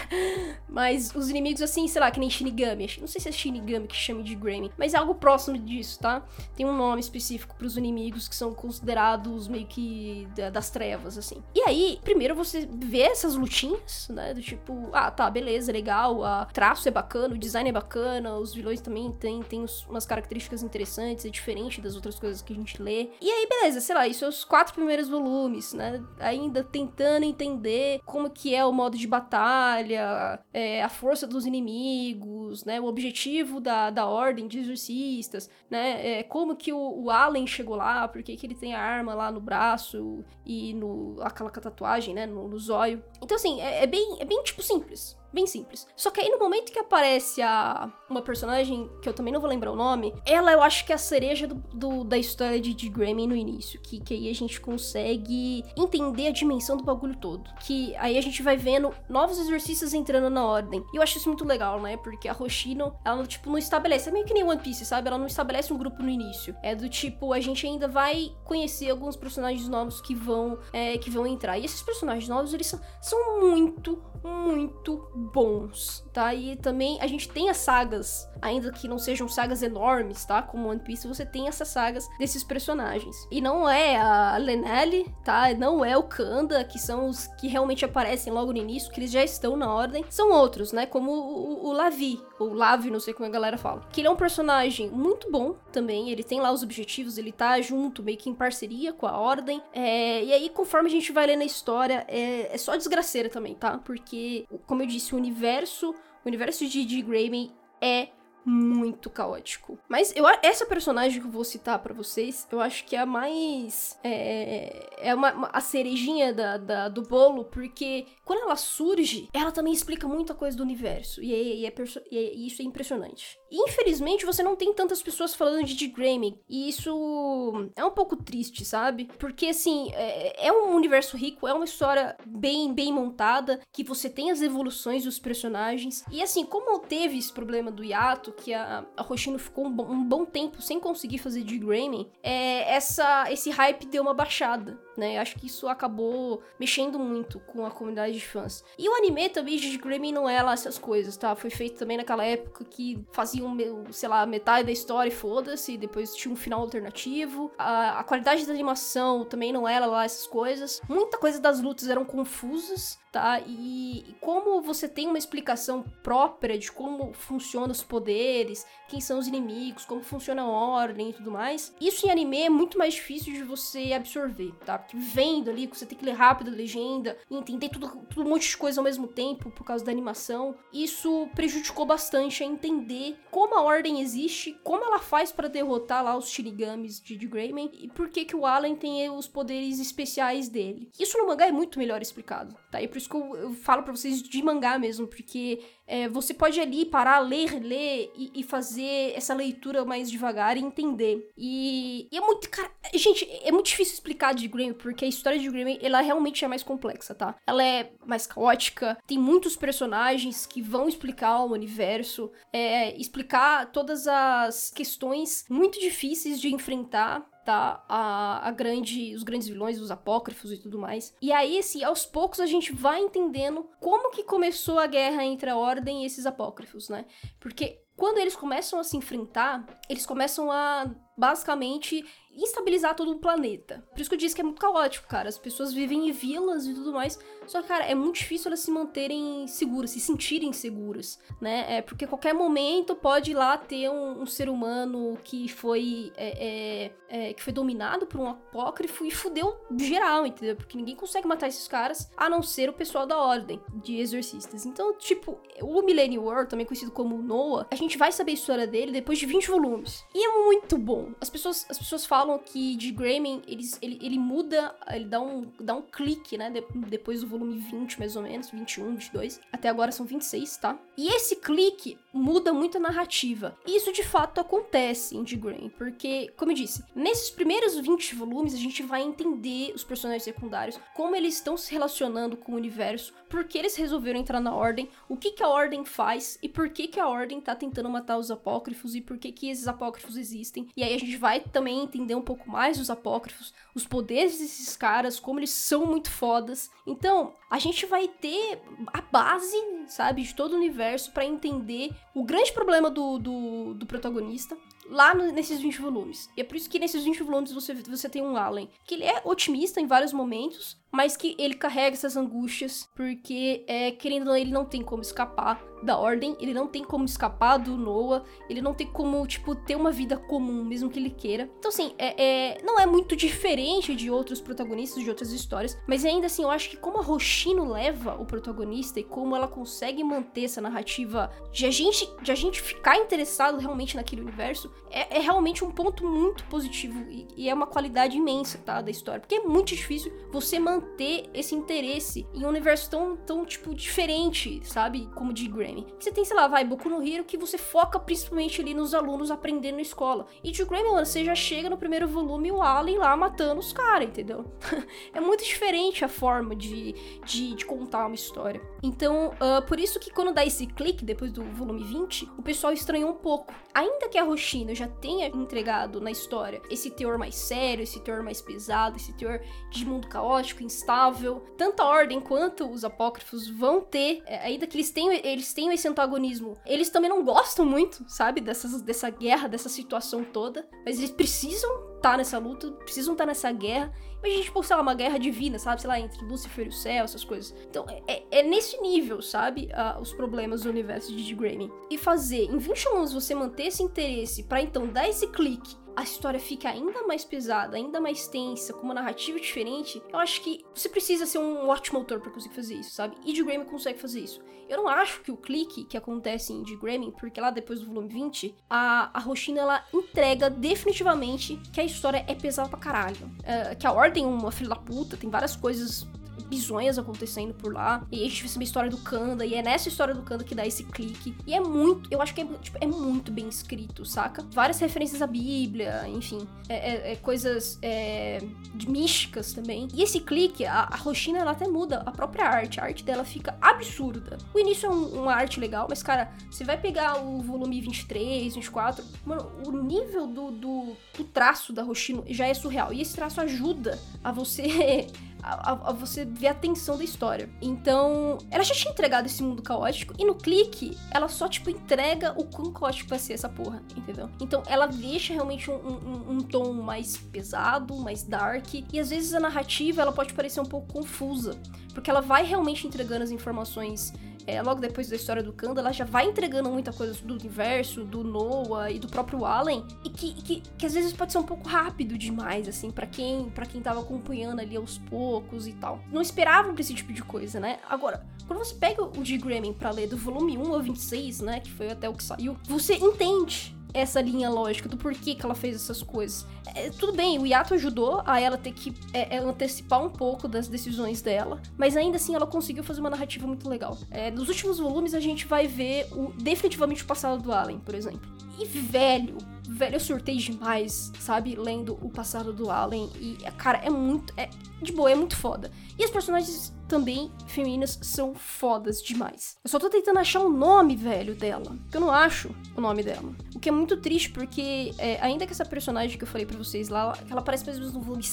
mas 0.68 1.14
os 1.16 1.30
inimigos, 1.30 1.62
assim, 1.62 1.88
sei 1.88 2.02
lá, 2.02 2.12
que 2.12 2.20
nem 2.20 2.30
Shinigami. 2.30 2.90
Não 3.00 3.08
sei 3.08 3.22
se 3.22 3.30
é 3.30 3.32
Shinigami 3.32 3.88
que 3.88 3.96
chama 3.96 4.24
de 4.24 4.36
Grammy, 4.36 4.72
mas 4.78 4.94
é 4.94 4.98
algo 4.98 5.16
próximo 5.16 5.58
disso, 5.58 6.00
tá? 6.00 6.26
Tem 6.56 6.66
um 6.66 6.76
nome 6.76 7.00
específico 7.02 7.56
para 7.56 7.68
os 7.68 7.78
inimigos 7.78 8.28
que 8.28 8.36
são 8.36 8.54
considerados 8.54 9.48
meio 9.48 9.66
que 9.66 10.28
das 10.52 10.70
trevas, 10.70 11.18
assim. 11.18 11.42
E 11.54 11.62
aí, 11.62 12.00
primeiro 12.04 12.36
você 12.36 12.68
vê 12.72 13.02
essas 13.02 13.36
lutinhas, 13.36 14.08
né? 14.10 14.34
Do 14.34 14.42
tipo, 14.42 14.90
ah, 14.94 15.12
tá, 15.12 15.30
beleza, 15.30 15.72
legal, 15.72 16.20
o 16.20 16.46
traço 16.48 16.88
é 16.88 16.92
bacana, 16.92 17.36
o 17.36 17.38
design 17.38 17.70
é 17.70 17.74
bacana, 17.74 18.36
os 18.36 18.54
vilões 18.54 18.82
também 18.82 19.12
têm, 19.12 19.42
têm 19.44 19.66
umas 19.88 20.06
características 20.06 20.64
interessantes, 20.64 21.26
é 21.26 21.30
diferente 21.30 21.82
das 21.82 21.96
outras 21.96 22.20
coisas 22.20 22.42
que 22.42 22.54
a 22.54 22.56
gente 22.56 22.82
lê. 22.82 23.10
E 23.22 23.30
aí, 23.30 23.48
beleza, 23.48 23.80
sei 23.80 23.96
lá, 23.96 24.08
isso 24.08 24.26
é 24.26 24.28
os 24.28 24.44
quatro 24.44 24.74
primeiros 24.74 25.08
volumes, 25.08 25.74
né? 25.74 26.04
Ainda 26.20 26.64
tentando 26.64 27.24
entender 27.26 27.93
como 28.00 28.30
que 28.30 28.54
é 28.54 28.66
o 28.66 28.72
modo 28.72 28.98
de 28.98 29.08
batalha, 29.08 30.40
é, 30.54 30.84
a 30.84 30.90
força 30.90 31.26
dos 31.28 31.46
inimigos, 31.46 32.64
né? 32.66 32.80
O 32.80 32.86
objetivo 32.86 33.60
da, 33.60 33.90
da 33.90 34.06
ordem 34.06 34.48
de 34.48 34.60
exorcistas, 34.60 35.50
né? 35.70 36.20
É, 36.20 36.24
como 36.24 36.56
que 36.56 36.72
o, 36.72 37.04
o 37.04 37.10
Allen 37.10 37.48
chegou 37.48 37.76
lá, 37.76 38.08
porque 38.08 38.36
que 38.36 38.46
ele 38.46 38.56
tem 38.56 38.74
a 38.74 38.82
arma 38.82 39.14
lá 39.14 39.32
no 39.32 39.40
braço 39.40 40.24
e 40.46 40.74
no 40.74 41.16
aquela 41.22 41.50
tatuagem, 41.50 42.14
né? 42.14 42.26
No, 42.26 42.48
no 42.48 42.60
zóio. 42.60 43.04
Então, 43.22 43.36
assim, 43.36 43.62
é, 43.62 43.84
é 43.84 43.88
bem, 43.88 44.18
é 44.20 44.26
bem, 44.26 44.42
tipo, 44.44 44.62
simples 44.62 45.18
bem 45.34 45.48
simples. 45.48 45.88
Só 45.96 46.12
que 46.12 46.22
aí 46.22 46.30
no 46.30 46.40
momento 46.40 46.72
que 46.72 46.80
aparece 46.80 47.42
a 47.42 47.92
uma 48.10 48.22
personagem, 48.22 48.90
que 49.02 49.10
eu 49.10 49.14
também 49.14 49.34
não 49.34 49.42
vou 49.42 49.50
lembrar 49.50 49.72
o 49.72 49.76
nome, 49.76 50.14
ela 50.26 50.52
eu 50.52 50.62
acho 50.62 50.86
que 50.86 50.92
é 50.92 50.96
a 50.96 51.00
cereja 51.00 51.48
do, 51.48 51.56
do 51.74 52.04
da 52.04 52.18
história 52.18 52.60
de, 52.60 52.74
de 52.74 52.90
Grammy 52.90 53.28
no 53.28 53.36
início. 53.36 53.80
Que, 53.82 54.00
que 54.00 54.14
aí 54.14 54.30
a 54.30 54.36
gente 54.36 54.62
consegue 54.62 55.64
entender 55.76 56.28
a 56.28 56.32
dimensão 56.32 56.78
do 56.78 56.84
bagulho 56.84 57.16
todo. 57.16 57.50
Que 57.62 57.96
aí 57.98 58.18
a 58.18 58.22
gente 58.22 58.42
vai 58.44 58.56
vendo 58.56 58.94
novos 59.10 59.40
exorcistas 59.40 59.94
entrando 59.94 60.30
na 60.30 60.46
ordem. 60.46 60.84
E 60.94 60.98
eu 60.98 61.02
acho 61.02 61.18
isso 61.18 61.28
muito 61.28 61.46
legal, 61.46 61.82
né? 61.82 61.98
Porque 61.98 62.28
a 62.28 62.34
Roshino, 62.34 62.96
ela, 63.04 63.26
tipo, 63.26 63.50
não 63.50 63.58
estabelece. 63.58 64.10
É 64.10 64.12
meio 64.12 64.26
que 64.26 64.34
nem 64.34 64.44
One 64.44 64.60
Piece, 64.60 64.86
sabe? 64.86 65.08
Ela 65.08 65.18
não 65.18 65.28
estabelece 65.28 65.74
um 65.74 65.78
grupo 65.78 66.04
no 66.04 66.10
início. 66.10 66.56
É 66.62 66.76
do 66.76 66.88
tipo, 66.88 67.34
a 67.34 67.40
gente 67.40 67.66
ainda 67.66 67.88
vai 67.88 68.32
conhecer 68.44 68.90
alguns 68.90 69.16
personagens 69.16 69.68
novos 69.68 70.02
que 70.02 70.14
vão, 70.14 70.60
é, 70.72 70.98
que 70.98 71.10
vão 71.10 71.26
entrar. 71.26 71.58
E 71.58 71.66
esses 71.66 71.82
personagens 71.82 72.28
novos, 72.28 72.54
eles 72.54 72.68
são, 72.68 72.80
são 73.02 73.40
muito, 73.40 74.02
muito 74.24 75.23
bons, 75.24 76.04
tá? 76.14 76.34
E 76.34 76.56
também 76.56 77.00
a 77.02 77.08
gente 77.08 77.30
tem 77.30 77.50
as 77.50 77.58
sagas, 77.58 78.30
ainda 78.42 78.72
que 78.72 78.88
não 78.88 79.00
sejam 79.00 79.28
sagas 79.28 79.64
enormes, 79.64 80.26
tá? 80.26 80.42
Como 80.42 80.70
One 80.70 80.80
Piece, 80.80 81.08
você 81.08 81.26
tem 81.26 81.48
essas 81.48 81.70
sagas 81.70 82.08
desses 82.20 82.44
personagens. 82.44 83.16
E 83.32 83.42
não 83.42 83.70
é 83.70 83.98
a 83.98 84.38
Lenelli, 84.38 85.12
tá? 85.24 85.54
Não 85.54 85.84
é 85.84 85.98
o 85.98 86.04
Kanda, 86.04 86.64
que 86.64 86.78
são 86.78 87.08
os 87.08 87.28
que 87.40 87.48
realmente 87.48 87.86
aparecem 87.86 88.32
logo 88.32 88.52
no 88.52 88.58
início, 88.58 88.92
que 88.92 89.00
eles 89.00 89.12
já 89.12 89.24
estão 89.24 89.56
na 89.56 89.74
ordem. 89.74 90.06
São 90.10 90.32
outros, 90.32 90.72
né? 90.72 90.86
Como 90.86 91.12
o, 91.12 91.68
o, 91.68 91.72
Lavi, 91.72 92.22
ou 92.40 92.54
Lavi, 92.54 92.92
não 92.92 93.00
sei 93.00 93.14
como 93.14 93.28
a 93.28 93.32
galera 93.32 93.58
fala. 93.58 93.82
Que 93.92 94.02
ele 94.02 94.08
é 94.08 94.12
um 94.12 94.16
personagem 94.16 94.90
muito 94.90 95.32
bom 95.32 95.56
também, 95.72 96.10
ele 96.10 96.24
tem 96.24 96.40
lá 96.40 96.52
os 96.52 96.64
objetivos, 96.64 97.18
ele 97.18 97.32
tá 97.32 97.60
junto, 97.62 98.04
meio 98.04 98.18
que 98.18 98.30
em 98.30 98.36
parceria 98.36 98.94
com 98.94 99.08
a 99.08 99.18
ordem. 99.18 99.62
É... 99.74 100.24
E 100.24 100.34
aí, 100.34 100.50
conforme 100.50 100.90
a 100.90 100.92
gente 100.92 101.12
vai 101.12 101.26
lendo 101.28 101.42
a 101.42 101.46
história, 101.46 102.06
é, 102.08 102.54
é 102.54 102.58
só 102.58 102.76
desgraceira 102.76 103.30
também, 103.30 103.56
tá? 103.56 103.78
Porque, 103.78 104.46
como 104.68 104.82
eu 104.82 104.88
disse, 104.88 105.13
universo, 105.16 105.92
o 106.24 106.28
universo 106.28 106.68
de 106.68 106.86
D. 106.86 107.02
Grayman 107.02 107.52
é 107.82 108.10
muito 108.46 109.10
caótico. 109.10 109.78
Mas 109.88 110.14
eu 110.16 110.26
essa 110.42 110.66
personagem 110.66 111.22
que 111.22 111.28
eu 111.28 111.32
vou 111.32 111.44
citar 111.44 111.80
para 111.80 111.94
vocês, 111.94 112.48
eu 112.52 112.60
acho 112.60 112.86
que 112.86 112.96
é 112.96 113.00
a 113.00 113.06
mais. 113.06 113.98
É, 114.04 115.10
é 115.10 115.16
uma, 115.16 115.34
uma, 115.34 115.48
a 115.54 115.62
cerejinha 115.62 116.34
da, 116.34 116.58
da, 116.58 116.90
do 116.90 117.02
bolo, 117.02 117.46
porque 117.46 118.06
quando 118.26 118.44
ela 118.44 118.56
surge, 118.56 119.30
ela 119.34 119.52
também 119.52 119.74
explica 119.74 120.08
muita 120.08 120.34
coisa 120.34 120.58
do 120.58 120.64
universo. 120.64 121.22
E, 121.22 121.34
é, 121.34 121.38
e, 121.38 121.66
é, 121.66 121.74
e 122.12 122.18
é, 122.18 122.34
isso 122.34 122.62
é 122.62 122.66
impressionante. 122.66 123.38
E, 123.52 123.70
infelizmente, 123.70 124.26
você 124.26 124.42
não 124.42 124.56
tem 124.56 124.74
tantas 124.74 125.02
pessoas 125.02 125.36
falando 125.36 125.66
de 125.66 125.88
Grammy. 125.88 126.40
E 126.50 126.70
isso 126.70 127.70
é 127.76 127.86
um 127.86 127.92
pouco 127.92 128.16
triste, 128.16 128.66
sabe? 128.66 129.10
Porque, 129.20 129.48
assim, 129.48 129.92
é, 129.94 130.48
é 130.48 130.52
um 130.52 130.74
universo 130.76 131.16
rico, 131.16 131.48
é 131.48 131.54
uma 131.54 131.66
história 131.66 132.18
bem, 132.26 132.74
bem 132.74 132.92
montada, 132.92 133.60
que 133.72 133.84
você 133.84 134.10
tem 134.10 134.32
as 134.32 134.42
evoluções 134.42 135.04
dos 135.04 135.20
personagens. 135.20 136.04
E, 136.12 136.22
assim, 136.22 136.46
como 136.46 136.80
teve 136.80 137.18
esse 137.18 137.32
problema 137.32 137.72
do 137.72 137.84
hiato, 137.84 138.33
que 138.38 138.54
a, 138.54 138.86
a 138.96 139.02
Roshino 139.02 139.40
ficou 139.40 139.66
um 139.66 139.72
bom, 139.72 139.92
um 139.92 140.04
bom 140.04 140.26
tempo 140.26 140.62
sem 140.62 140.80
conseguir 140.80 141.18
fazer 141.18 141.44
de 141.44 141.58
Grammy, 141.58 142.12
é, 142.22 142.74
essa, 142.74 143.32
esse 143.32 143.50
hype 143.50 143.86
deu 143.86 144.04
uma 144.04 144.14
baixada 144.14 144.78
né? 144.98 145.20
Acho 145.20 145.36
que 145.36 145.48
isso 145.48 145.68
acabou 145.68 146.42
mexendo 146.60 147.00
muito 147.00 147.40
com 147.40 147.66
a 147.66 147.72
comunidade 147.72 148.14
de 148.14 148.26
fãs. 148.26 148.64
E 148.78 148.88
o 148.88 148.96
anime 148.96 149.30
também 149.30 149.58
de 149.58 149.78
Grammy 149.78 150.12
não 150.12 150.30
é 150.30 150.42
lá 150.42 150.54
essas 150.54 150.78
coisas, 150.78 151.18
tá? 151.18 151.36
Foi 151.36 151.50
feito 151.50 151.78
também 151.78 151.98
naquela 151.98 152.24
época 152.24 152.64
que 152.66 153.04
faziam, 153.12 153.56
sei 153.92 154.10
lá, 154.10 154.26
metade 154.26 154.66
da 154.66 154.72
história 154.72 155.10
e 155.10 155.14
foda-se, 155.14 155.78
depois 155.78 156.16
tinha 156.16 156.32
um 156.32 156.38
final 156.38 156.62
alternativo. 156.62 157.52
A, 157.58 158.00
a 158.00 158.04
qualidade 158.04 158.46
da 158.46 158.54
animação 158.54 159.26
também 159.26 159.52
não 159.52 159.68
era 159.68 159.86
lá 159.86 160.06
essas 160.06 160.28
coisas. 160.28 160.82
Muita 160.88 161.18
coisa 161.18 161.40
das 161.40 161.62
lutas 161.62 161.88
eram 161.88 162.06
confusas, 162.06 162.98
tá? 163.14 163.40
E, 163.46 164.04
e 164.10 164.16
como 164.20 164.60
você 164.60 164.90
tem 164.90 165.08
uma 165.08 165.20
explicação 165.20 165.86
própria 166.02 166.58
de 166.58 166.72
como 166.72 167.14
funcionam 167.14 167.70
os 167.70 167.84
poderes, 167.84 168.66
quem 168.88 169.00
são 169.00 169.20
os 169.20 169.28
inimigos, 169.28 169.86
como 169.86 170.02
funciona 170.02 170.42
a 170.42 170.48
ordem 170.48 171.12
e 171.12 171.14
tudo 171.14 171.30
mais, 171.30 171.74
isso 171.80 172.08
em 172.08 172.10
anime 172.10 172.42
é 172.42 172.50
muito 172.50 172.78
mais 172.78 172.96
difícil 172.96 173.32
de 173.32 173.44
você 173.44 173.94
absorver, 173.94 174.52
tá? 174.66 174.80
Porque 174.80 174.98
vendo 174.98 175.52
ali, 175.52 175.68
você 175.68 175.86
tem 175.86 175.98
que 175.98 176.04
ler 176.04 176.14
rápido 176.14 176.50
a 176.50 176.54
legenda 176.54 177.16
entender 177.30 177.70
tudo, 177.70 177.88
tudo 178.10 178.26
um 178.26 178.30
monte 178.30 178.50
de 178.50 178.58
coisa 178.58 178.82
ao 178.82 178.84
mesmo 178.84 179.08
tempo 179.08 179.52
por 179.52 179.64
causa 179.64 179.86
da 179.86 179.92
animação, 179.92 180.56
isso 180.74 181.30
prejudicou 181.36 181.86
bastante 181.86 182.44
a 182.44 182.48
entender 182.48 183.20
como 183.30 183.54
a 183.54 183.62
ordem 183.62 184.02
existe, 184.02 184.58
como 184.64 184.84
ela 184.86 185.00
faz 185.00 185.32
para 185.32 185.48
derrotar 185.48 186.04
lá 186.04 186.18
os 186.18 186.30
Shinigamis 186.30 187.00
de, 187.00 187.16
de 187.16 187.28
Greyman 187.28 187.70
e 187.74 187.88
por 187.90 188.10
que 188.10 188.26
que 188.26 188.36
o 188.36 188.48
Alan 188.48 188.74
tem 188.74 189.08
os 189.12 189.28
poderes 189.28 189.80
especiais 189.80 190.50
dele. 190.50 190.90
Isso 191.00 191.18
no 191.20 191.28
mangá 191.28 191.46
é 191.46 191.52
muito 191.52 191.78
melhor 191.78 192.02
explicado, 192.02 192.56
tá? 192.72 192.82
E 192.82 192.88
por 192.88 192.98
isso 193.04 193.10
que 193.10 193.16
eu, 193.16 193.36
eu 193.36 193.54
falo 193.54 193.84
para 193.84 193.96
vocês 193.96 194.22
de 194.22 194.42
mangá 194.42 194.80
mesmo, 194.80 195.08
porque 195.08 195.62
é, 195.86 196.08
você 196.08 196.34
pode 196.34 196.60
ali 196.60 196.86
parar, 196.86 197.20
ler, 197.20 197.62
ler 197.62 198.12
e, 198.16 198.32
e, 198.36 198.44
fazer 198.44 199.14
essa 199.16 199.34
leitura 199.34 199.86
mais 199.86 200.10
devagar 200.10 200.58
e 200.58 200.62
entender. 200.62 201.30
E, 201.38 202.08
e, 202.12 202.18
é 202.18 202.22
muito. 202.22 202.50
Cara, 202.50 202.72
gente, 202.94 203.30
é 203.44 203.52
muito 203.52 203.68
difícil 203.68 203.94
explicar 203.94 204.34
de 204.34 204.48
Grimm, 204.48 204.74
porque 204.74 205.06
a 205.06 205.08
história 205.08 205.40
de 205.40 205.50
Grimm 205.50 205.78
ela 205.82 206.02
realmente 206.02 206.44
é 206.44 206.48
mais 206.48 206.64
complexa, 206.64 207.14
tá? 207.14 207.36
Ela 207.46 207.64
é 207.64 207.92
mais 208.06 208.26
caótica, 208.26 208.98
tem 209.06 209.18
muitos 209.18 209.56
personagens 209.56 210.46
que 210.46 210.62
vão 210.62 210.88
explicar 210.88 211.44
o 211.44 211.52
universo, 211.52 212.32
é, 212.52 212.96
explicar 212.98 213.72
todas 213.72 214.08
as 214.08 214.72
questões 214.72 215.46
muito 215.50 215.80
difíceis 215.80 216.40
de 216.40 216.54
enfrentar 216.54 217.33
tá? 217.46 217.84
A, 217.88 218.48
a 218.48 218.52
grande, 218.52 219.14
os 219.16 219.24
grandes 219.24 219.48
vilões, 219.48 219.80
os 219.80 219.92
apócrifos 219.92 220.52
e 220.52 220.58
tudo 220.58 220.80
mais. 220.80 221.14
E 221.22 221.32
aí, 221.32 221.60
assim, 221.60 221.84
aos 221.84 222.06
poucos 222.06 222.40
a 222.40 222.46
gente 222.46 222.74
vai 222.74 223.00
entendendo 223.00 223.70
como 223.80 224.12
que 224.12 224.24
começou 224.24 224.80
a 224.80 224.88
guerra 224.88 225.24
entre 225.26 225.50
a 225.50 225.58
Ordem 225.58 226.04
e 226.04 226.06
esses 226.06 226.26
apócrifos, 226.26 226.90
né? 226.90 227.06
Porque 227.40 227.82
quando 227.96 228.18
eles 228.18 228.36
começam 228.36 228.80
a 228.80 228.84
se 228.84 228.98
enfrentar, 228.98 229.66
eles 229.90 230.06
começam 230.06 230.52
a 230.52 230.90
basicamente 231.18 232.04
instabilizar 232.36 232.96
todo 232.96 233.12
o 233.12 233.20
planeta. 233.20 233.84
Por 233.92 234.02
isso 234.02 234.10
que 234.10 234.16
eu 234.16 234.20
disse 234.20 234.34
que 234.36 234.42
é 234.42 234.44
muito 234.44 234.60
caótico, 234.60 235.08
cara. 235.08 235.30
As 235.30 235.38
pessoas 235.38 235.74
vivem 235.74 236.10
em 236.10 236.12
vilas 236.12 236.66
e 236.66 236.74
tudo 236.74 236.92
mais. 236.92 237.20
Só 237.46 237.62
que, 237.62 237.68
cara, 237.68 237.86
é 237.86 237.94
muito 237.94 238.16
difícil 238.16 238.50
elas 238.50 238.62
se 238.62 238.72
manterem 238.72 239.46
seguras, 239.48 239.92
se 239.92 240.00
sentirem 240.00 240.52
seguras, 240.54 241.20
né? 241.40 241.78
É 241.78 241.82
porque 241.82 242.06
a 242.06 242.08
qualquer 242.08 242.34
momento 242.34 242.96
pode 242.96 243.32
ir 243.32 243.34
lá 243.34 243.58
ter 243.58 243.90
um, 243.90 244.22
um 244.22 244.26
ser 244.26 244.50
humano 244.50 245.18
que 245.24 245.48
foi 245.48 246.12
é, 246.16 246.92
é, 247.10 247.28
é, 247.30 247.34
que 247.34 247.44
foi 247.44 247.54
dominado 247.54 248.08
por 248.08 248.20
um 248.20 248.28
apócrifo 248.28 249.06
e 249.06 249.12
fudeu 249.12 249.56
geral, 249.78 250.26
entendeu? 250.26 250.56
Porque 250.56 250.78
ninguém 250.78 250.96
consegue 250.96 251.28
matar 251.28 251.48
esses 251.48 251.68
caras, 251.68 252.10
a 252.16 252.30
não 252.30 252.42
ser 252.42 252.70
o 252.70 252.74
pessoal 252.74 253.06
da 253.06 253.18
ordem 253.18 253.62
de 253.76 253.98
exorcistas. 253.98 254.66
Então, 254.66 254.96
tipo, 254.98 255.40
o 255.62 255.82
Millennium 255.82 256.24
World, 256.24 256.50
também 256.50 256.66
conhecido 256.66 256.92
como 256.92 257.22
Noah, 257.22 257.68
a 257.70 257.76
gente 257.76 257.98
vai 257.98 258.12
saber 258.12 258.32
a 258.32 258.36
história 258.36 258.66
dele 258.66 258.92
depois 258.92 259.20
de 259.20 259.26
20 259.26 259.50
volumes. 259.50 260.06
E 260.16 260.26
é 260.26 260.46
muito 260.46 260.78
bom. 260.78 261.03
As 261.20 261.30
pessoas, 261.30 261.66
as 261.70 261.78
pessoas 261.78 262.06
falam 262.06 262.38
que 262.40 262.76
de 262.76 262.92
Grayman, 262.92 263.42
ele, 263.48 263.64
ele, 263.82 264.00
ele 264.02 264.20
muda, 264.20 264.76
ele 264.92 265.06
dá 265.06 265.22
um, 265.22 265.48
dá 265.60 265.76
um 265.76 265.82
clique, 265.82 266.38
né? 266.38 266.50
De, 266.50 266.64
depois 266.88 267.22
do 267.22 267.28
volume 267.28 267.58
20, 267.58 268.00
mais 268.00 268.16
ou 268.16 268.24
menos, 268.24 268.50
21, 268.50 268.96
22. 268.96 269.40
Até 269.52 269.70
agora 269.70 269.92
são 269.92 270.06
26, 270.06 270.58
tá? 270.58 270.78
E 270.98 271.08
esse 271.14 271.38
clique 271.38 271.98
muda 272.14 272.54
muito 272.54 272.78
a 272.78 272.82
narrativa. 272.82 273.58
E 273.66 273.76
isso 273.76 273.92
de 273.92 274.04
fato 274.04 274.40
acontece 274.40 275.18
em 275.18 275.24
The 275.24 275.36
Grain, 275.36 275.70
porque, 275.78 276.32
como 276.38 276.52
eu 276.52 276.56
disse, 276.56 276.84
nesses 276.96 277.30
primeiros 277.32 277.78
20 277.78 278.16
volumes 278.16 278.54
a 278.54 278.58
gente 278.58 278.84
vai 278.84 279.02
entender 279.02 279.74
os 279.74 279.84
personagens 279.84 280.24
secundários, 280.24 280.80
como 280.94 281.16
eles 281.16 281.36
estão 281.36 281.58
se 281.58 281.72
relacionando 281.72 282.38
com 282.38 282.54
o 282.54 282.56
universo, 282.56 283.14
por 283.30 283.46
que 283.46 283.58
eles 283.58 283.76
resolveram 283.76 284.20
entrar 284.20 284.40
na 284.40 284.54
Ordem, 284.54 284.90
o 285.10 285.18
que, 285.18 285.32
que 285.32 285.42
a 285.42 285.50
Ordem 285.50 285.84
faz 285.84 286.38
e 286.42 286.48
por 286.48 286.70
que, 286.70 286.88
que 286.88 287.00
a 287.00 287.08
Ordem 287.08 287.42
tá 287.42 287.56
tentando 287.56 287.90
matar 287.90 288.18
os 288.18 288.30
apócrifos 288.30 288.96
e 288.96 289.02
por 289.02 289.18
que, 289.18 289.32
que 289.32 289.50
esses 289.50 289.68
apócrifos 289.68 290.18
existem. 290.18 290.68
E 290.78 290.84
aí 290.84 290.93
a 290.94 291.00
gente 291.00 291.18
vai 291.18 291.40
também 291.40 291.84
entender 291.84 292.16
um 292.16 292.22
pouco 292.22 292.50
mais 292.50 292.78
dos 292.78 292.90
apócrifos, 292.90 293.54
os 293.74 293.86
poderes 293.86 294.40
desses 294.40 294.76
caras, 294.76 295.20
como 295.20 295.40
eles 295.40 295.50
são 295.50 295.86
muito 295.86 296.10
fodas. 296.10 296.70
Então, 296.86 297.34
a 297.50 297.60
gente 297.60 297.86
vai 297.86 298.08
ter 298.08 298.62
a 298.88 299.02
base, 299.02 299.58
sabe, 299.88 300.24
de 300.24 300.34
todo 300.34 300.54
o 300.54 300.58
universo 300.58 301.12
para 301.12 301.26
entender 301.26 301.92
o 302.14 302.24
grande 302.24 302.52
problema 302.52 302.90
do, 302.90 303.18
do, 303.18 303.74
do 303.74 303.86
protagonista, 303.86 304.58
lá 304.90 305.14
no, 305.14 305.32
nesses 305.32 305.60
20 305.60 305.82
volumes. 305.82 306.30
E 306.36 306.42
é 306.42 306.44
por 306.44 306.56
isso 306.56 306.70
que 306.70 306.80
nesses 306.80 307.04
20 307.04 307.24
volumes 307.24 307.52
você, 307.52 307.74
você 307.74 308.10
tem 308.10 308.22
um 308.22 308.38
Allen, 308.38 308.70
que 308.86 308.96
ele 308.96 309.04
é 309.04 309.22
otimista 309.26 309.80
em 309.80 309.88
vários 309.88 310.14
momentos, 310.14 310.78
mas 310.94 311.18
que 311.18 311.36
ele 311.40 311.56
carrega 311.56 311.96
essas 311.96 312.16
angústias, 312.16 312.88
porque, 312.96 313.66
é, 313.68 313.92
querendo 313.92 314.28
ou 314.28 314.28
não, 314.28 314.38
ele 314.38 314.52
não 314.52 314.64
tem 314.64 314.84
como 314.84 315.02
escapar 315.02 315.60
da 315.82 315.98
Ordem, 315.98 316.38
ele 316.40 316.54
não 316.54 316.68
tem 316.68 316.84
como 316.84 317.04
escapar 317.04 317.58
do 317.58 317.76
Noah, 317.76 318.24
ele 318.48 318.62
não 318.62 318.76
tem 318.76 318.86
como, 318.88 319.26
tipo, 319.26 319.56
ter 319.56 319.76
uma 319.76 319.92
vida 319.92 320.16
comum, 320.16 320.64
mesmo 320.64 320.90
que 320.90 321.00
ele 321.00 321.10
queira. 321.10 321.50
Então, 321.58 321.70
assim, 321.70 321.94
é, 321.98 322.24
é, 322.24 322.64
não 322.64 322.80
é 322.80 322.86
muito 322.86 323.16
diferente 323.16 323.96
de 323.96 324.10
outros 324.10 324.40
protagonistas, 324.40 325.04
de 325.04 325.10
outras 325.10 325.32
histórias, 325.32 325.78
mas 325.88 326.06
ainda 326.06 326.28
assim, 326.28 326.44
eu 326.44 326.52
acho 326.52 326.70
que 326.70 326.78
como 326.78 327.00
a 327.00 327.02
Roshino 327.02 327.68
leva 327.68 328.16
o 328.16 328.26
protagonista 328.26 329.00
e 329.00 329.04
como 329.04 329.36
ela 329.36 329.48
consegue 329.48 330.04
manter 330.04 330.46
essa 330.46 330.62
narrativa 330.62 331.32
de 331.52 331.66
a 331.66 331.72
gente, 331.72 332.08
de 332.22 332.32
a 332.32 332.36
gente 332.36 332.62
ficar 332.62 332.98
interessado 332.98 333.58
realmente 333.58 333.96
naquele 333.96 334.22
universo, 334.22 334.72
é, 334.94 335.18
é 335.18 335.20
realmente 335.20 335.66
um 335.66 335.72
ponto 335.72 336.06
muito 336.06 336.46
positivo 336.46 337.04
e, 337.10 337.28
e 337.36 337.50
é 337.50 337.54
uma 337.54 337.66
qualidade 337.66 338.16
imensa, 338.16 338.60
tá, 338.60 338.80
da 338.80 338.92
história. 338.92 339.20
Porque 339.20 339.36
é 339.36 339.42
muito 339.42 339.70
difícil 339.70 340.14
você 340.32 340.60
manter 340.60 341.30
esse 341.34 341.56
interesse 341.56 342.28
em 342.34 342.46
um 342.46 342.50
universo 342.50 342.90
tão, 342.90 343.18
tão 343.18 343.44
tipo, 343.44 343.74
diferente, 343.74 344.62
sabe? 344.64 345.10
Como 345.16 345.34
de 345.34 345.48
Graham. 345.48 345.86
Você 346.00 346.12
tem, 346.12 346.24
sei 346.24 346.36
lá, 346.36 346.48
vai, 346.48 346.64
Boku 346.64 346.88
no 346.88 347.06
Hero, 347.06 347.24
que 347.24 347.38
você 347.38 347.58
foca 347.58 348.00
principalmente 348.00 348.62
ali 348.62 348.74
nos 348.74 348.94
alunos 348.94 349.32
aprendendo 349.32 349.76
na 349.76 349.82
escola. 349.82 350.28
E 350.44 350.52
de 350.52 350.64
Grammy, 350.64 350.90
mano, 350.90 351.06
você 351.06 351.26
já 351.26 351.34
chega 351.34 351.70
no 351.70 351.78
primeiro 351.78 352.08
volume 352.08 352.52
o 352.52 352.62
Allen 352.62 353.00
lá 353.00 353.18
matando 353.18 353.60
os 353.60 353.74
caras, 353.74 354.08
entendeu? 354.08 354.46
é 355.12 355.20
muito 355.20 355.44
diferente 355.44 356.06
a 356.06 356.08
forma 356.08 356.56
de, 356.56 356.94
de, 357.26 357.56
de 357.56 357.66
contar 357.66 358.06
uma 358.06 358.16
história. 358.16 358.62
Então, 358.84 359.30
uh, 359.30 359.66
por 359.66 359.80
isso 359.80 360.00
que 360.00 360.12
quando 360.12 360.34
dá 360.34 360.46
esse 360.46 360.68
clique, 360.68 361.04
depois 361.04 361.32
do 361.32 361.44
volume 361.44 361.84
20, 361.84 362.30
o 362.38 362.44
pessoal 362.44 362.72
estranhou 362.74 363.10
um 363.10 363.16
pouco. 363.16 363.54
Ainda 363.74 364.08
que 364.08 364.18
a 364.18 364.24
Roshina 364.64 364.74
já 364.74 364.88
tenha 364.88 365.28
entregado 365.28 366.00
na 366.00 366.10
história 366.10 366.62
esse 366.70 366.90
teor 366.90 367.18
mais 367.18 367.36
sério, 367.36 367.84
esse 367.84 368.00
teor 368.00 368.24
mais 368.24 368.42
pesado, 368.42 368.98
esse 368.98 369.14
teor 369.14 369.42
de 369.70 369.86
mundo 369.86 370.08
caótico, 370.08 370.64
instável, 370.64 371.44
tanto 371.58 371.82
a 371.82 371.86
Ordem 371.86 372.20
quanto 372.20 372.70
os 372.70 372.84
Apócrifos 372.84 373.50
vão 373.50 373.82
ter, 373.82 374.24
é, 374.26 374.40
ainda 374.40 374.66
que 374.66 374.78
eles 374.78 374.90
tenham, 374.90 375.14
eles 375.14 375.54
tenham 375.54 375.72
esse 375.72 375.88
antagonismo. 375.88 376.58
Eles 376.66 376.90
também 376.90 377.10
não 377.10 377.24
gostam 377.24 377.66
muito, 377.66 378.06
sabe, 378.08 378.42
dessas, 378.42 378.82
dessa 378.82 379.10
guerra, 379.10 379.48
dessa 379.48 379.70
situação 379.70 380.24
toda, 380.24 380.68
mas 380.86 380.98
eles 380.98 381.12
precisam 381.12 381.70
estar 381.96 382.12
tá 382.12 382.18
nessa 382.18 382.38
luta, 382.38 382.72
precisam 382.72 383.14
estar 383.14 383.26
tá 383.26 383.28
nessa 383.28 383.52
guerra. 383.52 383.94
Imagina, 384.24 384.44
tipo, 384.44 384.64
sei 384.64 384.76
lá, 384.76 384.82
uma 384.82 384.94
guerra 384.94 385.18
divina, 385.18 385.60
sabe? 385.60 385.82
Sei 385.82 385.88
lá, 385.88 386.00
entre 386.00 386.24
Lúcifer 386.24 386.66
e 386.66 386.70
o 386.70 386.72
céu, 386.72 387.04
essas 387.04 387.26
coisas. 387.26 387.54
Então, 387.70 387.86
é, 388.08 388.24
é 388.32 388.44
nesse 388.44 388.80
nível, 388.82 389.22
sabe? 389.22 389.70
Os 390.00 390.14
problemas 390.14 390.64
do 390.64 390.70
universo 390.70 391.14
de 391.14 391.36
Grammy. 391.36 391.70
E 391.90 391.98
fazer, 391.98 392.46
em 392.46 392.58
20 392.58 392.88
anos, 392.88 393.14
você 393.14 393.36
manter 393.36 393.68
esse 393.68 393.84
interesse 393.84 394.44
para 394.44 394.62
então 394.62 394.88
dar 394.88 395.10
esse 395.10 395.28
clique 395.28 395.83
a 395.96 396.04
história 396.04 396.40
fica 396.40 396.70
ainda 396.70 397.04
mais 397.04 397.24
pesada, 397.24 397.78
ainda 397.78 398.00
mais 398.00 398.28
tensa, 398.28 398.74
com 398.74 398.82
uma 398.82 398.94
narrativa 398.94 399.40
diferente, 399.40 400.02
eu 400.12 400.20
acho 400.20 400.42
que 400.42 400.66
você 400.74 400.90
precisa 400.90 401.26
ser 401.26 401.38
um 401.38 401.68
ótimo 401.68 402.00
autor 402.00 402.20
para 402.20 402.32
conseguir 402.32 402.56
fazer 402.56 402.76
isso, 402.76 402.92
sabe? 402.92 403.16
E 403.24 403.34
de 403.34 403.44
Grammy 403.44 403.66
consegue 403.66 404.00
fazer 404.00 404.22
isso. 404.22 404.42
Eu 404.68 404.78
não 404.78 404.88
acho 404.88 405.22
que 405.22 405.32
o 405.32 405.38
clique 405.38 405.84
que 405.84 405.98
acontece 405.98 406.52
em 406.54 406.64
de 406.64 406.76
Grammy, 406.78 407.12
porque 407.12 407.40
lá 407.40 407.52
depois 407.52 407.80
do 407.80 407.88
volume 407.88 408.08
20, 408.08 408.56
a, 408.70 409.12
a 409.14 409.24
ela 409.58 409.86
entrega 409.94 410.50
definitivamente 410.50 411.60
que 411.72 411.82
a 411.82 411.84
história 411.84 412.24
é 412.28 412.34
pesada 412.34 412.70
pra 412.70 412.80
caralho. 412.80 413.26
Uh, 413.40 413.76
que 413.78 413.86
a 413.86 413.92
Ordem 413.92 414.24
é 414.24 414.28
uma 414.28 414.52
filha 414.52 414.70
da 414.70 414.76
puta, 414.76 415.18
tem 415.18 415.30
várias 415.30 415.56
coisas 415.56 416.08
bizonhas 416.48 416.98
acontecendo 416.98 417.54
por 417.54 417.74
lá. 417.74 418.06
E 418.12 418.22
a 418.22 418.30
gente 418.30 418.44
vê 418.44 418.60
a 418.60 418.64
história 418.64 418.90
do 418.90 418.98
Kanda, 418.98 419.46
e 419.46 419.56
é 419.56 419.62
nessa 419.62 419.90
história 419.90 420.14
do 420.14 420.22
Kanda 420.22 420.44
que 420.44 420.56
dá 420.56 420.66
esse 420.66 420.84
clique. 420.84 421.36
E 421.46 421.54
é 421.54 421.60
muito, 421.60 422.10
eu 422.12 422.22
acho 422.22 422.34
que 422.34 422.42
é, 422.42 422.46
tipo, 422.62 422.78
é 422.80 422.88
muito 422.88 423.32
bem 423.32 423.48
escrito, 423.48 424.06
saca? 424.06 424.46
Várias 424.52 424.80
referências 424.80 425.22
à 425.22 425.28
Bíblia, 425.28 426.08
enfim, 426.08 426.48
é, 426.70 426.76
é, 426.76 427.12
é 427.14 427.16
coisas 427.16 427.78
é, 427.82 428.40
místicas 428.88 429.54
também. 429.54 429.88
E 429.94 430.02
esse 430.04 430.20
clique, 430.20 430.66
a, 430.66 430.82
a 430.82 430.96
Roshina, 430.96 431.40
ela 431.40 431.52
até 431.52 431.68
muda 431.68 432.04
a 432.06 432.12
própria 432.12 432.46
arte. 432.46 432.80
A 432.80 432.84
arte 432.84 433.04
dela 433.04 433.24
fica 433.24 433.56
absurda. 433.62 434.38
O 434.54 434.60
início 434.60 434.88
é 434.88 434.90
um, 434.90 435.22
uma 435.22 435.34
arte 435.34 435.60
legal, 435.60 435.88
mas, 435.90 436.04
cara, 436.04 436.32
você 436.50 436.64
vai 436.64 436.78
pegar 436.78 437.24
o 437.24 437.42
volume 437.42 437.82
23, 437.82 438.56
24, 438.56 439.04
mano, 439.26 439.52
o 439.66 439.72
nível 439.72 440.28
do, 440.28 440.52
do, 440.52 440.96
do 441.18 441.24
traço 441.24 441.74
da 441.74 441.84
Roshino 441.84 442.24
já 442.28 442.48
é 442.48 442.54
surreal. 442.54 442.94
E 442.94 443.02
esse 443.02 443.16
traço 443.16 443.42
ajuda 443.42 444.00
a 444.24 444.32
você 444.32 445.08
a, 445.44 445.90
a, 445.90 445.92
você 445.92 446.24
ver 446.24 446.48
a 446.48 446.54
tensão 446.54 446.98
da 446.98 447.04
história. 447.04 447.50
Então, 447.62 448.38
ela 448.50 448.64
já 448.64 448.74
tinha 448.74 448.92
entregado 448.92 449.26
esse 449.26 449.44
mundo 449.44 449.62
caótico, 449.62 450.14
e 450.18 450.26
no 450.26 450.36
clique, 450.36 450.98
ela 451.12 451.28
só, 451.28 451.48
tipo, 451.48 451.70
entrega 451.70 452.34
o 452.38 452.46
quão 452.46 452.72
caótico 452.72 453.10
vai 453.10 453.20
ser 453.20 453.34
essa 453.34 453.50
porra, 453.50 453.84
entendeu? 453.96 454.30
Então, 454.40 454.64
ela 454.68 454.88
deixa 454.88 455.34
realmente 455.34 455.70
um, 455.70 455.76
um, 455.76 456.32
um 456.32 456.42
tom 456.42 456.72
mais 456.74 457.18
pesado, 457.18 457.96
mais 457.98 458.24
dark, 458.24 458.74
e 458.74 459.00
às 459.00 459.10
vezes 459.10 459.34
a 459.34 459.40
narrativa, 459.40 460.02
ela 460.02 460.14
pode 460.14 460.34
parecer 460.34 460.62
um 460.62 460.66
pouco 460.66 460.94
confusa, 460.94 461.60
porque 461.94 462.10
ela 462.10 462.22
vai 462.22 462.46
realmente 462.46 462.88
entregando 462.88 463.24
as 463.24 463.32
informações 463.32 464.14
é, 464.46 464.62
logo 464.62 464.82
depois 464.82 465.10
da 465.10 465.16
história 465.16 465.42
do 465.42 465.54
Kanda, 465.54 465.82
ela 465.82 465.92
já 465.92 466.06
vai 466.06 466.26
entregando 466.26 466.70
muita 466.70 466.92
coisa 466.92 467.14
do 467.24 467.34
universo, 467.34 468.04
do 468.04 468.24
Noah 468.24 468.92
e 468.92 469.00
do 469.00 469.08
próprio 469.08 469.46
Allen, 469.46 469.86
e 470.04 470.10
que, 470.10 470.34
que, 470.34 470.64
que 470.78 470.86
às 470.86 470.94
vezes 470.94 471.14
pode 471.14 471.32
ser 471.32 471.38
um 471.38 471.44
pouco 471.44 471.68
rápido 471.68 472.18
demais, 472.18 472.68
assim, 472.68 472.92
para 472.92 473.08
quem 473.08 473.50
para 473.50 473.66
quem 473.66 473.82
tava 473.82 474.02
acompanhando 474.02 474.60
ali 474.60 474.76
aos 474.76 474.98
poucos 474.98 475.68
e 475.68 475.74
tal. 475.74 476.00
Não 476.12 476.22
esperavam 476.22 476.74
pra 476.74 476.82
esse 476.82 476.94
tipo 476.94 477.14
de 477.14 477.24
coisa, 477.24 477.60
né? 477.60 477.80
Agora, 477.90 478.26
quando 478.48 478.60
você 478.60 478.76
pega 478.76 479.04
o 479.04 479.24
de 479.24 479.38
Grammy 479.38 479.74
pra 479.74 479.92
ler 479.92 480.08
do 480.08 480.18
volume 480.18 480.58
1 480.58 480.74
ao 480.74 480.82
26, 480.82 481.42
né, 481.42 481.60
que 481.60 481.72
foi 481.72 481.90
até 481.90 482.10
o 482.10 482.14
que 482.14 482.24
saiu, 482.24 482.58
você 482.68 482.96
entende 482.96 483.76
essa 483.94 484.20
linha 484.22 484.50
lógica 484.50 484.90
do 484.90 484.98
porquê 484.98 485.36
que 485.36 485.46
ela 485.46 485.56
fez 485.56 485.76
essas 485.76 486.02
coisas. 486.02 486.46
É, 486.76 486.90
tudo 486.90 487.14
bem, 487.14 487.38
o 487.38 487.46
Yato 487.46 487.74
ajudou 487.76 488.24
a 488.26 488.40
ela 488.40 488.58
ter 488.58 488.72
que 488.72 488.94
é, 489.14 489.36
é, 489.36 489.40
antecipar 489.40 490.04
um 490.04 490.10
pouco 490.10 490.48
das 490.48 490.68
decisões 490.68 491.22
dela, 491.22 491.62
mas 491.78 491.96
ainda 491.96 492.18
assim 492.18 492.34
ela 492.34 492.48
conseguiu 492.48 492.84
fazer 492.84 493.02
uma 493.02 493.10
narrativa 493.10 493.46
muito 493.46 493.70
legal. 493.70 493.98
É, 494.10 494.32
nos 494.32 494.50
últimos 494.50 494.80
volumes 494.80 495.14
a 495.14 495.20
gente 495.20 495.46
vai 495.46 495.68
ver 495.68 496.08
o, 496.12 496.34
definitivamente 496.42 497.04
o 497.04 497.06
passado 497.06 497.42
do 497.42 497.52
Allen, 497.52 497.80
por 497.80 497.94
exemplo. 497.94 498.34
E 498.60 498.66
velho, 498.66 499.38
velho, 499.68 499.96
eu 499.96 500.00
surtei 500.00 500.38
demais, 500.38 501.12
sabe? 501.20 501.56
Lendo 501.56 501.98
o 502.02 502.10
passado 502.10 502.54
do 502.54 502.70
Allen. 502.70 503.10
E, 503.20 503.38
cara, 503.58 503.80
é 503.80 503.90
muito. 503.90 504.34
É, 504.38 504.50
de 504.82 504.92
boa, 504.92 505.12
é 505.12 505.16
muito 505.16 505.36
foda. 505.36 505.72
E 505.98 506.04
as 506.04 506.12
personagens 506.12 506.74
também 506.94 507.32
femininas 507.48 507.98
são 508.04 508.36
fodas 508.36 509.02
demais. 509.02 509.58
Eu 509.64 509.70
só 509.72 509.80
tô 509.80 509.90
tentando 509.90 510.20
achar 510.20 510.42
o 510.42 510.50
nome, 510.50 510.96
velho, 510.96 511.34
dela. 511.34 511.76
Porque 511.82 511.98
eu 511.98 512.02
não 512.02 512.12
acho 512.12 512.54
o 512.78 512.82
nome 512.82 513.02
dela. 513.02 513.34
O 513.56 513.60
que 513.60 513.68
é 513.68 513.72
muito 513.72 513.98
triste, 513.98 514.30
porque 514.30 514.94
é, 515.00 515.20
ainda 515.20 515.48
que 515.48 515.52
essa 515.52 515.66
personagem 515.66 516.20
que 516.20 516.24
eu 516.24 516.28
falei 516.28 516.46
pra 516.46 516.56
vocês 516.56 516.90
lá, 516.90 517.18
ela 517.32 517.40
aparece 517.40 517.66
mais 517.66 517.78
ou 517.78 517.82
menos 517.82 517.96
no 517.96 518.02
volume 518.02 518.24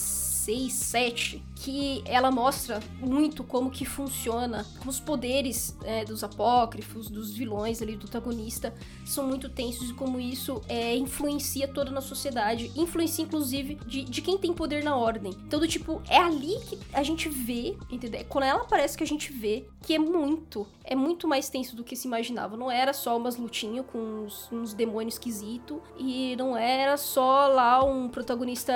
6, 0.45 0.73
7, 0.73 1.43
que 1.55 2.03
ela 2.07 2.31
mostra 2.31 2.81
muito 2.99 3.45
como 3.45 3.71
que 3.71 3.85
funciona, 3.85 4.65
como 4.79 4.91
os 4.91 4.99
poderes 4.99 5.77
é, 5.85 6.05
dos 6.05 6.25
apócrifos, 6.25 7.11
dos 7.11 7.35
vilões 7.35 7.83
ali, 7.83 7.93
do 7.93 8.01
protagonista, 8.01 8.73
são 9.05 9.27
muito 9.27 9.49
tensos 9.51 9.91
e 9.91 9.95
como 9.95 10.19
isso 10.19 10.63
é, 10.69 10.97
influencia 10.97 11.69
toda 11.69 11.91
na 11.91 12.01
sociedade, 12.01 12.73
influencia 12.75 13.25
inclusive 13.25 13.75
de, 13.87 14.05
de 14.05 14.23
quem 14.23 14.39
tem 14.39 14.53
poder 14.55 14.83
na 14.83 14.97
ordem. 14.97 15.33
Então, 15.47 15.61
do 15.61 15.69
tipo, 15.69 16.01
é 16.09 16.17
ali 16.17 16.59
que 16.61 16.79
a 16.93 17.03
gente 17.03 17.29
vê, 17.29 17.77
entendeu? 17.91 18.21
É 18.21 18.25
quando 18.25 18.45
ela 18.45 18.63
aparece 18.63 18.97
que 18.97 19.05
a 19.05 19.07
gente 19.07 19.31
vê 19.31 19.67
que 19.83 19.95
é 19.95 19.99
muito, 19.99 20.67
é 20.85 20.95
muito 20.95 21.29
mais 21.29 21.51
tenso 21.51 21.77
do 21.77 21.85
que 21.85 21.95
se 21.95 22.07
imaginava. 22.07 22.57
Não 22.57 22.71
era 22.71 22.95
só 22.95 23.17
umas 23.17 23.37
lutinhas 23.37 23.85
com 23.93 23.99
uns, 23.99 24.51
uns 24.51 24.73
demônios 24.73 25.15
esquisitos 25.15 25.79
e 25.99 26.35
não 26.37 26.57
era 26.57 26.97
só 26.97 27.47
lá 27.49 27.85
um 27.85 28.09
protagonista 28.09 28.73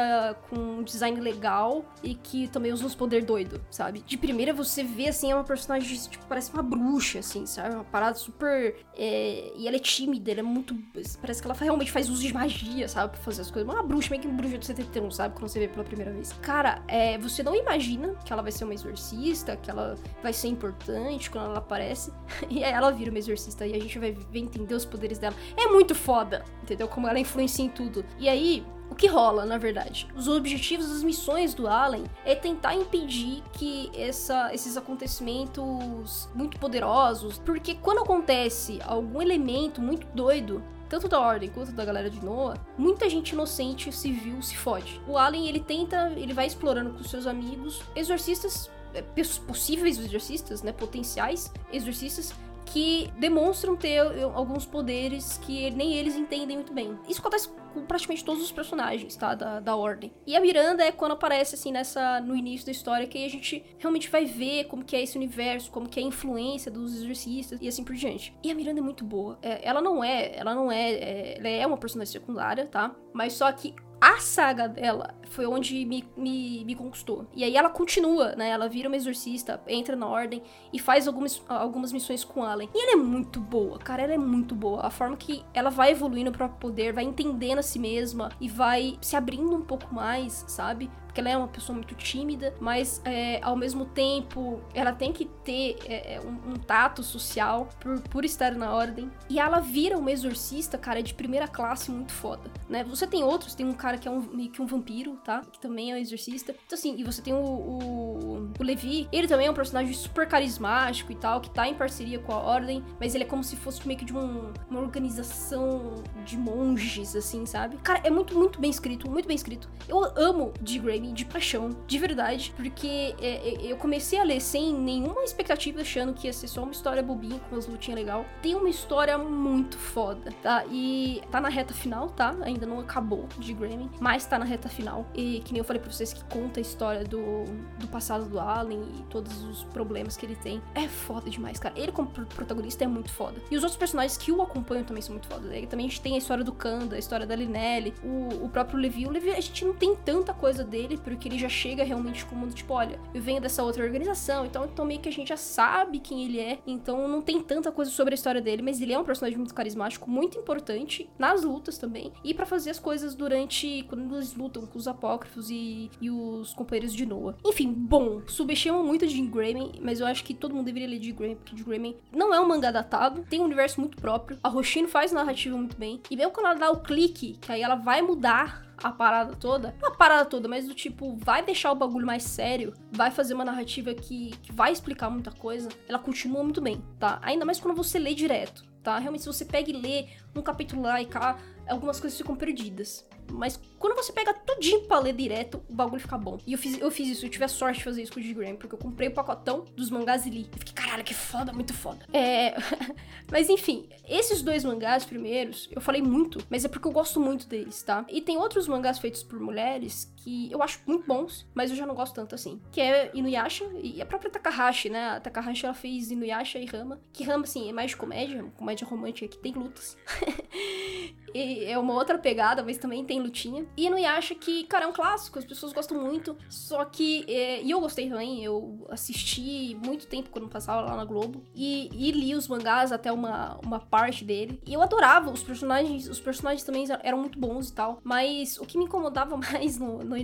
com 0.51 0.57
um 0.57 0.83
design 0.83 1.19
legal 1.21 1.54
e 2.03 2.15
que 2.15 2.49
também 2.49 2.73
usa 2.73 2.85
uns 2.85 2.95
poder 2.95 3.25
doido, 3.25 3.61
sabe? 3.71 4.01
De 4.01 4.17
primeira 4.17 4.53
você 4.53 4.83
vê 4.83 5.09
assim, 5.09 5.31
é 5.31 5.35
uma 5.35 5.45
personagem, 5.45 5.97
tipo, 5.99 6.25
parece 6.27 6.53
uma 6.53 6.63
bruxa, 6.63 7.21
assim, 7.21 7.47
sabe? 7.47 7.75
Uma 7.75 7.85
parada 7.85 8.17
super. 8.17 8.77
É... 8.97 9.53
E 9.57 9.67
ela 9.67 9.77
é 9.77 9.81
tímida, 9.81 10.31
ela 10.31 10.41
é 10.41 10.43
muito. 10.43 10.77
Parece 11.21 11.41
que 11.41 11.49
ela 11.49 11.57
realmente 11.59 11.91
faz 11.91 12.09
uso 12.09 12.23
de 12.23 12.33
magia, 12.33 12.89
sabe? 12.89 13.13
Pra 13.13 13.21
fazer 13.23 13.43
as 13.43 13.51
coisas. 13.51 13.73
Uma 13.73 13.83
bruxa, 13.83 14.11
meio 14.11 14.23
que 14.23 14.29
uma 14.29 14.37
bruxa 14.37 14.59
do 14.59 14.65
71, 14.65 15.11
sabe? 15.11 15.35
Quando 15.35 15.49
você 15.49 15.61
vê 15.61 15.69
pela 15.69 15.85
primeira 15.85 16.13
vez. 16.13 16.33
Cara, 16.43 16.83
é... 16.89 17.19
você 17.19 17.43
não 17.43 17.55
imagina 17.55 18.15
que 18.25 18.33
ela 18.33 18.43
vai 18.43 18.53
ser 18.53 18.65
uma 18.65 18.75
exorcista, 18.75 19.57
que 19.57 19.71
ela 19.71 19.97
vai 20.23 20.33
ser 20.33 20.49
importante 20.49 21.31
quando 21.31 21.47
ela 21.47 21.59
aparece. 21.59 22.13
e 22.51 22.63
aí 22.65 22.73
ela 22.73 22.91
vira 22.91 23.11
uma 23.11 23.19
exorcista 23.19 23.67
e 23.67 23.75
a 23.75 23.81
gente 23.81 23.99
vai 23.99 24.17
entender 24.35 24.75
os 24.75 24.85
poderes 24.85 25.19
dela. 25.19 25.35
É 25.57 25.67
muito 25.69 25.95
foda, 25.95 26.45
entendeu? 26.63 26.89
Como 26.89 27.09
ela 27.09 27.19
influencia 27.19 27.65
em 27.65 27.69
tudo. 27.69 28.05
E 28.19 28.29
aí, 28.29 28.65
o 28.95 28.97
que 28.97 29.09
rola, 29.09 29.45
na 29.45 29.59
verdade? 29.59 30.07
Os 30.15 30.29
objetivos 30.29 30.89
das 30.89 31.03
missões 31.03 31.53
do 31.53 31.67
Allen 31.67 32.05
é 32.25 32.33
tentar 32.37 32.77
impedir 32.77 33.43
que 33.53 33.91
essa, 33.93 34.55
esses 34.55 34.77
acontecimentos 34.77 36.29
muito 36.33 36.61
poderosos, 36.61 37.37
porque 37.39 37.75
quando 37.75 37.99
acontece 37.99 38.79
algum 38.85 39.21
elemento 39.21 39.83
muito 39.83 40.07
doido, 40.15 40.63
tanto 40.89 41.09
da 41.09 41.19
Ordem 41.19 41.51
quanto 41.51 41.73
da 41.73 41.85
galera 41.85 42.09
de 42.09 42.25
Noah, 42.25 42.57
muita 42.79 43.11
gente 43.11 43.31
inocente 43.31 43.91
civil 43.91 44.41
se 44.41 44.57
fode. 44.57 45.03
O 45.09 45.19
Allen, 45.19 45.49
ele 45.49 45.59
tenta, 45.59 46.13
ele 46.17 46.33
vai 46.33 46.47
explorando 46.47 46.91
com 46.91 47.03
seus 47.03 47.27
amigos 47.27 47.83
exorcistas 47.97 48.71
é, 48.95 49.03
possíveis 49.49 49.99
exorcistas, 49.99 50.63
né, 50.63 50.71
potenciais 50.71 51.53
exorcistas 51.73 52.33
que 52.67 53.11
demonstram 53.19 53.77
ter 53.77 54.01
alguns 54.35 54.67
poderes 54.67 55.39
que 55.39 55.71
nem 55.71 55.95
eles 55.95 56.17
entendem 56.17 56.57
muito 56.57 56.73
bem. 56.73 56.99
Isso 57.09 57.21
acontece 57.21 57.49
com 57.75 57.85
praticamente 57.85 58.25
todos 58.25 58.43
os 58.43 58.53
personagens, 58.53 59.17
tá? 59.17 59.35
Da, 59.35 59.61
da 59.61 59.77
ordem. 59.77 60.13
E 60.27 60.37
a 60.37 60.41
Miranda 60.41 60.85
é 60.85 60.93
quando 60.93 61.13
aparece, 61.13 61.57
assim, 61.57 61.73
nessa, 61.73 62.21
no 62.21 62.37
início 62.37 62.65
da 62.65 62.73
história, 62.73 63.07
que 63.07 63.25
a 63.25 63.29
gente 63.29 63.65
realmente 63.79 64.09
vai 64.09 64.25
ver 64.25 64.65
como 64.65 64.85
que 64.85 64.95
é 64.95 65.03
esse 65.03 65.17
universo, 65.17 65.71
como 65.71 65.89
que 65.89 65.99
é 65.99 66.03
a 66.03 66.07
influência 66.07 66.71
dos 66.71 66.95
exorcistas 66.95 67.59
e 67.61 67.67
assim 67.67 67.83
por 67.83 67.95
diante. 67.95 68.35
E 68.43 68.51
a 68.51 68.55
Miranda 68.55 68.81
é 68.81 68.83
muito 68.83 69.05
boa. 69.05 69.39
É, 69.43 69.67
ela 69.67 69.83
não 69.83 70.03
é, 70.03 70.37
ela 70.37 70.55
não 70.55 70.71
é, 70.71 70.93
é, 70.93 71.39
ela 71.39 71.49
é 71.49 71.67
uma 71.67 71.77
personagem 71.77 72.13
secundária, 72.13 72.67
tá? 72.67 72.95
Mas 73.13 73.33
só 73.33 73.51
que 73.51 73.75
a 74.05 74.19
saga 74.19 74.69
dela 74.69 75.15
foi 75.31 75.47
onde 75.47 75.83
me, 75.87 76.05
me, 76.15 76.63
me, 76.63 76.75
conquistou. 76.75 77.27
E 77.33 77.43
aí 77.43 77.57
ela 77.57 77.71
continua, 77.71 78.37
né? 78.37 78.51
Ela 78.51 78.69
vira 78.69 78.87
uma 78.87 78.97
exorcista, 78.97 79.59
entra 79.67 79.97
na 79.97 80.07
ordem 80.07 80.43
e 80.71 80.79
faz 80.79 81.09
algumas, 81.09 81.43
algumas 81.49 81.91
missões 81.91 82.23
com 82.23 82.43
Allen. 82.43 82.69
E 82.75 82.83
ela 82.83 82.93
é 82.93 83.03
muito 83.03 83.41
boa, 83.41 83.79
cara, 83.79 84.03
ela 84.03 84.13
é 84.13 84.19
muito 84.19 84.55
boa. 84.55 84.83
A 84.83 84.91
forma 84.91 85.17
que 85.17 85.43
ela 85.55 85.71
vai 85.71 85.93
evoluindo 85.93 86.31
para 86.31 86.51
poder, 86.51 86.93
vai 86.93 87.05
entendendo 87.05 87.61
a 87.61 87.63
si 87.63 87.79
mesma 87.79 88.31
e 88.39 88.47
vai 88.47 88.99
se 89.01 89.17
abrindo 89.17 89.57
um 89.57 89.63
pouco 89.63 89.95
mais, 89.95 90.45
sabe? 90.49 90.91
Porque 91.15 91.21
ela 91.21 91.31
é 91.31 91.37
uma 91.37 91.47
pessoa 91.47 91.77
muito 91.77 91.95
tímida, 91.95 92.53
mas 92.59 93.01
é, 93.05 93.39
ao 93.41 93.55
mesmo 93.55 93.85
tempo 93.85 94.61
ela 94.75 94.93
tem 94.93 95.13
que 95.13 95.27
ter 95.45 95.77
é, 95.87 96.15
é, 96.15 96.21
um, 96.21 96.51
um, 96.51 96.55
tato 96.57 97.05
social 97.05 97.69
por, 97.79 98.01
por 98.01 98.25
estar 98.25 98.53
na 98.57 98.75
ordem. 98.75 99.09
E 99.31 99.39
ela 99.39 99.61
vira 99.61 99.97
uma 99.97 100.11
exorcista, 100.11 100.77
cara, 100.77 101.01
de 101.01 101.15
primeira 101.15 101.47
classe 101.47 101.89
muito 101.89 102.11
foda, 102.11 102.51
né? 102.69 102.83
Você 102.83 103.07
tem 103.07 103.23
outros, 103.23 103.55
tem 103.55 103.65
um 103.65 103.75
cara 103.75 103.97
que 103.97 104.09
é 104.09 104.11
um, 104.11 104.23
meio 104.23 104.51
que 104.51 104.61
um 104.61 104.67
vampiro, 104.67 105.17
tá? 105.25 105.43
Que 105.53 105.61
também 105.61 105.93
é 105.93 105.95
um 105.95 105.99
exorcista. 105.99 106.53
Então, 106.67 106.77
assim, 106.77 106.97
e 106.99 107.05
você 107.05 107.23
tem 107.23 107.33
o, 107.33 107.37
o, 107.37 108.51
o 108.59 108.63
Levi, 108.65 109.09
ele 109.13 109.29
também 109.29 109.47
é 109.47 109.51
um 109.51 109.55
personagem 109.55 109.95
super 109.95 110.27
carismático 110.27 111.13
e 111.13 111.15
tal, 111.15 111.41
que 111.41 111.51
tá 111.51 111.69
em 111.69 111.75
parceria 111.75 112.19
com 112.19 112.33
a 112.33 112.39
ordem, 112.39 112.83
mas 112.99 113.15
ele 113.15 113.23
é 113.23 113.27
como 113.27 113.45
se 113.45 113.55
fosse 113.55 113.87
meio 113.87 114.01
que 114.01 114.05
de 114.05 114.17
um, 114.17 114.53
uma 114.69 114.81
organização 114.81 115.95
de 116.25 116.37
monges, 116.37 117.15
assim, 117.15 117.47
sabe? 117.47 117.77
Cara, 117.77 118.01
é 118.03 118.11
muito, 118.11 118.37
muito 118.37 118.61
bem 118.61 118.71
escrito, 118.71 119.09
muito 119.09 119.29
bem 119.29 119.37
escrito. 119.37 119.71
Eu 119.87 120.03
amo 120.17 120.53
de 120.61 120.81
Grey 120.81 121.04
de 121.13 121.25
paixão, 121.25 121.71
de 121.87 121.99
verdade, 121.99 122.53
porque 122.57 123.15
é, 123.21 123.49
é, 123.49 123.73
eu 123.73 123.77
comecei 123.77 124.19
a 124.19 124.25
ler 124.25 124.41
sem 124.41 124.73
nenhuma 124.73 125.23
expectativa, 125.25 125.81
achando 125.81 126.13
que 126.13 126.27
ia 126.27 126.33
ser 126.33 126.49
só 126.49 126.63
uma 126.63 126.73
história 126.73 127.03
bobinha, 127.03 127.39
com 127.41 127.55
umas 127.55 127.67
lutinhas 127.67 128.01
legal. 128.01 128.25
Tem 128.43 128.55
uma 128.55 128.69
história 128.69 129.17
muito 129.19 129.79
foda, 129.79 130.33
tá? 130.43 130.65
E 130.71 131.23
tá 131.31 131.41
na 131.41 131.49
reta 131.49 131.75
final, 131.75 132.09
tá? 132.11 132.35
Ainda 132.43 132.67
não 132.67 132.81
acabou 132.81 133.27
de 133.39 133.53
Grammy, 133.53 133.91
mas 134.01 134.27
tá 134.27 134.39
na 134.39 134.45
reta 134.45 134.69
final. 134.69 135.07
E 135.15 135.41
que 135.41 135.53
nem 135.53 135.59
eu 135.59 135.65
falei 135.65 135.81
pra 135.81 135.91
vocês, 135.91 136.13
que 136.13 136.25
conta 136.25 136.61
a 136.61 136.63
história 136.63 137.05
do, 137.05 137.45
do 137.79 137.89
passado 137.89 138.27
do 138.27 138.39
Allen 138.39 138.83
e 138.99 139.03
todos 139.05 139.45
os 139.45 139.65
problemas 139.65 140.17
que 140.17 140.27
ele 140.27 140.37
tem. 140.37 140.63
É 140.75 140.89
foda 140.89 141.31
demais, 141.31 141.59
cara. 141.59 141.75
Ele 141.79 141.93
como 141.93 142.09
protagonista 142.09 142.85
é 142.85 142.87
muito 142.87 143.11
foda. 143.11 143.41
E 143.51 143.57
os 143.57 143.63
outros 143.63 143.79
personagens 143.79 144.17
que 144.17 144.33
o 144.33 144.43
acompanham 144.43 144.85
também 144.85 145.03
são 145.03 145.13
muito 145.13 145.29
foda. 145.29 145.49
Aí 145.51 145.67
também 145.67 145.87
a 145.87 145.89
gente 145.89 146.01
tem 146.01 146.15
a 146.15 146.19
história 146.19 146.45
do 146.45 146.53
Kanda, 146.53 146.97
a 146.97 146.99
história 146.99 147.27
da 147.27 147.35
Linelli, 147.35 147.95
o, 148.03 148.45
o 148.45 148.49
próprio 148.49 148.79
Levi. 148.79 149.07
O 149.07 149.11
Levi, 149.11 149.31
a 149.31 149.41
gente 149.41 149.65
não 149.65 149.75
tem 149.75 149.95
tanta 149.95 150.33
coisa 150.33 150.65
dele, 150.65 150.94
porque 150.99 151.29
ele 151.29 151.39
já 151.39 151.49
chega 151.49 151.85
realmente 151.85 152.25
como 152.27 152.47
tipo, 152.49 152.73
olha, 152.75 152.99
eu 153.13 153.21
venho 153.21 153.41
dessa 153.41 153.63
outra 153.63 153.85
organização, 153.85 154.47
então, 154.47 154.65
então 154.65 154.85
meio 154.85 155.01
que 155.01 155.09
a 155.09 155.13
gente 155.13 155.29
já 155.29 155.37
sabe 155.37 155.99
quem 155.99 156.25
ele 156.25 156.41
é, 156.41 156.59
então 156.67 157.09
não 157.09 157.21
tem 157.21 157.41
tanta 157.43 157.71
coisa 157.73 157.91
sobre 157.91 158.15
a 158.15 158.17
história 158.17 158.41
dele, 158.41 158.63
mas 158.63 158.81
ele 158.81 158.93
é 158.93 158.99
um 158.99 159.05
personagem 159.05 159.39
muito 159.39 159.55
carismático, 159.55 160.11
muito 160.11 160.39
importante 160.39 161.09
nas 161.19 161.43
lutas 161.43 161.79
também, 161.79 162.13
e 162.23 162.35
para 162.35 162.47
fazer 162.47 162.71
as 162.71 162.79
coisas 162.79 163.15
durante 163.15 163.85
quando 163.89 164.15
eles 164.15 164.35
lutam 164.35 164.67
com 164.67 164.79
os 164.79 164.89
apócrifos 164.89 165.51
e, 165.51 165.91
e 166.01 166.11
os 166.11 166.53
companheiros 166.53 166.93
de 166.93 167.07
Noah. 167.07 167.37
Enfim, 167.45 167.73
bom, 167.73 168.23
subestimam 168.27 168.85
muito 168.85 169.07
de 169.07 169.21
Grayman, 169.23 169.73
mas 169.81 170.01
eu 170.01 170.07
acho 170.07 170.25
que 170.25 170.35
todo 170.35 170.55
mundo 170.55 170.67
deveria 170.67 170.89
ler 170.89 170.99
de 170.99 171.13
Grayman, 171.13 171.37
porque 171.37 171.55
de 171.55 171.65
Grayman 171.65 171.97
não 172.13 172.35
é 172.35 172.41
um 172.41 172.47
mangá 172.47 172.71
datado, 172.71 173.25
tem 173.29 173.41
um 173.41 173.45
universo 173.45 173.81
muito 173.81 173.97
próprio, 173.97 174.39
a 174.43 174.49
Roshino 174.49 174.89
faz 174.89 175.13
narrativa 175.13 175.57
muito 175.57 175.77
bem, 175.77 176.01
e 176.11 176.17
mesmo 176.17 176.33
quando 176.33 176.47
ela 176.47 176.55
dá 176.55 176.71
o 176.71 176.81
clique, 176.81 177.39
que 177.41 177.53
aí 177.53 177.63
ela 177.63 177.75
vai 177.75 178.03
mudar 178.03 178.64
a 178.83 178.91
parada 178.91 179.35
toda. 179.37 179.75
A 179.83 179.91
parada 179.91 180.25
toda, 180.25 180.49
mas 180.49 180.67
do 180.67 180.75
tipo, 180.75 181.17
vai 181.17 181.45
deixar 181.45 181.73
o 181.73 181.75
bagulho 181.75 182.07
mais 182.07 182.23
sério, 182.23 182.75
vai 182.93 183.11
fazer 183.11 183.35
uma 183.35 183.45
narrativa 183.45 183.95
que, 183.95 184.31
que 184.43 184.53
vai 184.53 184.73
explicar 184.73 185.11
muita 185.11 185.31
coisa. 185.31 185.69
Ela 185.89 185.99
continua 185.99 186.43
muito 186.43 186.61
bem, 186.61 186.83
tá? 186.99 187.19
Ainda 187.23 187.45
mais 187.45 187.61
quando 187.61 187.77
você 187.77 187.99
lê 187.99 188.15
direto, 188.15 188.65
tá? 188.83 188.99
Realmente, 188.99 189.23
se 189.23 189.27
você 189.27 189.45
pega 189.45 189.71
e 189.71 189.73
lê 189.73 190.07
um 190.35 190.43
capítulo 190.43 190.83
lá 190.83 191.01
e 191.01 191.07
cá, 191.07 191.39
algumas 191.69 192.01
coisas 192.01 192.17
ficam 192.17 192.37
perdidas. 192.37 193.07
Mas 193.33 193.61
quando 193.79 193.97
você 193.97 194.13
pega 194.13 194.33
tudinho 194.33 194.83
pra 194.83 194.99
ler 194.99 195.15
direto, 195.15 195.63
o 195.69 195.75
bagulho 195.75 196.01
fica 196.01 196.17
bom. 196.17 196.39
E 196.47 196.53
eu 196.53 196.59
fiz, 196.59 196.79
eu 196.81 196.91
fiz 196.91 197.09
isso, 197.09 197.27
eu 197.27 197.31
tive 197.31 197.45
a 197.45 197.49
sorte 197.49 197.79
de 197.79 197.85
fazer 197.85 198.03
isso 198.03 198.13
com 198.13 198.21
o 198.21 198.23
G-Gram, 198.23 198.57
porque 198.57 198.75
eu 198.75 198.79
comprei 198.79 199.09
o 199.09 199.13
pacotão 199.13 199.65
dos 199.77 199.91
mangás 199.91 200.27
e 200.27 200.31
li. 200.31 200.49
Eu 200.53 200.59
fiquei, 200.59 200.75
caralho, 200.75 201.05
que 201.05 201.15
foda, 201.15 201.53
muito 201.53 201.75
foda. 201.75 202.07
É. 202.13 202.55
mas 203.31 203.49
enfim, 203.49 203.89
esses 204.09 204.43
dois 204.43 204.65
mangás 204.65 205.05
primeiros, 205.05 205.69
eu 205.73 205.81
falei 205.81 206.03
muito, 206.03 206.39
mas 206.49 206.65
é 206.65 206.69
porque 206.69 206.87
eu 206.89 206.93
gosto 206.93 207.21
muito 207.21 207.47
deles, 207.47 207.83
tá? 207.83 208.05
E 208.09 208.21
tem 208.21 208.37
outros 208.37 208.69
mangás 208.69 208.99
feitos 208.99 209.23
por 209.23 209.39
mulheres 209.41 210.13
que 210.17 210.51
eu 210.51 210.63
acho 210.63 210.81
muito 210.87 211.07
bons, 211.07 211.47
mas 211.55 211.71
eu 211.71 211.77
já 211.77 211.85
não 211.85 211.95
gosto 211.95 212.15
tanto 212.15 212.35
assim. 212.35 212.61
Que 212.73 212.81
é 212.81 213.11
Inuyasha 213.13 213.65
e 213.83 214.01
a 214.01 214.07
própria 214.07 214.31
Takahashi, 214.31 214.89
né? 214.89 215.11
A 215.11 215.21
Takahashi 215.21 215.67
ela 215.67 215.75
fez 215.75 216.11
Inuyasha 216.11 216.59
e 216.59 216.65
Rama. 216.65 216.99
Que 217.13 217.23
Rama, 217.23 217.45
assim, 217.45 217.69
é 217.69 217.73
mais 217.73 217.91
de 217.91 217.97
comédia, 217.97 218.43
comédia 218.57 218.87
romântica 218.87 219.29
que 219.29 219.37
tem 219.37 219.53
lutas. 219.53 219.97
é 221.35 221.79
uma 221.79 221.95
outra 221.95 222.17
pegada, 222.17 222.63
mas 222.63 222.79
também 222.79 223.05
tem 223.05 223.14
lutinha. 223.21 223.67
E 223.77 223.89
no 223.89 223.99
Yasha 223.99 224.35
que, 224.35 224.65
cara, 224.65 224.85
é 224.85 224.89
um 224.89 224.93
clássico, 224.93 225.39
as 225.39 225.45
pessoas 225.45 225.73
gostam 225.73 226.01
muito. 226.01 226.37
Só 226.49 226.85
que. 226.85 227.25
É, 227.29 227.63
e 227.63 227.71
eu 227.71 227.81
gostei 227.81 228.09
também, 228.09 228.43
eu 228.43 228.87
assisti 228.91 229.77
muito 229.85 230.07
tempo 230.07 230.31
quando 230.31 230.49
passava 230.49 230.83
lá 230.83 230.97
na 230.97 231.05
Globo. 231.05 231.43
E, 231.55 231.89
e, 231.93 232.11
li 232.13 232.35
os 232.35 232.49
mangás 232.49 232.93
até 232.93 233.11
uma, 233.11 233.59
uma 233.65 233.81
parte 233.81 234.25
dele. 234.25 234.61
E 234.67 234.75
eu 234.75 234.83
adorava 234.83 235.31
os 235.31 235.43
personagens, 235.43 236.09
os 236.09 236.21
personagens 236.21 236.65
também 236.65 236.85
eram 237.03 237.19
muito 237.19 237.39
bons 237.39 237.69
e 237.69 237.75
tal. 237.75 238.01
Mas 238.03 238.59
o 238.59 238.67
que 238.67 238.79
me 238.79 238.85
incomodava 238.85 239.37
mais 239.39 239.79
no, 239.79 240.03
no 240.03 240.17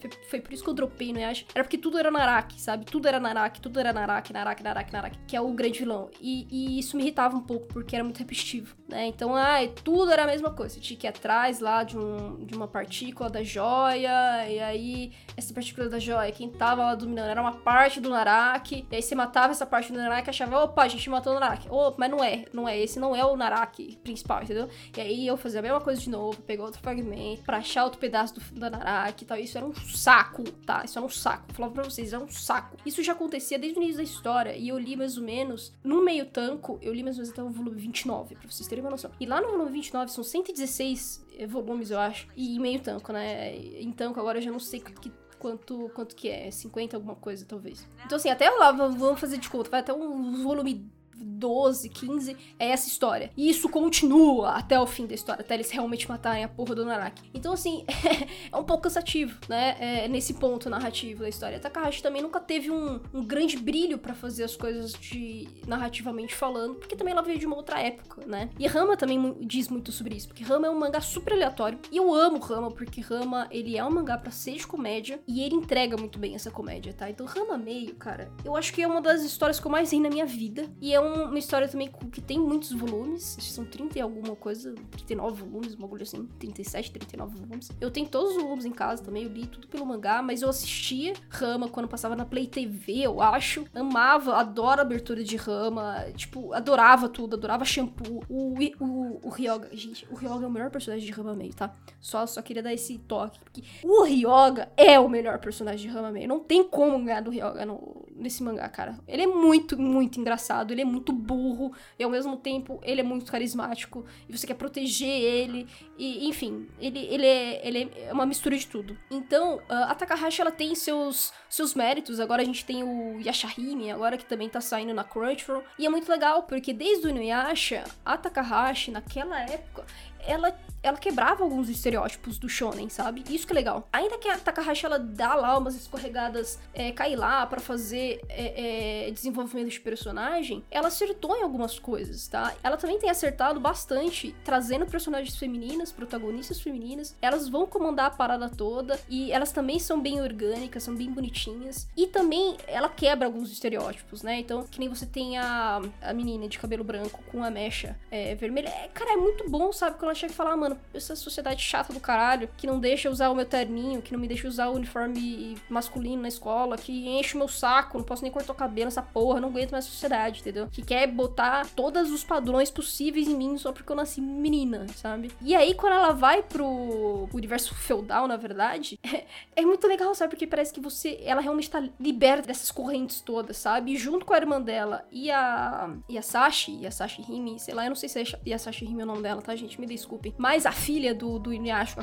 foi, 0.00 0.10
foi 0.28 0.40
por 0.40 0.52
isso 0.52 0.62
que 0.62 0.70
eu 0.70 0.74
dropei 0.74 1.12
no 1.12 1.18
Inuyasha, 1.18 1.46
era 1.54 1.64
porque 1.64 1.78
tudo 1.78 1.98
era 1.98 2.10
Naraki, 2.10 2.60
sabe? 2.60 2.84
Tudo 2.84 3.08
era 3.08 3.20
Naraki, 3.20 3.60
tudo 3.60 3.78
era 3.80 3.92
Naraki, 3.92 4.32
Naraki, 4.32 4.62
Naraki, 4.62 4.92
Naraki, 4.92 5.18
que 5.26 5.36
é 5.36 5.40
o 5.40 5.52
grande 5.52 5.80
vilão. 5.80 6.10
E, 6.20 6.46
e 6.50 6.78
isso 6.78 6.96
me 6.96 7.02
irritava 7.02 7.36
um 7.36 7.40
pouco, 7.40 7.66
porque 7.68 7.94
era 7.94 8.04
muito 8.04 8.18
repetitivo, 8.18 8.76
né? 8.88 9.06
Então, 9.06 9.34
ah, 9.34 9.58
tudo 9.82 10.10
era 10.10 10.24
a 10.24 10.26
mesma 10.26 10.50
coisa. 10.50 10.80
Tinha 10.80 10.98
que 10.98 11.06
ir 11.06 11.10
atrás 11.10 11.60
lá 11.60 11.82
de, 11.82 11.96
um, 11.98 12.27
de 12.36 12.54
uma 12.54 12.68
partícula 12.68 13.28
da 13.28 13.42
joia, 13.42 14.48
e 14.48 14.58
aí 14.60 15.12
essa 15.36 15.52
partícula 15.52 15.88
da 15.88 15.98
joia, 15.98 16.30
quem 16.32 16.48
tava 16.48 16.82
lá 16.82 16.94
dominando 16.94 17.28
era 17.28 17.40
uma 17.40 17.52
parte 17.52 18.00
do 18.00 18.10
Naraki, 18.10 18.86
e 18.90 18.96
aí 18.96 19.02
você 19.02 19.14
matava 19.14 19.52
essa 19.52 19.66
parte 19.66 19.92
do 19.92 19.98
Naraki 19.98 20.28
e 20.28 20.30
achava, 20.30 20.64
opa, 20.64 20.82
a 20.82 20.88
gente 20.88 21.08
matou 21.10 21.32
o 21.32 21.40
Naraki. 21.40 21.68
Opa, 21.70 21.96
mas 21.98 22.10
não 22.10 22.22
é, 22.22 22.44
não 22.52 22.68
é, 22.68 22.78
esse 22.78 22.98
não 22.98 23.14
é 23.14 23.24
o 23.24 23.36
Naraki 23.36 23.98
principal, 24.02 24.42
entendeu? 24.42 24.68
E 24.96 25.00
aí 25.00 25.26
eu 25.26 25.36
fazia 25.36 25.60
a 25.60 25.62
mesma 25.62 25.80
coisa 25.80 26.00
de 26.00 26.10
novo, 26.10 26.40
pegar 26.42 26.64
outro 26.64 26.80
fragmento, 26.80 27.42
pra 27.42 27.58
achar 27.58 27.84
outro 27.84 27.98
pedaço 27.98 28.34
do, 28.34 28.40
da 28.58 28.70
Naraki 28.70 29.24
e 29.24 29.26
tal. 29.26 29.38
Isso 29.38 29.56
era 29.56 29.66
um 29.66 29.74
saco, 29.74 30.44
tá? 30.66 30.82
Isso 30.84 30.98
era 30.98 31.06
um 31.06 31.10
saco. 31.10 31.52
Falar 31.52 31.70
pra 31.70 31.84
vocês, 31.84 32.12
era 32.12 32.22
um 32.22 32.28
saco. 32.28 32.76
Isso 32.84 33.02
já 33.02 33.12
acontecia 33.12 33.58
desde 33.58 33.78
o 33.78 33.82
início 33.82 33.98
da 33.98 34.04
história, 34.04 34.56
e 34.56 34.68
eu 34.68 34.78
li 34.78 34.96
mais 34.96 35.16
ou 35.16 35.24
menos, 35.24 35.72
no 35.82 36.04
meio 36.04 36.26
tanco, 36.26 36.78
eu 36.82 36.92
li 36.92 37.02
mais 37.02 37.16
ou 37.16 37.22
menos 37.22 37.32
até 37.32 37.42
o 37.42 37.50
volume 37.50 37.80
29, 37.80 38.34
pra 38.34 38.50
vocês 38.50 38.68
terem 38.68 38.82
uma 38.82 38.90
noção. 38.90 39.10
E 39.20 39.26
lá 39.26 39.40
no 39.40 39.48
volume 39.48 39.70
29 39.72 40.10
são 40.10 40.24
116 40.24 41.26
eh, 41.27 41.27
volumes, 41.46 41.90
eu 41.90 41.98
acho, 41.98 42.26
e 42.36 42.58
meio 42.58 42.80
tanco, 42.80 43.12
né? 43.12 43.56
Em 43.56 43.92
tanco 43.92 44.18
agora 44.18 44.38
eu 44.38 44.42
já 44.42 44.50
não 44.50 44.60
sei 44.60 44.80
que 44.80 45.12
quanto, 45.38 45.90
quanto 45.94 46.16
que 46.16 46.28
é, 46.28 46.50
50 46.50 46.96
alguma 46.96 47.14
coisa, 47.14 47.44
talvez. 47.46 47.88
Então, 48.04 48.16
assim, 48.16 48.28
até 48.28 48.50
lá, 48.50 48.72
vamos 48.72 49.20
fazer 49.20 49.38
de 49.38 49.48
conta, 49.48 49.70
vai 49.70 49.80
até 49.80 49.92
um 49.92 50.42
volume 50.42 50.90
12, 51.24 51.88
15, 51.88 52.36
é 52.58 52.70
essa 52.70 52.88
história. 52.88 53.30
E 53.36 53.48
isso 53.48 53.68
continua 53.68 54.50
até 54.50 54.78
o 54.78 54.86
fim 54.86 55.06
da 55.06 55.14
história, 55.14 55.42
até 55.42 55.54
eles 55.54 55.70
realmente 55.70 56.08
matarem 56.08 56.44
a 56.44 56.48
porra 56.48 56.74
do 56.74 56.84
Naraki. 56.84 57.30
Então, 57.34 57.52
assim, 57.52 57.84
é 58.50 58.56
um 58.56 58.64
pouco 58.64 58.84
cansativo, 58.84 59.38
né? 59.48 59.76
É 59.78 60.08
nesse 60.08 60.34
ponto 60.34 60.68
narrativo 60.70 61.22
da 61.22 61.28
história. 61.28 61.58
Takahashi 61.58 62.02
também 62.02 62.22
nunca 62.22 62.40
teve 62.40 62.70
um, 62.70 63.00
um 63.12 63.24
grande 63.24 63.56
brilho 63.56 63.98
para 63.98 64.14
fazer 64.14 64.44
as 64.44 64.56
coisas 64.56 64.92
de 64.92 65.48
narrativamente 65.66 66.34
falando, 66.34 66.76
porque 66.76 66.96
também 66.96 67.12
ela 67.12 67.22
veio 67.22 67.38
de 67.38 67.46
uma 67.46 67.56
outra 67.56 67.80
época, 67.80 68.26
né? 68.26 68.50
E 68.58 68.66
Rama 68.66 68.96
também 68.96 69.36
diz 69.40 69.68
muito 69.68 69.92
sobre 69.92 70.16
isso, 70.16 70.28
porque 70.28 70.44
Rama 70.44 70.66
é 70.66 70.70
um 70.70 70.78
mangá 70.78 71.00
super 71.00 71.32
aleatório. 71.32 71.78
E 71.90 71.96
eu 71.96 72.14
amo 72.14 72.38
Rama, 72.38 72.70
porque 72.70 73.00
Rama, 73.00 73.46
ele 73.50 73.76
é 73.76 73.84
um 73.84 73.90
mangá 73.90 74.16
para 74.18 74.30
ser 74.30 74.54
de 74.56 74.66
comédia, 74.66 75.20
e 75.26 75.42
ele 75.42 75.54
entrega 75.54 75.96
muito 75.96 76.18
bem 76.18 76.34
essa 76.34 76.50
comédia, 76.50 76.92
tá? 76.92 77.10
Então, 77.10 77.26
Rama 77.26 77.56
Meio, 77.56 77.94
cara, 77.94 78.30
eu 78.44 78.56
acho 78.56 78.72
que 78.72 78.82
é 78.82 78.86
uma 78.86 79.00
das 79.00 79.22
histórias 79.22 79.60
que 79.60 79.66
eu 79.66 79.70
mais 79.70 79.92
ri 79.92 80.00
na 80.00 80.08
minha 80.08 80.26
vida. 80.26 80.68
E 80.80 80.94
é 80.94 81.00
um 81.00 81.07
uma 81.08 81.38
história 81.38 81.68
também 81.68 81.90
que 82.12 82.20
tem 82.20 82.38
muitos 82.38 82.72
volumes. 82.72 83.36
São 83.40 83.64
30 83.64 83.98
e 83.98 84.00
alguma 84.00 84.36
coisa, 84.36 84.74
39 84.92 85.42
volumes, 85.42 85.74
uma 85.74 85.88
bagulho 85.88 86.02
assim, 86.02 86.26
37, 86.38 86.92
39 86.92 87.38
volumes. 87.38 87.70
Eu 87.80 87.90
tenho 87.90 88.06
todos 88.06 88.36
os 88.36 88.42
volumes 88.42 88.64
em 88.64 88.70
casa 88.70 89.02
também, 89.02 89.24
eu 89.24 89.30
li 89.30 89.46
tudo 89.46 89.66
pelo 89.66 89.84
mangá, 89.86 90.22
mas 90.22 90.42
eu 90.42 90.48
assistia 90.48 91.14
Rama 91.28 91.68
quando 91.68 91.88
passava 91.88 92.14
na 92.14 92.24
Play 92.24 92.46
TV, 92.46 93.00
eu 93.00 93.20
acho. 93.20 93.64
Amava, 93.74 94.36
adoro 94.36 94.80
a 94.80 94.82
abertura 94.82 95.24
de 95.24 95.36
Rama, 95.36 96.06
tipo, 96.14 96.52
adorava 96.52 97.08
tudo, 97.08 97.34
adorava 97.36 97.64
shampoo. 97.64 98.22
O, 98.28 98.54
o, 98.80 99.20
o 99.26 99.28
Ryoga, 99.30 99.70
gente, 99.72 100.06
o 100.10 100.14
Ryoga 100.14 100.44
é 100.44 100.48
o 100.48 100.50
melhor 100.50 100.70
personagem 100.70 101.04
de 101.04 101.12
Rama 101.12 101.34
Meio, 101.34 101.54
tá? 101.54 101.74
Só, 102.00 102.26
só 102.26 102.42
queria 102.42 102.62
dar 102.62 102.72
esse 102.72 102.98
toque, 102.98 103.38
porque 103.40 103.62
o 103.82 104.02
Ryoga 104.02 104.68
é 104.76 104.98
o 104.98 105.08
melhor 105.08 105.38
personagem 105.38 105.88
de 105.88 105.94
Rama 105.94 106.10
Meio. 106.10 106.28
Não 106.28 106.40
tem 106.40 106.62
como 106.62 107.02
ganhar 107.04 107.22
do 107.22 107.30
Ryoga 107.30 107.64
no, 107.64 108.06
nesse 108.18 108.42
mangá, 108.42 108.68
cara. 108.68 108.98
Ele 109.06 109.22
é 109.22 109.26
muito, 109.26 109.78
muito 109.78 110.20
engraçado, 110.20 110.72
ele 110.72 110.82
é 110.82 110.84
muito 110.84 111.12
burro 111.12 111.72
e 111.98 112.04
ao 112.04 112.10
mesmo 112.10 112.36
tempo 112.36 112.80
ele 112.82 113.00
é 113.00 113.04
muito 113.04 113.30
carismático 113.30 114.04
e 114.28 114.36
você 114.36 114.46
quer 114.46 114.54
proteger 114.54 115.08
ele 115.08 115.66
e 115.96 116.28
enfim, 116.28 116.68
ele, 116.80 116.98
ele, 116.98 117.26
é, 117.26 117.66
ele 117.66 117.90
é 117.96 118.12
uma 118.12 118.26
mistura 118.26 118.56
de 118.56 118.66
tudo. 118.66 118.96
Então, 119.10 119.60
a 119.68 119.94
Takahashi 119.94 120.40
ela 120.40 120.50
tem 120.50 120.74
seus, 120.74 121.32
seus 121.48 121.74
méritos. 121.74 122.20
Agora 122.20 122.42
a 122.42 122.44
gente 122.44 122.64
tem 122.64 122.82
o 122.82 123.20
Yashahime, 123.20 123.90
agora 123.90 124.16
que 124.16 124.24
também 124.24 124.48
tá 124.48 124.60
saindo 124.60 124.94
na 124.94 125.04
Crunchyroll. 125.04 125.62
E 125.78 125.86
é 125.86 125.88
muito 125.88 126.10
legal, 126.10 126.42
porque 126.44 126.72
desde 126.72 127.06
o 127.06 127.10
Inuyasha, 127.10 127.84
a 128.04 128.16
Takahashi, 128.16 128.90
naquela 128.90 129.40
época, 129.40 129.84
ela, 130.28 130.54
ela 130.82 130.98
quebrava 130.98 131.42
alguns 131.42 131.68
estereótipos 131.70 132.38
do 132.38 132.48
shonen, 132.48 132.88
sabe? 132.90 133.24
Isso 133.30 133.46
que 133.46 133.52
é 133.52 133.56
legal. 133.56 133.88
Ainda 133.92 134.18
que 134.18 134.28
a 134.28 134.38
Takahashi 134.38 134.84
ela 134.84 134.98
dá 134.98 135.34
lá 135.34 135.56
umas 135.56 135.74
escorregadas, 135.74 136.58
é, 136.74 136.92
cai 136.92 137.16
lá 137.16 137.46
para 137.46 137.60
fazer 137.60 138.20
é, 138.28 139.06
é, 139.06 139.10
desenvolvimento 139.10 139.70
de 139.70 139.80
personagem, 139.80 140.62
ela 140.70 140.88
acertou 140.88 141.34
em 141.36 141.42
algumas 141.42 141.78
coisas, 141.78 142.28
tá? 142.28 142.54
Ela 142.62 142.76
também 142.76 142.98
tem 142.98 143.08
acertado 143.08 143.58
bastante, 143.58 144.34
trazendo 144.44 144.84
personagens 144.86 145.36
femininas, 145.36 145.90
protagonistas 145.90 146.60
femininas. 146.60 147.16
Elas 147.22 147.48
vão 147.48 147.66
comandar 147.66 148.06
a 148.06 148.10
parada 148.10 148.48
toda 148.48 149.00
e 149.08 149.32
elas 149.32 149.50
também 149.50 149.78
são 149.78 150.00
bem 150.00 150.20
orgânicas, 150.20 150.82
são 150.82 150.94
bem 150.94 151.10
bonitinhas. 151.10 151.88
E 151.96 152.06
também 152.06 152.56
ela 152.66 152.88
quebra 152.88 153.26
alguns 153.26 153.50
estereótipos, 153.50 154.22
né? 154.22 154.38
Então, 154.38 154.64
que 154.64 154.78
nem 154.78 154.88
você 154.88 155.06
tem 155.06 155.38
a, 155.38 155.80
a 156.02 156.12
menina 156.12 156.48
de 156.48 156.58
cabelo 156.58 156.84
branco 156.84 157.22
com 157.30 157.42
a 157.42 157.50
mecha 157.50 157.96
é, 158.10 158.34
vermelha. 158.34 158.68
É, 158.68 158.88
cara, 158.88 159.12
é 159.12 159.16
muito 159.16 159.48
bom, 159.48 159.72
sabe? 159.72 159.96
Quando 159.96 160.10
ela 160.10 160.17
chega 160.18 160.32
e 160.32 160.36
fala, 160.36 160.52
ah, 160.52 160.56
mano, 160.56 160.78
essa 160.92 161.14
sociedade 161.16 161.62
chata 161.62 161.92
do 161.92 162.00
caralho, 162.00 162.48
que 162.56 162.66
não 162.66 162.78
deixa 162.78 163.10
usar 163.10 163.30
o 163.30 163.34
meu 163.34 163.46
terninho, 163.46 164.02
que 164.02 164.12
não 164.12 164.20
me 164.20 164.28
deixa 164.28 164.48
usar 164.48 164.68
o 164.68 164.74
uniforme 164.74 165.56
masculino 165.68 166.22
na 166.22 166.28
escola, 166.28 166.76
que 166.76 167.08
enche 167.08 167.34
o 167.34 167.38
meu 167.38 167.48
saco, 167.48 167.98
não 167.98 168.04
posso 168.04 168.22
nem 168.22 168.30
cortar 168.30 168.52
o 168.52 168.56
cabelo 168.56 168.86
nessa 168.86 169.02
porra, 169.02 169.40
não 169.40 169.48
aguento 169.48 169.72
mais 169.72 169.86
a 169.86 169.88
sociedade, 169.88 170.40
entendeu? 170.40 170.68
Que 170.70 170.82
quer 170.82 171.06
botar 171.06 171.66
todos 171.74 172.10
os 172.10 172.24
padrões 172.24 172.70
possíveis 172.70 173.28
em 173.28 173.36
mim 173.36 173.56
só 173.56 173.72
porque 173.72 173.90
eu 173.90 173.96
nasci 173.96 174.20
menina, 174.20 174.86
sabe? 174.96 175.30
E 175.40 175.54
aí, 175.54 175.74
quando 175.74 175.94
ela 175.94 176.12
vai 176.12 176.42
pro 176.42 177.28
universo 177.32 177.74
feudal, 177.74 178.26
na 178.26 178.36
verdade, 178.36 178.98
é, 179.04 179.24
é 179.56 179.62
muito 179.62 179.86
legal, 179.86 180.14
sabe? 180.14 180.30
Porque 180.30 180.46
parece 180.46 180.72
que 180.72 180.80
você, 180.80 181.20
ela 181.22 181.40
realmente 181.40 181.70
tá 181.70 181.82
liberta 181.98 182.48
dessas 182.48 182.70
correntes 182.70 183.20
todas, 183.20 183.56
sabe? 183.56 183.92
E 183.92 183.96
junto 183.96 184.24
com 184.24 184.34
a 184.34 184.36
irmã 184.36 184.60
dela 184.60 185.06
e 185.10 185.30
a, 185.30 185.90
e 186.08 186.18
a 186.18 186.22
Sashi, 186.22 186.78
e 186.80 186.86
a 186.86 186.90
Sashi 186.90 187.24
Hime, 187.28 187.58
sei 187.58 187.74
lá, 187.74 187.84
eu 187.84 187.90
não 187.90 187.96
sei 187.96 188.08
se 188.08 188.20
é 188.20 188.24
Yasashi 188.46 188.84
Hime 188.84 189.00
é 189.00 189.04
o 189.04 189.06
nome 189.06 189.22
dela, 189.22 189.42
tá, 189.42 189.54
gente? 189.54 189.80
Me 189.80 189.86
desculpa 189.86 190.07
desculpem, 190.08 190.34
mas 190.38 190.64
a 190.64 190.72
filha 190.72 191.14
do, 191.14 191.38
do 191.38 191.52
Inuyasha 191.52 191.94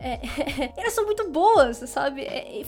é, 0.00 0.20
elas 0.76 0.92
são 0.92 1.04
muito 1.04 1.28
boas, 1.30 1.78
sabe? 1.78 2.22
É, 2.22 2.62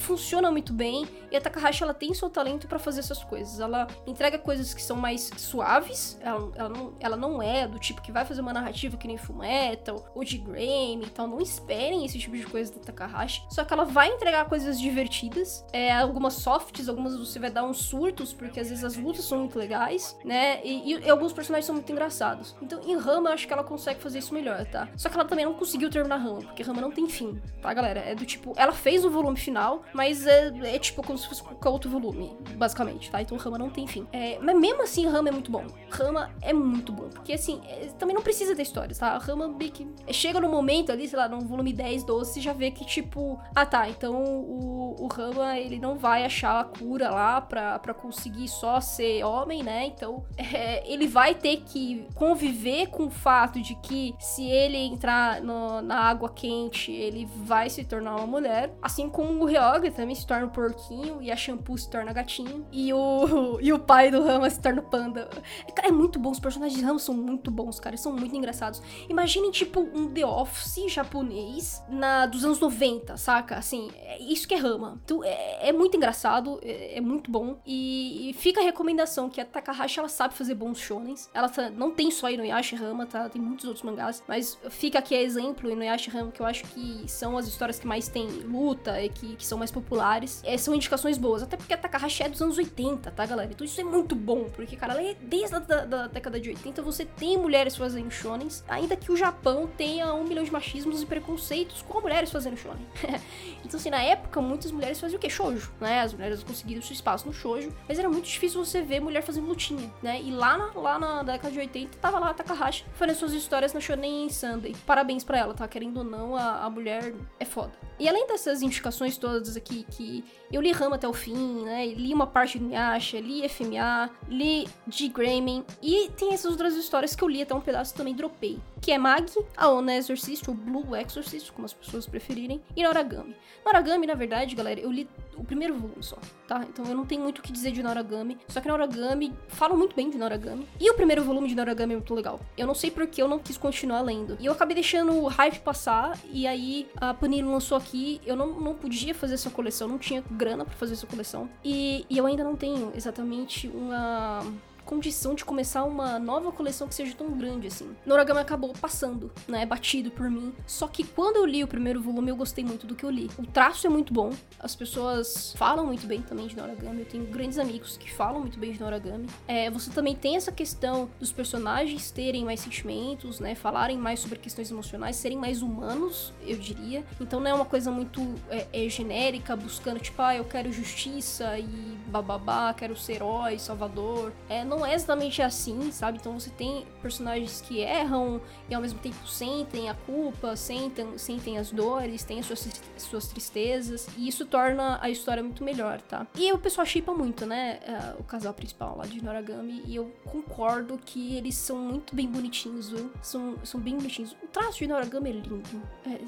muito 0.50 0.72
bem. 0.72 1.06
E 1.30 1.36
a 1.36 1.40
Takahashi, 1.40 1.82
ela 1.82 1.94
tem 1.94 2.12
seu 2.12 2.28
talento 2.28 2.66
para 2.66 2.78
fazer 2.78 3.00
essas 3.00 3.22
coisas. 3.22 3.60
Ela 3.60 3.86
entrega 4.06 4.38
coisas 4.38 4.74
que 4.74 4.82
são 4.82 4.96
mais 4.96 5.30
suaves. 5.36 6.18
Ela, 6.20 6.50
ela, 6.56 6.68
não, 6.68 6.92
ela 6.98 7.16
não 7.16 7.42
é 7.42 7.66
do 7.66 7.78
tipo 7.78 8.02
que 8.02 8.10
vai 8.10 8.24
fazer 8.24 8.40
uma 8.40 8.52
narrativa 8.52 8.96
que 8.96 9.06
nem 9.06 9.16
Fullmetal 9.16 10.04
ou 10.14 10.24
de 10.24 10.38
Graham 10.38 11.02
e 11.02 11.10
tal. 11.14 11.28
Não 11.28 11.40
esperem 11.40 12.04
esse 12.04 12.18
tipo 12.18 12.36
de 12.36 12.44
coisa 12.44 12.72
da 12.74 12.80
Takahashi. 12.80 13.44
Só 13.48 13.64
que 13.64 13.72
ela 13.72 13.84
vai 13.84 14.08
entregar 14.08 14.46
coisas 14.46 14.80
divertidas. 14.80 15.64
É, 15.72 15.92
algumas 15.92 16.34
softs, 16.34 16.88
algumas 16.88 17.16
você 17.16 17.38
vai 17.38 17.50
dar 17.50 17.64
uns 17.64 17.78
surtos, 17.78 18.32
porque 18.32 18.60
às 18.60 18.68
vezes 18.68 18.84
as 18.84 18.96
lutas 18.96 19.24
são 19.24 19.38
muito 19.38 19.58
legais, 19.58 20.16
né? 20.24 20.60
E, 20.64 20.92
e, 20.92 20.98
e 21.06 21.10
alguns 21.10 21.32
personagens 21.32 21.66
são 21.66 21.74
muito 21.74 21.90
engraçados. 21.90 22.54
Então, 22.60 22.80
em 22.84 22.96
Rama, 22.96 23.30
acho 23.30 23.46
que 23.46 23.52
ela 23.52 23.64
consegue 23.64 24.00
fazer 24.00 24.18
isso 24.18 24.34
melhor 24.34 24.61
tá? 24.64 24.88
Só 24.96 25.08
que 25.08 25.14
ela 25.14 25.24
também 25.24 25.44
não 25.44 25.54
conseguiu 25.54 25.90
terminar 25.90 26.16
Rama, 26.16 26.40
porque 26.40 26.62
Rama 26.62 26.80
não 26.80 26.90
tem 26.90 27.08
fim, 27.08 27.40
tá, 27.60 27.72
galera? 27.72 28.00
É 28.00 28.14
do 28.14 28.24
tipo, 28.24 28.52
ela 28.56 28.72
fez 28.72 29.04
o 29.04 29.10
volume 29.10 29.36
final, 29.36 29.82
mas 29.92 30.26
é, 30.26 30.52
é 30.74 30.78
tipo 30.78 31.02
como 31.02 31.18
se 31.18 31.28
fosse 31.28 31.42
qualquer 31.42 31.68
outro 31.68 31.90
volume, 31.90 32.36
basicamente, 32.56 33.10
tá? 33.10 33.20
Então 33.20 33.36
Rama 33.38 33.58
não 33.58 33.70
tem 33.70 33.86
fim. 33.86 34.06
É, 34.12 34.38
mas 34.40 34.58
mesmo 34.58 34.82
assim, 34.82 35.06
Rama 35.06 35.28
é 35.28 35.32
muito 35.32 35.50
bom. 35.50 35.66
Rama 35.90 36.30
é 36.40 36.52
muito 36.52 36.92
bom, 36.92 37.08
porque 37.10 37.32
assim, 37.32 37.60
é, 37.68 37.86
também 37.98 38.14
não 38.14 38.22
precisa 38.22 38.54
ter 38.54 38.62
histórias, 38.62 38.98
tá? 38.98 39.16
Rama 39.18 39.48
meio 39.48 39.72
que 39.72 39.86
chega 40.12 40.40
no 40.40 40.48
momento 40.48 40.92
ali, 40.92 41.08
sei 41.08 41.18
lá, 41.18 41.28
no 41.28 41.40
volume 41.40 41.72
10, 41.72 42.04
12, 42.04 42.32
você 42.32 42.40
já 42.40 42.52
vê 42.52 42.70
que 42.70 42.84
tipo, 42.84 43.40
ah 43.54 43.66
tá, 43.66 43.88
então 43.88 44.14
o, 44.22 44.96
o 44.98 45.06
Rama 45.06 45.58
ele 45.58 45.78
não 45.78 45.96
vai 45.96 46.24
achar 46.24 46.60
a 46.60 46.64
cura 46.64 47.10
lá 47.10 47.40
pra, 47.40 47.78
pra 47.78 47.94
conseguir 47.94 48.48
só 48.48 48.80
ser 48.80 49.24
homem, 49.24 49.62
né? 49.62 49.86
Então 49.86 50.24
é, 50.36 50.90
ele 50.90 51.06
vai 51.06 51.34
ter 51.34 51.58
que 51.58 52.06
conviver 52.14 52.88
com 52.88 53.06
o 53.06 53.10
fato 53.10 53.60
de 53.60 53.74
que 53.76 54.14
se 54.18 54.50
ele 54.52 54.76
entrar 54.76 55.40
no, 55.40 55.80
na 55.80 55.98
água 55.98 56.28
quente, 56.28 56.92
ele 56.92 57.26
vai 57.36 57.70
se 57.70 57.84
tornar 57.84 58.16
uma 58.16 58.26
mulher. 58.26 58.74
Assim 58.82 59.08
como 59.08 59.42
o 59.42 59.46
Ryoga 59.46 59.90
também 59.90 60.14
se 60.14 60.26
torna 60.26 60.46
um 60.46 60.50
porquinho 60.50 61.22
e 61.22 61.30
a 61.30 61.36
Shampoo 61.36 61.78
se 61.78 61.88
torna 61.88 62.12
gatinho. 62.12 62.66
E 62.70 62.92
o, 62.92 63.58
e 63.62 63.72
o 63.72 63.78
pai 63.78 64.10
do 64.10 64.22
Rama 64.22 64.48
se 64.50 64.60
torna 64.60 64.82
panda. 64.82 65.28
Cara, 65.74 65.88
é 65.88 65.92
muito 65.92 66.18
bom. 66.18 66.30
Os 66.30 66.40
personagens 66.40 66.78
de 66.78 66.84
Rama 66.84 66.98
são 66.98 67.14
muito 67.14 67.50
bons, 67.50 67.80
cara. 67.80 67.96
São 67.96 68.12
muito 68.12 68.36
engraçados. 68.36 68.82
Imaginem, 69.08 69.50
tipo, 69.50 69.80
um 69.80 70.12
The 70.12 70.26
Office 70.26 70.92
japonês 70.92 71.82
na, 71.88 72.26
dos 72.26 72.44
anos 72.44 72.60
90, 72.60 73.16
saca? 73.16 73.56
Assim, 73.56 73.90
é 73.96 74.20
isso 74.20 74.46
que 74.46 74.54
é 74.54 74.58
Rama. 74.58 75.00
Então, 75.04 75.24
é, 75.24 75.68
é 75.68 75.72
muito 75.72 75.96
engraçado, 75.96 76.60
é, 76.62 76.98
é 76.98 77.00
muito 77.00 77.30
bom. 77.30 77.58
E, 77.64 78.30
e, 78.30 78.32
fica 78.34 78.60
a 78.60 78.64
recomendação 78.64 79.30
que 79.30 79.40
a 79.40 79.44
Takahashi, 79.44 79.98
ela 79.98 80.08
sabe 80.08 80.34
fazer 80.34 80.54
bons 80.54 80.78
shonens. 80.78 81.30
Ela 81.32 81.48
tá, 81.48 81.70
não 81.70 81.90
tem 81.90 82.10
só 82.10 82.30
Inuyasha 82.30 82.76
e 82.76 82.78
Rama, 82.78 83.06
tá? 83.06 83.28
Tem 83.28 83.40
muitos 83.40 83.64
outros 83.64 83.84
mangás. 83.84 84.22
Mas 84.26 84.41
fica 84.70 84.98
aqui 84.98 85.14
exemplo 85.14 85.74
no 85.74 85.82
Yashihama, 85.82 86.32
que 86.32 86.40
eu 86.40 86.46
acho 86.46 86.64
que 86.64 87.04
são 87.08 87.36
as 87.36 87.46
histórias 87.46 87.78
que 87.78 87.86
mais 87.86 88.08
tem 88.08 88.26
luta 88.26 89.02
e 89.02 89.08
que, 89.08 89.36
que 89.36 89.46
são 89.46 89.58
mais 89.58 89.70
populares. 89.70 90.42
É, 90.44 90.56
são 90.56 90.74
indicações 90.74 91.18
boas, 91.18 91.42
até 91.42 91.56
porque 91.56 91.74
a 91.74 91.76
Takahashi 91.76 92.22
é 92.22 92.28
dos 92.28 92.40
anos 92.42 92.58
80, 92.58 93.10
tá, 93.10 93.26
galera? 93.26 93.50
Então 93.50 93.64
isso 93.64 93.80
é 93.80 93.84
muito 93.84 94.14
bom, 94.14 94.44
porque, 94.54 94.76
cara, 94.76 95.02
é 95.02 95.14
desde 95.20 95.54
a 95.56 95.58
da, 95.58 95.84
da, 95.84 96.06
década 96.06 96.40
de 96.40 96.50
80 96.50 96.82
você 96.82 97.04
tem 97.04 97.36
mulheres 97.38 97.76
fazendo 97.76 98.10
shonens, 98.10 98.64
ainda 98.68 98.96
que 98.96 99.10
o 99.10 99.16
Japão 99.16 99.68
tenha 99.76 100.12
um 100.14 100.24
milhão 100.24 100.44
de 100.44 100.52
machismos 100.52 101.02
e 101.02 101.06
preconceitos 101.06 101.82
com 101.82 102.00
mulheres 102.00 102.30
fazendo 102.30 102.56
shonen. 102.56 102.86
então, 103.64 103.78
assim, 103.78 103.90
na 103.90 104.02
época, 104.02 104.40
muitas 104.40 104.70
mulheres 104.70 105.00
faziam 105.00 105.18
o 105.18 105.20
quê? 105.20 105.30
Shoujo, 105.30 105.72
né? 105.80 106.00
As 106.00 106.12
mulheres 106.12 106.42
conseguiram 106.42 106.82
seu 106.82 106.92
espaço 106.92 107.26
no 107.26 107.32
shoujo, 107.32 107.72
mas 107.88 107.98
era 107.98 108.08
muito 108.08 108.26
difícil 108.26 108.64
você 108.64 108.82
ver 108.82 109.00
mulher 109.00 109.22
fazendo 109.22 109.46
lutinha, 109.46 109.90
né? 110.02 110.20
E 110.20 110.30
lá 110.30 110.58
na, 110.58 110.72
lá 110.74 110.98
na 110.98 111.22
década 111.22 111.52
de 111.52 111.58
80 111.58 111.98
tava 111.98 112.18
lá 112.18 112.30
a 112.30 112.34
Takahashi 112.34 112.84
fazendo 112.94 113.16
suas 113.16 113.32
histórias 113.32 113.72
na 113.72 113.80
shonen 113.80 114.28
Sunday. 114.32 114.74
Parabéns 114.86 115.24
pra 115.24 115.38
ela, 115.38 115.54
tá? 115.54 115.66
Querendo 115.68 115.98
ou 115.98 116.04
não, 116.04 116.36
a, 116.36 116.64
a 116.64 116.70
mulher 116.70 117.14
é 117.38 117.44
foda. 117.44 117.72
E 117.98 118.08
além 118.08 118.26
dessas 118.26 118.62
indicações 118.62 119.16
todas 119.16 119.56
aqui, 119.56 119.86
que 119.90 120.24
eu 120.50 120.60
li 120.60 120.72
Rama 120.72 120.96
até 120.96 121.08
o 121.08 121.12
fim, 121.12 121.62
né? 121.62 121.86
Li 121.86 122.12
uma 122.12 122.26
parte 122.26 122.58
do 122.58 122.66
Nyasha, 122.66 123.20
li 123.20 123.48
FMA, 123.48 124.10
li 124.28 124.68
G. 124.88 125.08
Grayman, 125.08 125.64
e 125.80 126.10
tem 126.16 126.32
essas 126.32 126.50
outras 126.50 126.74
histórias 126.76 127.14
que 127.14 127.22
eu 127.22 127.28
li 127.28 127.42
até 127.42 127.54
um 127.54 127.60
pedaço 127.60 127.94
também 127.94 128.14
dropei. 128.14 128.58
Que 128.80 128.90
é 128.90 128.98
Mag, 128.98 129.30
a 129.56 129.68
Ona 129.68 129.94
Exorcist, 129.94 130.48
ou 130.48 130.54
Blue 130.54 130.96
Exorcist, 130.96 131.52
como 131.52 131.64
as 131.64 131.72
pessoas 131.72 132.06
preferirem, 132.06 132.60
e 132.76 132.82
Noragami. 132.82 133.36
Noragami, 133.64 134.06
na 134.06 134.14
verdade, 134.14 134.56
galera, 134.56 134.80
eu 134.80 134.90
li 134.90 135.08
o 135.36 135.44
primeiro 135.44 135.74
volume 135.74 136.02
só, 136.02 136.18
tá? 136.48 136.64
Então 136.68 136.84
eu 136.84 136.94
não 136.94 137.06
tenho 137.06 137.22
muito 137.22 137.38
o 137.38 137.42
que 137.42 137.52
dizer 137.52 137.70
de 137.70 137.82
Noragami, 137.82 138.36
só 138.48 138.60
que 138.60 138.68
Noragami, 138.68 139.32
falam 139.48 139.76
muito 139.76 139.94
bem 139.94 140.10
de 140.10 140.18
Noragami. 140.18 140.66
E 140.80 140.90
o 140.90 140.94
primeiro 140.94 141.22
volume 141.22 141.48
de 141.48 141.54
Noragami 141.54 141.94
é 141.94 141.96
muito 141.96 142.14
legal. 142.14 142.40
Eu 142.56 142.66
não 142.66 142.74
sei 142.74 142.90
porque 142.90 143.22
eu 143.22 143.28
não 143.28 143.38
quis 143.38 143.56
continuar 143.56 144.02
lendo. 144.02 144.36
E 144.40 144.46
eu 144.46 144.52
acabei 144.52 144.74
deixando 144.74 145.12
o 145.12 145.28
hype 145.28 145.60
passar, 145.60 146.18
e 146.30 146.46
aí 146.46 146.88
a 146.96 147.14
Panini 147.14 147.48
lançou 147.48 147.76
aqui, 147.82 148.20
eu 148.24 148.36
não, 148.36 148.60
não 148.60 148.74
podia 148.74 149.14
fazer 149.14 149.34
essa 149.34 149.50
coleção, 149.50 149.88
não 149.88 149.98
tinha 149.98 150.22
grana 150.30 150.64
para 150.64 150.74
fazer 150.74 150.94
essa 150.94 151.06
coleção. 151.06 151.50
E, 151.64 152.06
e 152.08 152.16
eu 152.16 152.26
ainda 152.26 152.44
não 152.44 152.56
tenho 152.56 152.92
exatamente 152.94 153.68
uma 153.68 154.44
condição 154.84 155.34
de 155.34 155.44
começar 155.44 155.84
uma 155.84 156.18
nova 156.18 156.52
coleção 156.52 156.88
que 156.88 156.94
seja 156.94 157.14
tão 157.14 157.30
grande 157.32 157.66
assim. 157.66 157.94
Noragami 158.04 158.40
acabou 158.40 158.72
passando, 158.80 159.30
né, 159.48 159.64
batido 159.64 160.10
por 160.10 160.30
mim. 160.30 160.52
Só 160.66 160.88
que 160.88 161.04
quando 161.04 161.36
eu 161.36 161.46
li 161.46 161.62
o 161.62 161.68
primeiro 161.68 162.00
volume, 162.00 162.30
eu 162.30 162.36
gostei 162.36 162.64
muito 162.64 162.86
do 162.86 162.94
que 162.94 163.04
eu 163.04 163.10
li. 163.10 163.30
O 163.38 163.46
traço 163.46 163.86
é 163.86 163.90
muito 163.90 164.12
bom, 164.12 164.30
as 164.58 164.74
pessoas 164.74 165.54
falam 165.56 165.86
muito 165.86 166.06
bem 166.06 166.22
também 166.22 166.46
de 166.46 166.56
Noragami. 166.56 167.00
Eu 167.00 167.06
tenho 167.06 167.24
grandes 167.26 167.58
amigos 167.58 167.96
que 167.96 168.12
falam 168.12 168.40
muito 168.40 168.58
bem 168.58 168.72
de 168.72 168.80
Noragami. 168.80 169.26
É, 169.46 169.70
você 169.70 169.90
também 169.90 170.14
tem 170.14 170.36
essa 170.36 170.52
questão 170.52 171.08
dos 171.18 171.32
personagens 171.32 172.10
terem 172.10 172.44
mais 172.44 172.60
sentimentos, 172.60 173.40
né, 173.40 173.54
falarem 173.54 173.96
mais 173.96 174.20
sobre 174.20 174.38
questões 174.38 174.70
emocionais, 174.70 175.16
serem 175.16 175.38
mais 175.38 175.62
humanos, 175.62 176.32
eu 176.44 176.56
diria. 176.56 177.04
Então 177.20 177.40
não 177.40 177.50
é 177.50 177.54
uma 177.54 177.64
coisa 177.64 177.90
muito 177.90 178.34
é, 178.50 178.66
é 178.72 178.88
genérica, 178.88 179.56
buscando 179.56 180.00
tipo, 180.00 180.20
ah, 180.20 180.36
eu 180.36 180.44
quero 180.44 180.72
justiça 180.72 181.58
e 181.58 181.96
bababá, 182.06 182.74
quero 182.74 182.96
ser 182.96 183.14
herói, 183.14 183.58
salvador. 183.58 184.32
É, 184.48 184.64
não 184.76 184.86
é 184.86 184.94
exatamente 184.94 185.42
assim, 185.42 185.90
sabe? 185.92 186.18
Então 186.18 186.38
você 186.38 186.50
tem 186.50 186.86
personagens 187.00 187.60
que 187.60 187.80
erram 187.80 188.40
e 188.68 188.74
ao 188.74 188.80
mesmo 188.80 188.98
tempo 188.98 189.26
sentem 189.26 189.88
a 189.88 189.94
culpa, 189.94 190.56
sentem, 190.56 191.18
sentem 191.18 191.58
as 191.58 191.70
dores, 191.70 192.24
têm 192.24 192.40
as 192.40 192.46
suas, 192.46 192.82
suas 192.96 193.26
tristezas, 193.28 194.08
e 194.16 194.28
isso 194.28 194.46
torna 194.46 194.98
a 195.00 195.10
história 195.10 195.42
muito 195.42 195.62
melhor, 195.64 196.00
tá? 196.02 196.26
E 196.34 196.52
o 196.52 196.58
pessoal 196.58 196.86
chipa 196.86 197.12
muito, 197.12 197.46
né? 197.46 197.80
Uh, 197.86 198.20
o 198.20 198.24
casal 198.24 198.54
principal 198.54 198.96
lá 198.96 199.06
de 199.06 199.22
Noragami, 199.22 199.82
e 199.86 199.96
eu 199.96 200.10
concordo 200.24 200.98
que 201.04 201.36
eles 201.36 201.54
são 201.56 201.76
muito 201.78 202.14
bem 202.14 202.26
bonitinhos, 202.26 202.90
viu? 202.90 203.10
São, 203.20 203.56
são 203.64 203.80
bem 203.80 203.96
bonitinhos. 203.96 204.32
O 204.42 204.46
traço 204.46 204.78
de 204.78 204.86
Noragami 204.86 205.30
é 205.30 205.32
lindo. 205.32 205.82
É, 206.06 206.18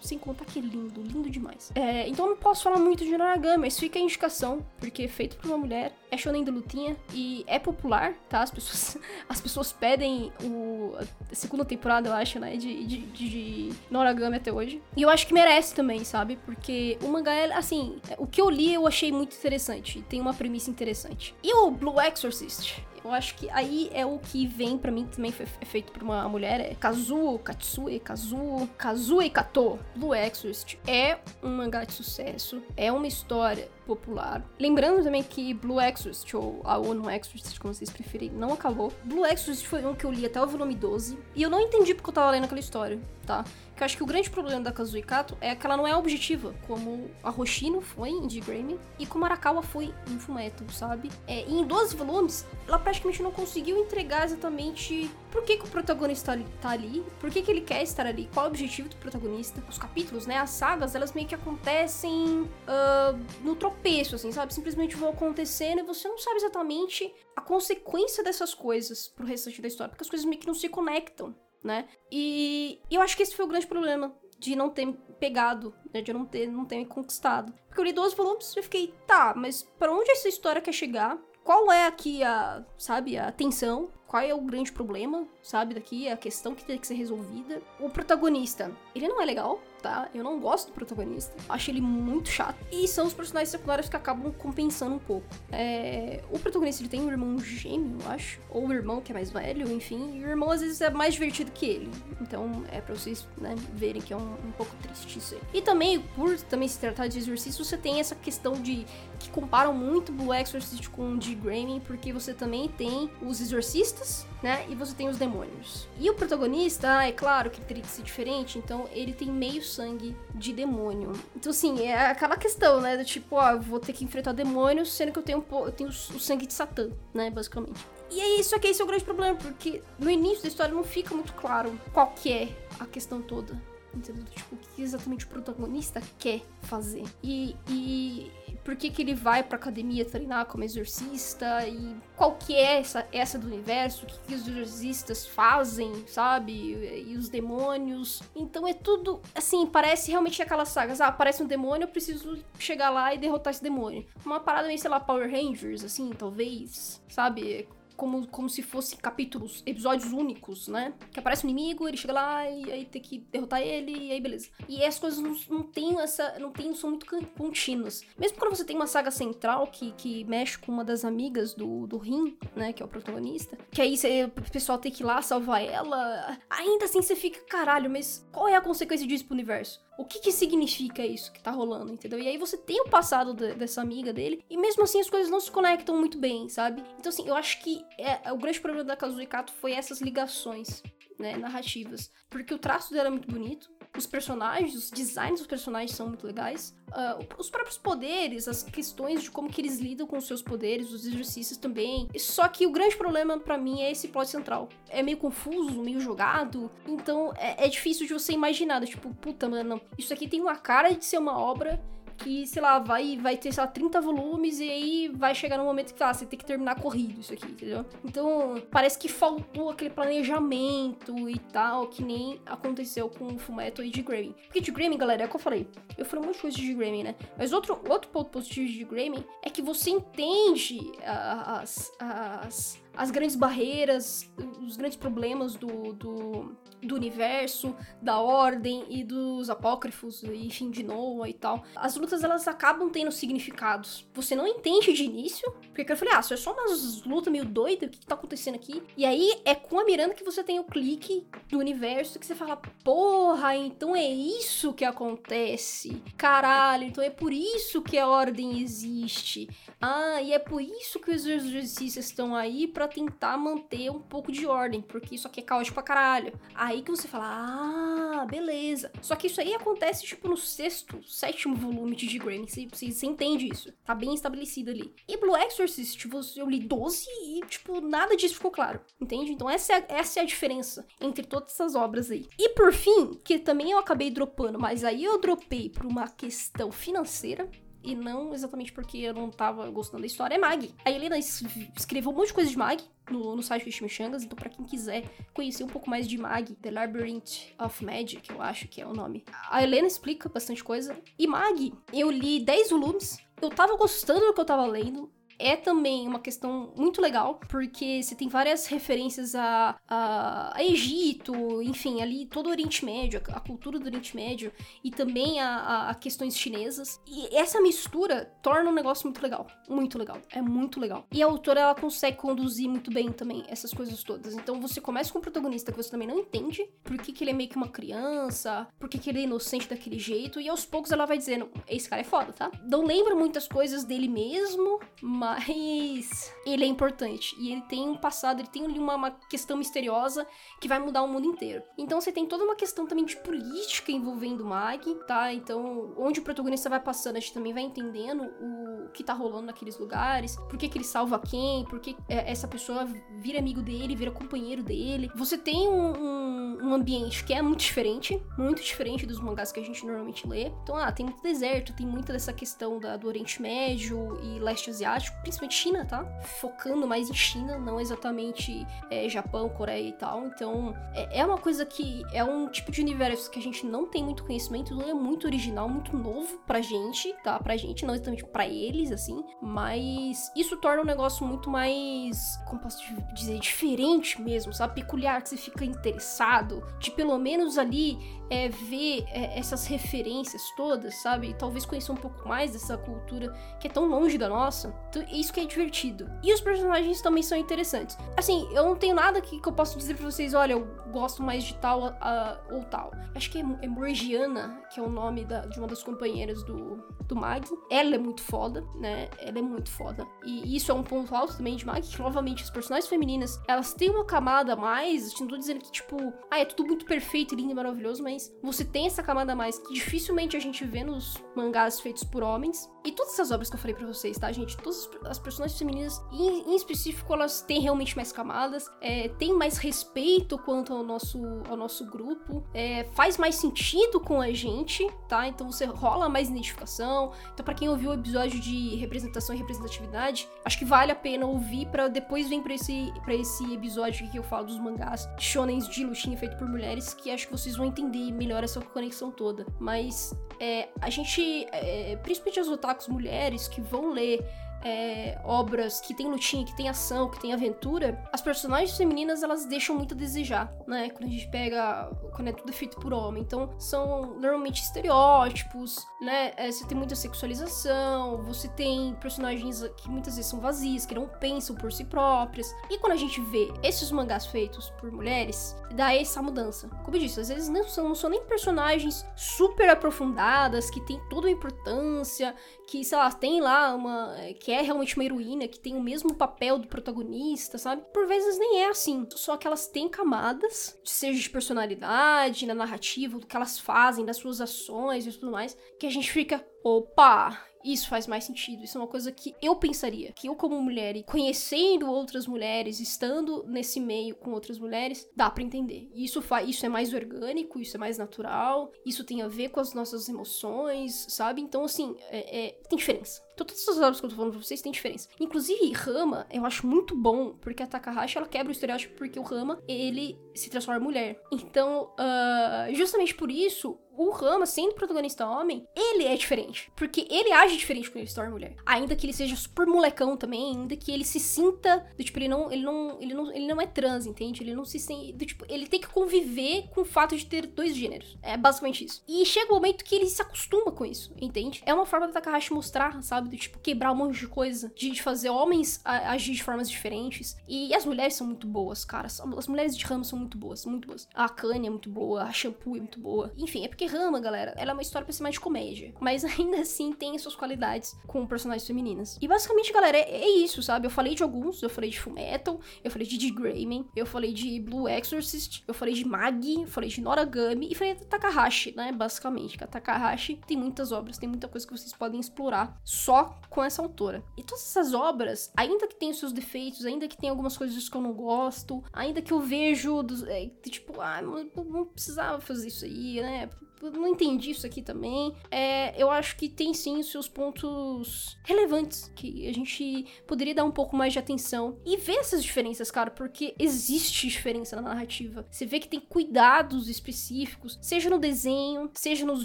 sem 0.00 0.18
contar 0.18 0.44
que 0.44 0.58
é 0.58 0.62
lindo, 0.62 1.02
lindo 1.02 1.28
demais. 1.28 1.70
É, 1.74 2.08
então 2.08 2.26
eu 2.26 2.30
não 2.30 2.36
posso 2.36 2.62
falar 2.62 2.78
muito 2.78 3.04
de 3.04 3.16
Noragami, 3.16 3.58
mas 3.58 3.78
fica 3.78 3.98
a 3.98 4.02
indicação, 4.02 4.64
porque 4.78 5.02
é 5.02 5.08
feito 5.08 5.36
por 5.36 5.46
uma 5.46 5.58
mulher, 5.58 5.92
é 6.10 6.16
shonen 6.16 6.44
de 6.44 6.50
lutinha 6.50 6.96
e 7.12 7.44
é 7.46 7.58
popular, 7.58 7.79
tá? 8.28 8.42
As 8.42 8.50
pessoas, 8.50 8.98
as 9.28 9.40
pessoas 9.40 9.72
pedem 9.72 10.32
o, 10.42 10.96
a 10.98 11.34
segunda 11.34 11.64
temporada, 11.64 12.08
eu 12.08 12.12
acho, 12.12 12.38
né, 12.38 12.56
de, 12.56 12.84
de, 12.84 12.98
de 13.06 13.72
Noragami 13.90 14.36
até 14.36 14.52
hoje. 14.52 14.82
E 14.96 15.02
eu 15.02 15.10
acho 15.10 15.26
que 15.26 15.34
merece 15.34 15.74
também, 15.74 16.04
sabe? 16.04 16.38
Porque 16.44 16.98
o 17.02 17.08
mangá, 17.08 17.32
é, 17.32 17.52
assim, 17.52 18.00
o 18.18 18.26
que 18.26 18.40
eu 18.40 18.50
li 18.50 18.72
eu 18.74 18.86
achei 18.86 19.12
muito 19.12 19.36
interessante, 19.36 20.02
tem 20.08 20.20
uma 20.20 20.34
premissa 20.34 20.70
interessante. 20.70 21.34
E 21.42 21.54
o 21.54 21.70
Blue 21.70 22.00
Exorcist? 22.00 22.82
Eu 23.02 23.12
acho 23.12 23.34
que 23.34 23.48
aí 23.50 23.90
é 23.94 24.04
o 24.04 24.18
que 24.18 24.46
vem 24.46 24.76
para 24.76 24.90
mim 24.90 25.06
também 25.06 25.32
foi 25.32 25.46
é 25.60 25.64
feito 25.64 25.90
por 25.90 26.02
uma 26.02 26.28
mulher, 26.28 26.60
é 26.60 26.74
Kazuo 26.74 27.38
Katsue, 27.38 27.98
Kazuo, 27.98 28.68
Kazue 28.76 29.30
Kato. 29.30 29.78
Blue 29.96 30.14
Exorcist 30.14 30.78
é 30.86 31.18
um 31.42 31.48
mangá 31.48 31.84
de 31.84 31.92
sucesso, 31.92 32.62
é 32.76 32.92
uma 32.92 33.06
história 33.06 33.68
popular. 33.90 34.44
Lembrando 34.56 35.02
também 35.02 35.20
que 35.22 35.52
Blue 35.52 35.80
Exorcist, 35.80 36.36
ou 36.36 36.60
a 36.64 36.78
Ono 36.78 37.10
Exorcist, 37.10 37.58
como 37.58 37.74
vocês 37.74 37.90
preferirem, 37.90 38.36
não 38.36 38.52
acabou. 38.52 38.92
Blue 39.02 39.26
Exorcist 39.26 39.66
foi 39.66 39.84
um 39.84 39.94
que 39.94 40.04
eu 40.04 40.12
li 40.12 40.24
até 40.24 40.40
o 40.40 40.46
volume 40.46 40.76
12, 40.76 41.18
e 41.34 41.42
eu 41.42 41.50
não 41.50 41.60
entendi 41.60 41.92
porque 41.92 42.10
eu 42.10 42.14
tava 42.14 42.30
lendo 42.30 42.44
aquela 42.44 42.60
história, 42.60 43.00
tá? 43.26 43.44
Que 43.74 43.82
eu 43.82 43.86
acho 43.86 43.96
que 43.96 44.02
o 44.02 44.06
grande 44.06 44.30
problema 44.30 44.60
da 44.60 44.70
Kazui 44.70 45.02
Kato 45.02 45.36
é 45.40 45.54
que 45.56 45.66
ela 45.66 45.76
não 45.76 45.88
é 45.88 45.96
objetiva, 45.96 46.54
como 46.68 47.10
a 47.22 47.30
Hoshino 47.30 47.80
foi 47.80 48.10
em 48.10 48.28
D-Grammy 48.28 48.78
e 48.98 49.06
como 49.06 49.24
Arakawa 49.24 49.62
foi 49.62 49.92
em 50.08 50.18
Fumeto, 50.18 50.70
sabe? 50.72 51.10
É, 51.26 51.44
e 51.48 51.54
em 51.54 51.64
12 51.64 51.96
volumes, 51.96 52.46
ela 52.68 52.78
praticamente 52.78 53.22
não 53.22 53.32
conseguiu 53.32 53.78
entregar 53.78 54.24
exatamente 54.24 55.10
por 55.30 55.44
que, 55.44 55.56
que 55.56 55.64
o 55.64 55.68
protagonista 55.68 56.38
tá 56.60 56.70
ali, 56.70 57.04
por 57.18 57.30
que, 57.30 57.42
que 57.42 57.50
ele 57.50 57.60
quer 57.60 57.82
estar 57.82 58.04
ali, 58.04 58.28
qual 58.34 58.46
o 58.46 58.48
objetivo 58.48 58.88
do 58.88 58.96
protagonista. 58.96 59.62
Os 59.68 59.78
capítulos, 59.78 60.26
né, 60.26 60.36
as 60.38 60.50
sagas, 60.50 60.94
elas 60.94 61.12
meio 61.12 61.26
que 61.26 61.34
acontecem 61.34 62.42
uh, 62.42 63.18
no 63.42 63.54
tropeço, 63.80 64.16
assim, 64.16 64.30
sabe? 64.30 64.54
Simplesmente 64.54 64.96
vão 64.96 65.10
acontecendo 65.10 65.80
e 65.80 65.82
você 65.82 66.08
não 66.08 66.18
sabe 66.18 66.36
exatamente 66.36 67.12
a 67.36 67.40
consequência 67.40 68.22
dessas 68.22 68.54
coisas 68.54 69.08
pro 69.08 69.26
restante 69.26 69.62
da 69.62 69.68
história, 69.68 69.90
porque 69.90 70.04
as 70.04 70.10
coisas 70.10 70.24
meio 70.24 70.40
que 70.40 70.46
não 70.46 70.54
se 70.54 70.68
conectam 70.68 71.34
né? 71.62 71.88
E, 72.10 72.80
eu 72.90 73.00
acho 73.00 73.16
que 73.16 73.22
esse 73.22 73.36
foi 73.36 73.44
o 73.44 73.48
grande 73.48 73.66
problema 73.66 74.14
de 74.38 74.56
não 74.56 74.70
ter 74.70 74.90
pegado, 75.18 75.74
né? 75.92 76.00
De 76.00 76.12
não 76.12 76.24
ter, 76.24 76.48
não 76.48 76.64
ter 76.64 76.76
me 76.76 76.86
conquistado. 76.86 77.52
Porque 77.66 77.80
eu 77.80 77.84
li 77.84 77.92
12 77.92 78.16
volumes 78.16 78.56
e 78.56 78.62
fiquei, 78.62 78.94
tá, 79.06 79.34
mas 79.36 79.62
para 79.78 79.92
onde 79.92 80.10
essa 80.10 80.28
história 80.28 80.60
quer 80.60 80.72
chegar? 80.72 81.18
Qual 81.44 81.70
é 81.70 81.86
aqui 81.86 82.22
a, 82.22 82.64
sabe, 82.78 83.18
a 83.18 83.32
tensão? 83.32 83.90
Qual 84.10 84.20
é 84.20 84.34
o 84.34 84.40
grande 84.40 84.72
problema, 84.72 85.24
sabe, 85.40 85.72
daqui? 85.72 86.08
A 86.08 86.16
questão 86.16 86.52
que 86.52 86.64
tem 86.64 86.76
que 86.76 86.84
ser 86.84 86.94
resolvida. 86.94 87.62
O 87.78 87.88
protagonista, 87.88 88.72
ele 88.92 89.06
não 89.06 89.22
é 89.22 89.24
legal, 89.24 89.60
tá? 89.80 90.08
Eu 90.12 90.24
não 90.24 90.40
gosto 90.40 90.66
do 90.66 90.72
protagonista. 90.72 91.32
Acho 91.48 91.70
ele 91.70 91.80
muito 91.80 92.28
chato. 92.28 92.58
E 92.72 92.88
são 92.88 93.06
os 93.06 93.14
personagens 93.14 93.50
secundários 93.50 93.88
que 93.88 93.94
acabam 93.94 94.32
compensando 94.32 94.96
um 94.96 94.98
pouco. 94.98 95.28
É... 95.52 96.24
O 96.28 96.40
protagonista 96.40 96.82
ele 96.82 96.88
tem 96.88 97.00
um 97.00 97.08
irmão 97.08 97.38
gêmeo, 97.38 97.98
eu 98.02 98.10
acho. 98.10 98.40
Ou 98.50 98.66
um 98.66 98.72
irmão 98.72 99.00
que 99.00 99.12
é 99.12 99.14
mais 99.14 99.30
velho, 99.30 99.70
enfim. 99.70 100.18
E 100.18 100.24
o 100.24 100.28
irmão 100.28 100.50
às 100.50 100.60
vezes 100.60 100.80
é 100.80 100.90
mais 100.90 101.14
divertido 101.14 101.52
que 101.52 101.66
ele. 101.66 101.90
Então 102.20 102.64
é 102.72 102.80
pra 102.80 102.96
vocês, 102.96 103.28
né, 103.38 103.54
verem 103.74 104.02
que 104.02 104.12
é 104.12 104.16
um, 104.16 104.32
um 104.44 104.52
pouco 104.56 104.74
triste 104.82 105.20
isso 105.20 105.36
aí. 105.36 105.40
E 105.54 105.62
também, 105.62 106.00
por 106.16 106.36
também 106.42 106.66
se 106.66 106.80
tratar 106.80 107.06
de 107.06 107.16
exorcista, 107.16 107.62
você 107.62 107.76
tem 107.76 108.00
essa 108.00 108.16
questão 108.16 108.54
de 108.54 108.84
que 109.20 109.30
comparam 109.30 109.72
muito 109.72 110.10
Blue 110.12 110.34
Exorcist 110.34 110.88
com 110.88 111.18
The 111.18 111.34
Grammy, 111.34 111.80
porque 111.86 112.12
você 112.12 112.32
também 112.32 112.68
tem 112.68 113.10
os 113.22 113.40
exorcistas, 113.40 113.99
né? 114.42 114.66
E 114.68 114.74
você 114.74 114.94
tem 114.94 115.08
os 115.08 115.16
demônios. 115.16 115.86
E 115.98 116.08
o 116.08 116.14
protagonista, 116.14 117.02
é 117.04 117.12
claro 117.12 117.50
que 117.50 117.60
teria 117.60 117.82
que 117.82 117.88
ser 117.88 118.02
diferente, 118.02 118.58
então 118.58 118.88
ele 118.92 119.12
tem 119.12 119.28
meio 119.28 119.62
sangue 119.62 120.16
de 120.34 120.52
demônio. 120.52 121.12
Então, 121.36 121.50
assim, 121.50 121.82
é 121.82 122.06
aquela 122.06 122.36
questão, 122.36 122.80
né? 122.80 122.96
Do 122.96 123.04
tipo, 123.04 123.36
ó, 123.36 123.56
vou 123.58 123.78
ter 123.80 123.92
que 123.92 124.04
enfrentar 124.04 124.32
demônios, 124.32 124.92
sendo 124.92 125.12
que 125.12 125.18
eu 125.18 125.22
tenho, 125.22 125.44
eu 125.50 125.72
tenho 125.72 125.90
o 125.90 125.92
sangue 125.92 126.46
de 126.46 126.52
Satã, 126.52 126.90
né? 127.12 127.30
Basicamente. 127.30 127.84
E 128.10 128.20
é 128.20 128.40
isso 128.40 128.56
aqui, 128.56 128.68
esse 128.68 128.80
é 128.80 128.84
o 128.84 128.88
grande 128.88 129.04
problema, 129.04 129.36
porque 129.36 129.82
no 129.98 130.10
início 130.10 130.42
da 130.42 130.48
história 130.48 130.74
não 130.74 130.82
fica 130.82 131.14
muito 131.14 131.32
claro 131.34 131.78
qual 131.92 132.08
que 132.08 132.32
é 132.32 132.48
a 132.78 132.86
questão 132.86 133.22
toda. 133.22 133.69
Entendeu? 133.94 134.24
Tipo, 134.24 134.54
o 134.54 134.58
que 134.58 134.82
exatamente 134.82 135.24
o 135.24 135.28
protagonista 135.28 136.00
quer 136.18 136.42
fazer. 136.62 137.04
E, 137.22 137.56
e 137.68 138.30
por 138.64 138.76
que, 138.76 138.90
que 138.90 139.02
ele 139.02 139.14
vai 139.14 139.42
pra 139.42 139.56
academia 139.56 140.04
treinar 140.04 140.46
como 140.46 140.62
exorcista 140.62 141.66
e 141.66 141.96
qual 142.16 142.36
que 142.36 142.54
é 142.54 142.78
essa, 142.78 143.06
essa 143.12 143.38
do 143.38 143.46
universo, 143.46 144.04
o 144.04 144.06
que, 144.06 144.18
que 144.20 144.34
os 144.34 144.46
exorcistas 144.46 145.26
fazem, 145.26 146.06
sabe? 146.06 146.52
E, 146.52 147.12
e, 147.12 147.16
os 147.16 147.28
demônios. 147.28 148.22
Então 148.34 148.66
é 148.66 148.74
tudo, 148.74 149.20
assim, 149.34 149.66
parece 149.66 150.10
realmente 150.10 150.40
aquelas 150.40 150.68
sagas. 150.68 151.00
Ah, 151.00 151.08
aparece 151.08 151.42
um 151.42 151.46
demônio, 151.46 151.84
eu 151.84 151.88
preciso 151.88 152.38
chegar 152.58 152.90
lá 152.90 153.12
e 153.14 153.18
derrotar 153.18 153.52
esse 153.52 153.62
demônio. 153.62 154.06
Uma 154.24 154.40
parada 154.40 154.68
meio, 154.68 154.78
sei 154.78 154.90
lá, 154.90 155.00
Power 155.00 155.30
Rangers, 155.30 155.82
assim, 155.82 156.10
talvez, 156.10 157.02
sabe? 157.08 157.68
Como, 158.00 158.26
como 158.28 158.48
se 158.48 158.62
fossem 158.62 158.98
capítulos, 158.98 159.62
episódios 159.66 160.10
únicos, 160.10 160.68
né? 160.68 160.94
Que 161.12 161.20
aparece 161.20 161.46
um 161.46 161.50
inimigo, 161.50 161.86
ele 161.86 161.98
chega 161.98 162.14
lá 162.14 162.48
e 162.48 162.72
aí 162.72 162.86
tem 162.86 163.02
que 163.02 163.18
derrotar 163.30 163.60
ele, 163.60 163.92
e 163.92 164.10
aí 164.10 164.18
beleza. 164.18 164.48
E 164.66 164.82
as 164.82 164.98
coisas 164.98 165.20
não, 165.20 165.36
não 165.50 166.00
essa. 166.00 166.38
não 166.38 166.50
tem, 166.50 166.74
são 166.74 166.88
muito 166.88 167.04
contínuas. 167.36 168.02
Mesmo 168.18 168.38
quando 168.38 168.56
você 168.56 168.64
tem 168.64 168.74
uma 168.74 168.86
saga 168.86 169.10
central 169.10 169.66
que, 169.66 169.92
que 169.92 170.24
mexe 170.24 170.56
com 170.56 170.72
uma 170.72 170.82
das 170.82 171.04
amigas 171.04 171.52
do, 171.52 171.86
do 171.86 171.98
Rin, 171.98 172.38
né? 172.56 172.72
Que 172.72 172.82
é 172.82 172.86
o 172.86 172.88
protagonista. 172.88 173.58
Que 173.70 173.82
aí 173.82 173.98
você, 173.98 174.24
o 174.24 174.50
pessoal 174.50 174.78
tem 174.78 174.90
que 174.90 175.02
ir 175.02 175.06
lá 175.06 175.20
salvar 175.20 175.62
ela. 175.62 176.38
Ainda 176.48 176.86
assim 176.86 177.02
você 177.02 177.14
fica, 177.14 177.40
caralho, 177.40 177.90
mas 177.90 178.26
qual 178.32 178.48
é 178.48 178.56
a 178.56 178.62
consequência 178.62 179.06
disso 179.06 179.26
pro 179.26 179.34
universo? 179.34 179.78
O 180.00 180.04
que 180.06 180.18
que 180.18 180.32
significa 180.32 181.04
isso 181.04 181.30
que 181.30 181.42
tá 181.42 181.50
rolando, 181.50 181.92
entendeu? 181.92 182.18
E 182.18 182.26
aí 182.26 182.38
você 182.38 182.56
tem 182.56 182.80
o 182.80 182.88
passado 182.88 183.34
de, 183.34 183.54
dessa 183.54 183.82
amiga 183.82 184.14
dele, 184.14 184.42
e 184.48 184.56
mesmo 184.56 184.82
assim 184.82 184.98
as 184.98 185.10
coisas 185.10 185.30
não 185.30 185.38
se 185.38 185.50
conectam 185.50 185.94
muito 185.94 186.18
bem, 186.18 186.48
sabe? 186.48 186.82
Então, 186.98 187.10
assim, 187.10 187.28
eu 187.28 187.36
acho 187.36 187.60
que 187.60 187.84
é, 187.98 188.32
o 188.32 188.38
grande 188.38 188.58
problema 188.60 188.84
da 188.84 188.96
Kazui 188.96 189.26
Kato 189.26 189.52
foi 189.52 189.72
essas 189.72 190.00
ligações, 190.00 190.82
né, 191.18 191.36
narrativas. 191.36 192.10
Porque 192.30 192.54
o 192.54 192.58
traço 192.58 192.94
dela 192.94 193.08
é 193.08 193.10
muito 193.10 193.30
bonito, 193.30 193.70
os 194.00 194.06
personagens, 194.06 194.74
os 194.74 194.90
designs 194.90 195.38
dos 195.38 195.46
personagens 195.46 195.92
são 195.92 196.08
muito 196.08 196.26
legais. 196.26 196.74
Uh, 196.88 197.24
os 197.38 197.48
próprios 197.48 197.78
poderes, 197.78 198.48
as 198.48 198.62
questões 198.62 199.22
de 199.22 199.30
como 199.30 199.48
que 199.48 199.60
eles 199.60 199.78
lidam 199.78 200.06
com 200.06 200.16
os 200.16 200.26
seus 200.26 200.42
poderes, 200.42 200.90
os 200.90 201.06
exercícios 201.06 201.56
também. 201.56 202.08
Só 202.18 202.48
que 202.48 202.66
o 202.66 202.72
grande 202.72 202.96
problema 202.96 203.38
para 203.38 203.56
mim 203.56 203.80
é 203.80 203.92
esse 203.92 204.08
plot 204.08 204.28
central. 204.28 204.68
É 204.88 205.02
meio 205.02 205.16
confuso, 205.16 205.80
meio 205.82 206.00
jogado. 206.00 206.70
Então 206.86 207.32
é, 207.36 207.66
é 207.66 207.68
difícil 207.68 208.06
de 208.06 208.12
você 208.12 208.32
imaginar. 208.32 208.84
Tipo, 208.84 209.14
puta, 209.14 209.48
mano, 209.48 209.80
isso 209.96 210.12
aqui 210.12 210.26
tem 210.26 210.40
uma 210.40 210.56
cara 210.56 210.90
de 210.92 211.04
ser 211.04 211.18
uma 211.18 211.38
obra 211.38 211.80
que, 212.22 212.46
sei 212.46 212.62
lá, 212.62 212.78
vai, 212.78 213.16
vai 213.16 213.36
ter, 213.36 213.52
sei 213.52 213.62
lá, 213.62 213.68
30 213.68 214.00
volumes 214.00 214.60
e 214.60 214.68
aí 214.68 215.08
vai 215.08 215.34
chegar 215.34 215.58
num 215.58 215.64
momento 215.64 215.94
que, 215.94 216.02
ah, 216.02 216.12
você 216.12 216.26
tem 216.26 216.38
que 216.38 216.44
terminar 216.44 216.80
corrido 216.80 217.20
isso 217.20 217.32
aqui, 217.32 217.46
entendeu? 217.46 217.84
Então, 218.04 218.62
parece 218.70 218.98
que 218.98 219.08
faltou 219.08 219.70
aquele 219.70 219.90
planejamento 219.90 221.28
e 221.28 221.38
tal, 221.38 221.86
que 221.88 222.02
nem 222.02 222.40
aconteceu 222.46 223.08
com 223.08 223.26
o 223.28 223.38
Fumeto 223.38 223.82
e 223.82 223.90
de 223.90 224.02
Grammy. 224.02 224.34
Porque 224.46 224.60
de 224.60 224.70
Grammy, 224.70 224.96
galera, 224.96 225.22
é 225.22 225.26
o 225.26 225.28
que 225.28 225.36
eu 225.36 225.40
falei. 225.40 225.66
Eu 225.96 226.04
falei 226.04 226.24
um 226.24 226.26
monte 226.28 226.36
de 226.36 226.42
coisa 226.42 226.56
de 226.56 226.74
Grammy, 226.74 227.02
né? 227.02 227.14
Mas 227.36 227.52
outro, 227.52 227.80
outro 227.88 228.10
ponto 228.10 228.30
positivo 228.30 228.68
de 228.68 228.84
Grammy 228.84 229.26
é 229.42 229.50
que 229.50 229.62
você 229.62 229.90
entende 229.90 230.92
as, 231.04 231.92
as, 231.98 232.78
as 232.96 233.10
grandes 233.10 233.36
barreiras, 233.36 234.30
os 234.64 234.76
grandes 234.76 234.96
problemas 234.96 235.54
do, 235.54 235.92
do, 235.92 236.56
do, 236.82 236.94
universo, 236.94 237.74
da 238.00 238.18
ordem 238.18 238.84
e 238.88 239.02
dos 239.04 239.48
apócrifos, 239.48 240.22
enfim, 240.24 240.70
de 240.70 240.82
Noah 240.82 241.28
e 241.28 241.34
tal. 241.34 241.64
As 241.74 241.96
lutas, 241.96 242.22
elas 242.24 242.46
acabam 242.46 242.90
tendo 242.90 243.10
significados. 243.10 244.06
Você 244.14 244.34
não 244.34 244.46
entende 244.46 244.92
de 244.92 245.04
início, 245.04 245.50
porque 245.74 245.92
eu 245.92 245.96
falei, 245.96 246.14
ah, 246.14 246.20
isso 246.20 246.34
é 246.34 246.36
só 246.36 246.52
umas 246.52 247.02
lutas 247.04 247.32
meio 247.32 247.44
doidas, 247.44 247.88
o 247.88 247.92
que, 247.92 247.98
que 247.98 248.06
tá 248.06 248.14
acontecendo 248.14 248.56
aqui? 248.56 248.82
E 248.96 249.04
aí, 249.04 249.40
é 249.44 249.54
com 249.54 249.78
a 249.78 249.84
Miranda 249.84 250.14
que 250.14 250.24
você 250.24 250.42
tem 250.42 250.58
o 250.58 250.64
clique 250.64 251.26
do 251.48 251.58
universo, 251.58 252.18
que 252.18 252.26
você 252.26 252.34
fala, 252.34 252.56
porra, 252.84 253.56
então 253.56 253.94
é 253.94 254.08
isso 254.08 254.72
que 254.72 254.84
acontece. 254.84 256.02
Caralho, 256.16 256.84
então 256.84 257.02
é 257.02 257.10
por 257.10 257.32
isso 257.32 257.82
que 257.82 257.98
a 257.98 258.08
ordem 258.08 258.60
existe. 258.60 259.48
Ah, 259.80 260.20
e 260.20 260.32
é 260.32 260.38
por 260.38 260.60
isso 260.60 261.00
que 261.00 261.10
os 261.10 261.26
exorcistas 261.26 262.06
estão 262.06 262.34
aí 262.34 262.66
para 262.80 262.88
tentar 262.88 263.36
manter 263.36 263.90
um 263.90 264.00
pouco 264.00 264.32
de 264.32 264.46
ordem, 264.46 264.80
porque 264.80 265.14
isso 265.14 265.26
aqui 265.26 265.40
é 265.40 265.42
caótico 265.42 265.74
pra 265.74 265.82
caralho. 265.82 266.32
Aí 266.54 266.80
que 266.80 266.90
você 266.90 267.06
fala, 267.06 267.26
ah, 267.26 268.24
beleza. 268.24 268.90
Só 269.02 269.14
que 269.14 269.26
isso 269.26 269.38
aí 269.38 269.52
acontece, 269.52 270.06
tipo, 270.06 270.26
no 270.26 270.36
sexto, 270.38 270.98
sétimo 271.06 271.54
volume 271.54 271.94
de 271.94 272.18
Grammy. 272.18 272.48
Você, 272.48 272.66
você, 272.66 272.90
você, 272.90 273.04
entende 273.04 273.52
isso. 273.52 273.70
Tá 273.84 273.94
bem 273.94 274.14
estabelecido 274.14 274.70
ali. 274.70 274.94
E 275.06 275.18
Blue 275.18 275.36
Exorcist, 275.36 275.98
tipo, 275.98 276.20
eu 276.34 276.48
li 276.48 276.60
12 276.60 277.06
e, 277.22 277.42
tipo, 277.46 277.82
nada 277.82 278.16
disso 278.16 278.36
ficou 278.36 278.50
claro. 278.50 278.80
Entende? 278.98 279.32
Então 279.32 279.50
essa 279.50 279.74
é, 279.74 279.84
essa 279.90 280.20
é 280.20 280.22
a 280.22 280.26
diferença 280.26 280.86
entre 281.02 281.26
todas 281.26 281.52
essas 281.52 281.74
obras 281.74 282.10
aí. 282.10 282.26
E 282.38 282.48
por 282.54 282.72
fim, 282.72 283.12
que 283.22 283.38
também 283.38 283.72
eu 283.72 283.78
acabei 283.78 284.10
dropando, 284.10 284.58
mas 284.58 284.84
aí 284.84 285.04
eu 285.04 285.20
dropei 285.20 285.68
por 285.68 285.84
uma 285.84 286.08
questão 286.08 286.72
financeira 286.72 287.46
e 287.82 287.94
não 287.94 288.32
exatamente 288.32 288.72
porque 288.72 288.98
eu 288.98 289.14
não 289.14 289.30
tava 289.30 289.68
gostando 289.70 290.02
da 290.02 290.06
história, 290.06 290.34
é 290.34 290.38
Mag. 290.38 290.70
A 290.84 290.90
Helena 290.90 291.18
escreveu 291.18 292.10
um 292.10 292.14
monte 292.14 292.28
de 292.28 292.34
coisa 292.34 292.50
de 292.50 292.58
Mag 292.58 292.82
no, 293.10 293.36
no 293.36 293.42
site 293.42 293.64
do 293.64 293.72
Chimichangas, 293.72 294.22
então 294.22 294.36
para 294.36 294.50
quem 294.50 294.64
quiser 294.64 295.04
conhecer 295.32 295.64
um 295.64 295.68
pouco 295.68 295.88
mais 295.88 296.06
de 296.06 296.16
Mag, 296.18 296.54
The 296.56 296.70
Labyrinth 296.70 297.52
of 297.58 297.84
Magic, 297.84 298.30
eu 298.30 298.40
acho 298.40 298.68
que 298.68 298.80
é 298.80 298.86
o 298.86 298.92
nome. 298.92 299.24
A 299.50 299.62
Helena 299.62 299.86
explica 299.86 300.28
bastante 300.28 300.62
coisa. 300.62 300.96
E 301.18 301.26
Mag, 301.26 301.72
eu 301.92 302.10
li 302.10 302.40
10 302.40 302.70
volumes, 302.70 303.18
eu 303.40 303.50
tava 303.50 303.76
gostando 303.76 304.26
do 304.26 304.34
que 304.34 304.40
eu 304.40 304.44
tava 304.44 304.66
lendo, 304.66 305.10
é 305.40 305.56
também 305.56 306.06
uma 306.06 306.20
questão 306.20 306.72
muito 306.76 307.00
legal, 307.00 307.40
porque 307.48 308.02
você 308.02 308.14
tem 308.14 308.28
várias 308.28 308.66
referências 308.66 309.34
a, 309.34 309.76
a, 309.88 310.56
a 310.56 310.64
Egito, 310.64 311.62
enfim, 311.62 312.02
ali 312.02 312.26
todo 312.26 312.48
o 312.48 312.50
Oriente 312.50 312.84
Médio, 312.84 313.20
a, 313.28 313.36
a 313.38 313.40
cultura 313.40 313.78
do 313.78 313.86
Oriente 313.86 314.14
Médio, 314.14 314.52
e 314.84 314.90
também 314.90 315.40
a, 315.40 315.88
a, 315.88 315.94
questões 315.94 316.36
chinesas. 316.36 317.00
E 317.06 317.34
essa 317.34 317.60
mistura 317.60 318.26
torna 318.42 318.70
um 318.70 318.74
negócio 318.74 319.06
muito 319.06 319.22
legal. 319.22 319.46
Muito 319.68 319.98
legal. 319.98 320.18
É 320.30 320.42
muito 320.42 320.78
legal. 320.78 321.06
E 321.10 321.22
a 321.22 321.26
autora, 321.26 321.60
ela 321.60 321.74
consegue 321.74 322.18
conduzir 322.18 322.68
muito 322.68 322.90
bem 322.90 323.10
também 323.10 323.44
essas 323.48 323.72
coisas 323.72 324.02
todas. 324.02 324.34
Então 324.34 324.60
você 324.60 324.80
começa 324.80 325.12
com 325.12 325.18
um 325.18 325.22
protagonista 325.22 325.72
que 325.72 325.82
você 325.82 325.90
também 325.90 326.06
não 326.06 326.18
entende 326.18 326.68
por 326.84 326.98
que, 326.98 327.12
que 327.12 327.24
ele 327.24 327.30
é 327.30 327.34
meio 327.34 327.48
que 327.48 327.56
uma 327.56 327.68
criança, 327.68 328.68
por 328.78 328.88
que, 328.88 328.98
que 328.98 329.08
ele 329.08 329.20
é 329.20 329.22
inocente 329.22 329.68
daquele 329.68 329.98
jeito, 329.98 330.40
e 330.40 330.48
aos 330.48 330.64
poucos 330.66 330.92
ela 330.92 331.06
vai 331.06 331.16
dizendo: 331.16 331.48
esse 331.68 331.88
cara 331.88 332.02
é 332.02 332.04
foda, 332.04 332.32
tá? 332.32 332.50
Não 332.62 332.84
lembra 332.84 333.14
muitas 333.14 333.48
coisas 333.48 333.84
dele 333.84 334.08
mesmo, 334.08 334.80
mas 335.00 335.29
mas 335.30 336.34
ele 336.44 336.64
é 336.64 336.66
importante. 336.66 337.36
E 337.38 337.52
ele 337.52 337.62
tem 337.62 337.88
um 337.88 337.96
passado, 337.96 338.40
ele 338.40 338.48
tem 338.48 338.64
ali 338.64 338.78
uma, 338.78 338.94
uma, 338.94 339.10
questão 339.10 339.56
misteriosa 339.56 340.26
que 340.60 340.68
vai 340.68 340.78
mudar 340.78 341.02
o 341.02 341.08
mundo 341.08 341.26
inteiro. 341.26 341.62
Então 341.78 342.00
você 342.00 342.10
tem 342.10 342.26
toda 342.26 342.44
uma 342.44 342.56
questão 342.56 342.86
também 342.86 343.04
de 343.04 343.16
política 343.16 343.92
envolvendo 343.92 344.42
o 344.42 344.46
Mag, 344.46 344.94
tá? 345.06 345.32
Então, 345.32 345.94
onde 345.96 346.20
o 346.20 346.22
protagonista 346.22 346.68
vai 346.68 346.80
passando, 346.80 347.16
a 347.16 347.20
gente 347.20 347.32
também 347.32 347.52
vai 347.52 347.62
entendendo 347.62 348.24
o 348.24 348.90
que 348.92 349.04
tá 349.04 349.12
rolando 349.12 349.46
naqueles 349.46 349.78
lugares, 349.78 350.36
por 350.48 350.56
que, 350.56 350.68
que 350.68 350.78
ele 350.78 350.84
salva 350.84 351.18
quem, 351.18 351.64
por 351.64 351.78
que 351.78 351.96
é, 352.08 352.30
essa 352.30 352.48
pessoa 352.48 352.86
vira 353.18 353.38
amigo 353.38 353.62
dele, 353.62 353.94
vira 353.94 354.10
companheiro 354.10 354.62
dele. 354.62 355.10
Você 355.14 355.38
tem 355.38 355.68
um, 355.68 355.92
um, 355.96 356.58
um 356.62 356.74
ambiente 356.74 357.24
que 357.24 357.32
é 357.32 357.40
muito 357.40 357.60
diferente, 357.60 358.20
muito 358.36 358.62
diferente 358.62 359.06
dos 359.06 359.20
mangás 359.20 359.52
que 359.52 359.60
a 359.60 359.64
gente 359.64 359.84
normalmente 359.86 360.26
lê. 360.26 360.46
Então, 360.62 360.76
ah, 360.76 360.90
tem 360.90 361.06
muito 361.06 361.22
deserto, 361.22 361.72
tem 361.72 361.86
muita 361.86 362.12
dessa 362.12 362.32
questão 362.32 362.78
da, 362.78 362.96
do 362.96 363.06
Oriente 363.06 363.40
Médio 363.40 364.18
e 364.22 364.38
leste 364.38 364.70
asiático 364.70 365.19
principalmente 365.20 365.54
China, 365.54 365.84
tá? 365.84 366.04
Focando 366.20 366.86
mais 366.86 367.10
em 367.10 367.14
China, 367.14 367.58
não 367.58 367.80
exatamente 367.80 368.66
é, 368.90 369.08
Japão, 369.08 369.48
Coreia 369.48 369.88
e 369.88 369.92
tal. 369.92 370.26
Então, 370.26 370.74
é, 370.94 371.20
é, 371.20 371.24
uma 371.24 371.38
coisa 371.38 371.64
que 371.64 372.02
é 372.12 372.24
um 372.24 372.48
tipo 372.48 372.70
de 372.70 372.80
universo 372.80 373.30
que 373.30 373.38
a 373.38 373.42
gente 373.42 373.66
não 373.66 373.86
tem 373.86 374.04
muito 374.04 374.24
conhecimento, 374.24 374.74
não 374.74 374.88
é 374.88 374.94
muito 374.94 375.26
original, 375.26 375.68
muito 375.68 375.96
novo 375.96 376.38
pra 376.46 376.60
gente, 376.60 377.14
tá? 377.22 377.38
Pra 377.38 377.56
gente, 377.56 377.84
não 377.84 377.94
exatamente 377.94 378.24
pra 378.26 378.46
eles, 378.46 378.90
assim. 378.90 379.22
Mas 379.40 380.30
isso 380.36 380.56
torna 380.56 380.82
um 380.82 380.86
negócio 380.86 381.26
muito 381.26 381.50
mais, 381.50 382.36
como 382.48 382.60
posso 382.60 382.82
dizer, 383.14 383.38
diferente 383.38 384.20
mesmo, 384.20 384.52
sabe? 384.52 384.74
Peculiar, 384.74 385.22
que 385.22 385.28
você 385.28 385.36
fica 385.36 385.64
interessado, 385.64 386.62
de 386.78 386.90
pelo 386.90 387.18
menos 387.18 387.58
ali 387.58 388.19
é, 388.30 388.48
ver 388.48 389.04
é, 389.08 389.38
essas 389.38 389.66
referências 389.66 390.50
todas, 390.56 390.94
sabe? 390.94 391.30
E 391.30 391.34
talvez 391.34 391.66
conhecer 391.66 391.90
um 391.90 391.96
pouco 391.96 392.26
mais 392.28 392.52
dessa 392.52 392.78
cultura 392.78 393.34
que 393.58 393.66
é 393.66 393.70
tão 393.70 393.86
longe 393.86 394.16
da 394.16 394.28
nossa. 394.28 394.74
Então, 394.88 395.04
isso 395.10 395.32
que 395.32 395.40
é 395.40 395.44
divertido. 395.44 396.08
E 396.22 396.32
os 396.32 396.40
personagens 396.40 397.02
também 397.02 397.22
são 397.22 397.36
interessantes. 397.36 397.98
Assim, 398.16 398.48
eu 398.52 398.64
não 398.64 398.76
tenho 398.76 398.94
nada 398.94 399.20
que, 399.20 399.40
que 399.40 399.48
eu 399.48 399.52
posso 399.52 399.76
dizer 399.76 399.96
pra 399.96 400.08
vocês, 400.08 400.32
olha, 400.32 400.52
eu 400.52 400.66
gosto 400.92 401.22
mais 401.22 401.44
de 401.44 401.54
tal 401.54 401.88
uh, 401.88 402.54
ou 402.54 402.62
tal. 402.64 402.92
Acho 403.14 403.30
que 403.30 403.38
é, 403.38 403.44
é 403.62 403.68
Morgiana, 403.68 404.62
que 404.72 404.78
é 404.78 404.82
o 404.82 404.88
nome 404.88 405.24
da, 405.24 405.46
de 405.46 405.58
uma 405.58 405.66
das 405.66 405.82
companheiras 405.82 406.42
do, 406.44 406.76
do 407.06 407.16
Mag. 407.16 407.46
Ela 407.70 407.96
é 407.96 407.98
muito 407.98 408.22
foda, 408.22 408.64
né? 408.76 409.08
Ela 409.18 409.38
é 409.38 409.42
muito 409.42 409.70
foda. 409.70 410.06
E 410.24 410.54
isso 410.54 410.70
é 410.70 410.74
um 410.74 410.82
ponto 410.82 411.14
alto 411.14 411.36
também 411.36 411.56
de 411.56 411.66
Mag, 411.66 411.86
que 411.86 412.00
novamente 412.00 412.44
as 412.44 412.50
personagens 412.50 412.88
femininas, 412.88 413.40
elas 413.48 413.74
têm 413.74 413.90
uma 413.90 414.04
camada 414.04 414.52
a 414.52 414.56
mais. 414.56 415.18
Não 415.18 415.26
tô 415.26 415.36
dizendo 415.36 415.60
que, 415.60 415.72
tipo, 415.72 415.96
ah, 416.30 416.38
é 416.38 416.44
tudo 416.44 416.66
muito 416.66 416.84
perfeito, 416.84 417.34
lindo 417.34 417.50
e 417.50 417.54
maravilhoso, 417.54 418.02
mas 418.02 418.19
você 418.42 418.64
tem 418.64 418.86
essa 418.86 419.02
camada 419.02 419.32
a 419.32 419.36
mais 419.36 419.58
que 419.58 419.74
dificilmente 419.74 420.36
a 420.36 420.40
gente 420.40 420.64
vê 420.64 420.82
nos 420.84 421.16
mangás 421.34 421.80
feitos 421.80 422.04
por 422.04 422.22
homens. 422.22 422.68
E 422.84 422.92
todas 422.92 423.12
essas 423.12 423.30
obras 423.30 423.50
que 423.50 423.56
eu 423.56 423.60
falei 423.60 423.74
para 423.74 423.86
vocês, 423.86 424.18
tá, 424.18 424.32
gente? 424.32 424.56
Todas 424.56 424.88
as 425.04 425.18
personagens 425.18 425.58
femininas, 425.58 426.02
em, 426.10 426.50
em 426.50 426.56
específico, 426.56 427.12
elas 427.12 427.42
têm 427.42 427.60
realmente 427.60 427.94
mais 427.94 428.10
camadas, 428.10 428.70
é, 428.80 429.08
tem 429.08 429.34
mais 429.34 429.58
respeito 429.58 430.38
quanto 430.38 430.72
ao 430.72 430.82
nosso, 430.82 431.18
ao 431.48 431.56
nosso 431.56 431.84
grupo, 431.86 432.42
é, 432.54 432.84
faz 432.92 433.18
mais 433.18 433.34
sentido 433.34 434.00
com 434.00 434.20
a 434.20 434.32
gente, 434.32 434.86
tá? 435.08 435.28
Então 435.28 435.50
você 435.50 435.66
rola 435.66 436.08
mais 436.08 436.28
identificação. 436.28 437.12
Então, 437.32 437.44
para 437.44 437.54
quem 437.54 437.68
ouviu 437.68 437.90
o 437.90 437.94
episódio 437.94 438.40
de 438.40 438.76
representação 438.76 439.34
e 439.34 439.38
representatividade, 439.38 440.28
acho 440.44 440.58
que 440.58 440.64
vale 440.64 440.92
a 440.92 440.96
pena 440.96 441.26
ouvir 441.26 441.66
para 441.66 441.88
depois 441.88 442.28
vir 442.28 442.42
pra 442.42 442.54
esse, 442.54 442.92
pra 443.04 443.14
esse 443.14 443.52
episódio 443.52 444.10
que 444.10 444.18
eu 444.18 444.22
falo 444.22 444.46
dos 444.46 444.58
mangás 444.58 445.08
shonens 445.18 445.68
de 445.68 445.84
lutinha 445.84 446.16
feito 446.16 446.36
por 446.36 446.48
mulheres, 446.48 446.94
que 446.94 447.10
acho 447.10 447.26
que 447.26 447.32
vocês 447.32 447.56
vão 447.56 447.66
entender 447.66 448.09
melhor 448.12 448.44
essa 448.44 448.60
conexão 448.60 449.10
toda. 449.10 449.46
Mas 449.58 450.14
é, 450.38 450.68
a 450.80 450.90
gente, 450.90 451.46
é, 451.52 451.96
principalmente 451.96 452.40
as 452.40 452.48
otakus 452.48 452.88
mulheres 452.88 453.48
que 453.48 453.60
vão 453.60 453.90
ler 453.90 454.24
é, 454.64 455.18
obras 455.24 455.80
que 455.80 455.94
tem 455.94 456.08
lutinha, 456.08 456.44
que 456.44 456.56
tem 456.56 456.68
ação, 456.68 457.10
que 457.10 457.20
tem 457.20 457.32
aventura, 457.32 458.02
as 458.12 458.20
personagens 458.20 458.76
femininas 458.76 459.22
elas 459.22 459.46
deixam 459.46 459.76
muito 459.76 459.94
a 459.94 459.96
desejar, 459.96 460.52
né? 460.66 460.90
Quando 460.90 461.04
a 461.04 461.12
gente 461.12 461.28
pega. 461.28 461.90
Quando 462.14 462.28
é 462.28 462.32
tudo 462.32 462.52
feito 462.52 462.78
por 462.78 462.92
homem. 462.92 463.22
Então, 463.22 463.50
são 463.58 464.18
normalmente 464.18 464.62
estereótipos, 464.62 465.86
né? 466.00 466.32
É, 466.36 466.50
você 466.50 466.66
tem 466.66 466.76
muita 466.76 466.94
sexualização, 466.94 468.22
você 468.22 468.48
tem 468.48 468.94
personagens 469.00 469.62
que 469.76 469.88
muitas 469.88 470.16
vezes 470.16 470.30
são 470.30 470.40
vazias, 470.40 470.84
que 470.84 470.94
não 470.94 471.08
pensam 471.08 471.56
por 471.56 471.72
si 471.72 471.84
próprias. 471.84 472.54
E 472.68 472.78
quando 472.78 472.92
a 472.92 472.96
gente 472.96 473.20
vê 473.20 473.52
esses 473.62 473.90
mangás 473.90 474.26
feitos 474.26 474.70
por 474.70 474.90
mulheres, 474.90 475.56
dá 475.72 475.94
essa 475.94 476.22
mudança. 476.22 476.68
Como 476.84 476.96
eu 476.96 477.00
disse, 477.00 477.20
às 477.20 477.28
vezes 477.28 477.48
não 477.48 477.64
são, 477.64 477.88
não 477.88 477.94
são 477.94 478.10
nem 478.10 478.24
personagens 478.24 479.06
super 479.16 479.68
aprofundadas, 479.68 480.70
que 480.70 480.80
tem 480.80 481.00
toda 481.08 481.28
a 481.28 481.30
importância, 481.30 482.34
que, 482.66 482.84
sei 482.84 482.98
lá, 482.98 483.10
tem 483.10 483.40
lá 483.40 483.74
uma. 483.74 484.14
que 484.40 484.49
que 484.50 484.54
é 484.54 484.62
realmente 484.62 484.96
uma 484.96 485.04
heroína, 485.04 485.46
que 485.46 485.60
tem 485.60 485.76
o 485.76 485.80
mesmo 485.80 486.12
papel 486.12 486.58
do 486.58 486.66
protagonista, 486.66 487.56
sabe? 487.56 487.84
Por 487.94 488.08
vezes 488.08 488.36
nem 488.36 488.64
é 488.64 488.68
assim. 488.68 489.06
Só 489.14 489.36
que 489.36 489.46
elas 489.46 489.68
têm 489.68 489.88
camadas, 489.88 490.76
seja 490.82 491.20
de 491.20 491.30
personalidade, 491.30 492.46
na 492.46 492.54
narrativa, 492.54 493.16
do 493.16 493.28
que 493.28 493.36
elas 493.36 493.60
fazem, 493.60 494.04
das 494.04 494.16
suas 494.16 494.40
ações 494.40 495.06
e 495.06 495.12
tudo 495.12 495.30
mais, 495.30 495.56
que 495.78 495.86
a 495.86 495.90
gente 495.90 496.10
fica, 496.10 496.44
opa, 496.64 497.40
isso 497.64 497.88
faz 497.88 498.06
mais 498.06 498.24
sentido. 498.24 498.64
Isso 498.64 498.78
é 498.78 498.80
uma 498.80 498.86
coisa 498.86 499.12
que 499.12 499.34
eu 499.42 499.56
pensaria. 499.56 500.12
Que 500.12 500.28
eu, 500.28 500.34
como 500.34 500.60
mulher, 500.60 500.96
e 500.96 501.02
conhecendo 501.02 501.90
outras 501.90 502.26
mulheres, 502.26 502.80
estando 502.80 503.44
nesse 503.46 503.80
meio 503.80 504.14
com 504.14 504.32
outras 504.32 504.58
mulheres, 504.58 505.08
dá 505.14 505.30
para 505.30 505.42
entender. 505.42 505.88
Isso, 505.94 506.22
isso 506.46 506.66
é 506.66 506.68
mais 506.68 506.92
orgânico, 506.92 507.60
isso 507.60 507.76
é 507.76 507.80
mais 507.80 507.98
natural, 507.98 508.72
isso 508.84 509.04
tem 509.04 509.22
a 509.22 509.28
ver 509.28 509.50
com 509.50 509.60
as 509.60 509.74
nossas 509.74 510.08
emoções, 510.08 511.06
sabe? 511.08 511.40
Então, 511.40 511.64
assim, 511.64 511.94
é, 512.10 512.46
é, 512.46 512.50
tem 512.68 512.78
diferença. 512.78 513.22
Então, 513.40 513.46
todas 513.46 513.62
essas 513.62 513.78
obras 513.78 514.00
que 514.00 514.06
eu 514.06 514.10
tô 514.10 514.16
falando 514.16 514.32
pra 514.32 514.42
vocês 514.42 514.60
têm 514.60 514.70
diferença. 514.70 515.08
Inclusive, 515.18 515.72
Rama, 515.72 516.26
eu 516.30 516.44
acho 516.44 516.66
muito 516.66 516.94
bom, 516.94 517.32
porque 517.40 517.62
a 517.62 517.66
Takahashi, 517.66 518.18
ela 518.18 518.28
quebra 518.28 518.50
o 518.50 518.52
estereótipo, 518.52 518.94
porque 518.96 519.18
o 519.18 519.22
Rama, 519.22 519.62
ele 519.66 520.18
se 520.34 520.50
transforma 520.50 520.80
em 520.80 520.84
mulher. 520.84 521.22
Então, 521.32 521.90
uh, 521.94 522.74
justamente 522.74 523.14
por 523.14 523.30
isso, 523.30 523.78
o 524.00 524.10
Rama, 524.10 524.46
sendo 524.46 524.74
protagonista 524.74 525.26
homem, 525.26 525.66
ele 525.76 526.04
é 526.04 526.16
diferente. 526.16 526.72
Porque 526.74 527.06
ele 527.10 527.32
age 527.32 527.58
diferente 527.58 527.90
quando 527.90 528.02
ele 528.02 528.14
torna 528.14 528.30
mulher. 528.30 528.56
Ainda 528.64 528.96
que 528.96 529.04
ele 529.04 529.12
seja 529.12 529.36
super 529.36 529.66
molecão 529.66 530.16
também, 530.16 530.56
ainda 530.56 530.74
que 530.74 530.90
ele 530.90 531.04
se 531.04 531.20
sinta. 531.20 531.86
Do, 531.98 532.02
tipo, 532.02 532.18
ele 532.18 532.28
não, 532.28 532.50
ele 532.50 532.62
não. 532.62 532.98
Ele 532.98 533.12
não. 533.12 533.30
Ele 533.30 533.46
não 533.46 533.60
é 533.60 533.66
trans, 533.66 534.06
entende? 534.06 534.42
Ele 534.42 534.54
não 534.54 534.64
se 534.64 534.78
sente. 534.78 535.12
Do, 535.12 535.26
tipo, 535.26 535.44
ele 535.50 535.66
tem 535.66 535.78
que 535.78 535.88
conviver 535.88 536.68
com 536.70 536.80
o 536.80 536.84
fato 536.84 537.14
de 537.14 537.26
ter 537.26 537.46
dois 537.46 537.76
gêneros. 537.76 538.16
É 538.22 538.38
basicamente 538.38 538.86
isso. 538.86 539.02
E 539.06 539.26
chega 539.26 539.52
o 539.52 539.56
um 539.56 539.56
momento 539.56 539.84
que 539.84 539.94
ele 539.94 540.06
se 540.06 540.22
acostuma 540.22 540.72
com 540.72 540.86
isso, 540.86 541.14
entende? 541.20 541.62
É 541.66 541.74
uma 541.74 541.84
forma 541.84 542.06
da 542.06 542.14
Takahashi 542.14 542.54
mostrar, 542.54 543.02
sabe? 543.02 543.28
Do 543.28 543.36
tipo, 543.36 543.58
quebrar 543.58 543.92
um 543.92 543.96
monte 543.96 544.18
de 544.18 544.28
coisa. 544.28 544.72
De, 544.74 544.90
de 544.90 545.02
fazer 545.02 545.28
homens 545.28 545.80
agir 545.84 546.32
de 546.32 546.42
formas 546.42 546.70
diferentes. 546.70 547.36
E 547.46 547.74
as 547.74 547.84
mulheres 547.84 548.14
são 548.14 548.26
muito 548.26 548.46
boas, 548.46 548.82
cara. 548.82 549.08
As 549.08 549.46
mulheres 549.46 549.76
de 549.76 549.84
Rama 549.84 550.04
são 550.04 550.18
muito 550.18 550.38
boas, 550.38 550.64
muito 550.64 550.88
boas. 550.88 551.06
A 551.12 551.28
Kanye 551.28 551.66
é 551.66 551.70
muito 551.70 551.90
boa, 551.90 552.22
a 552.22 552.32
Shampoo 552.32 552.76
é 552.76 552.80
muito 552.80 552.98
boa. 552.98 553.30
Enfim, 553.36 553.64
é 553.64 553.68
porque 553.68 553.89
Rama, 553.90 554.20
galera, 554.20 554.54
ela 554.56 554.70
é 554.70 554.72
uma 554.72 554.82
história 554.82 555.04
pra 555.04 555.12
ser 555.12 555.22
mais 555.22 555.34
de 555.34 555.40
comédia. 555.40 555.92
Mas 556.00 556.24
ainda 556.38 556.60
assim 556.60 556.92
tem 556.92 557.18
suas 557.18 557.34
qualidades 557.34 557.96
com 558.06 558.26
personagens 558.26 558.66
femininas. 558.66 559.18
E 559.20 559.26
basicamente, 559.26 559.72
galera, 559.72 559.98
é, 559.98 560.22
é 560.22 560.28
isso, 560.28 560.62
sabe? 560.62 560.86
Eu 560.86 560.90
falei 560.90 561.14
de 561.14 561.22
alguns, 561.22 561.62
eu 561.62 561.70
falei 561.70 561.90
de 561.90 562.00
Fullmetal, 562.00 562.60
eu 562.84 562.90
falei 562.90 563.06
de 563.06 563.18
D. 563.18 563.30
Grayman, 563.30 563.86
eu 563.96 564.06
falei 564.06 564.32
de 564.32 564.60
Blue 564.60 564.88
Exorcist, 564.88 565.64
eu 565.66 565.74
falei 565.74 565.94
de 565.94 566.04
Magi, 566.04 566.62
eu 566.62 566.66
falei 566.66 566.88
de 566.88 567.00
Noragami 567.00 567.68
e 567.70 567.74
falei 567.74 567.94
da 567.94 568.04
Takahashi, 568.04 568.74
né? 568.76 568.92
Basicamente, 568.92 569.58
que 569.58 569.64
a 569.64 569.66
Takahashi 569.66 570.40
tem 570.46 570.56
muitas 570.56 570.92
obras, 570.92 571.18
tem 571.18 571.28
muita 571.28 571.48
coisa 571.48 571.66
que 571.66 571.76
vocês 571.76 571.92
podem 571.92 572.20
explorar 572.20 572.80
só 572.84 573.38
com 573.48 573.62
essa 573.62 573.82
autora. 573.82 574.22
E 574.36 574.42
todas 574.42 574.64
essas 574.64 574.94
obras, 574.94 575.52
ainda 575.56 575.86
que 575.86 575.96
tenham 575.96 576.14
seus 576.14 576.32
defeitos, 576.32 576.84
ainda 576.84 577.08
que 577.08 577.16
tenham 577.16 577.32
algumas 577.32 577.56
coisas 577.56 577.88
que 577.88 577.96
eu 577.96 578.00
não 578.00 578.12
gosto, 578.12 578.82
ainda 578.92 579.22
que 579.22 579.32
eu 579.32 579.40
vejo, 579.40 580.02
dos, 580.02 580.22
é, 580.24 580.46
tipo, 580.68 581.00
ah, 581.00 581.20
não, 581.22 581.64
não 581.64 581.84
precisava 581.86 582.40
fazer 582.40 582.68
isso 582.68 582.84
aí, 582.84 583.20
né? 583.20 583.48
Não 583.82 584.08
entendi 584.08 584.50
isso 584.50 584.66
aqui 584.66 584.82
também. 584.82 585.34
É, 585.50 586.00
eu 586.00 586.10
acho 586.10 586.36
que 586.36 586.48
tem 586.48 586.74
sim 586.74 587.02
seus 587.02 587.28
pontos 587.28 588.36
relevantes, 588.44 589.10
que 589.14 589.48
a 589.48 589.52
gente 589.52 590.06
poderia 590.26 590.54
dar 590.54 590.64
um 590.64 590.70
pouco 590.70 590.96
mais 590.96 591.12
de 591.12 591.18
atenção 591.18 591.78
e 591.84 591.96
ver 591.96 592.16
essas 592.16 592.42
diferenças, 592.42 592.90
cara, 592.90 593.10
porque 593.10 593.54
existe 593.58 594.28
diferença 594.28 594.76
na 594.76 594.82
narrativa. 594.82 595.46
Você 595.50 595.64
vê 595.64 595.80
que 595.80 595.88
tem 595.88 596.00
cuidados 596.00 596.88
específicos, 596.88 597.78
seja 597.80 598.10
no 598.10 598.18
desenho, 598.18 598.90
seja 598.94 599.24
nos 599.24 599.44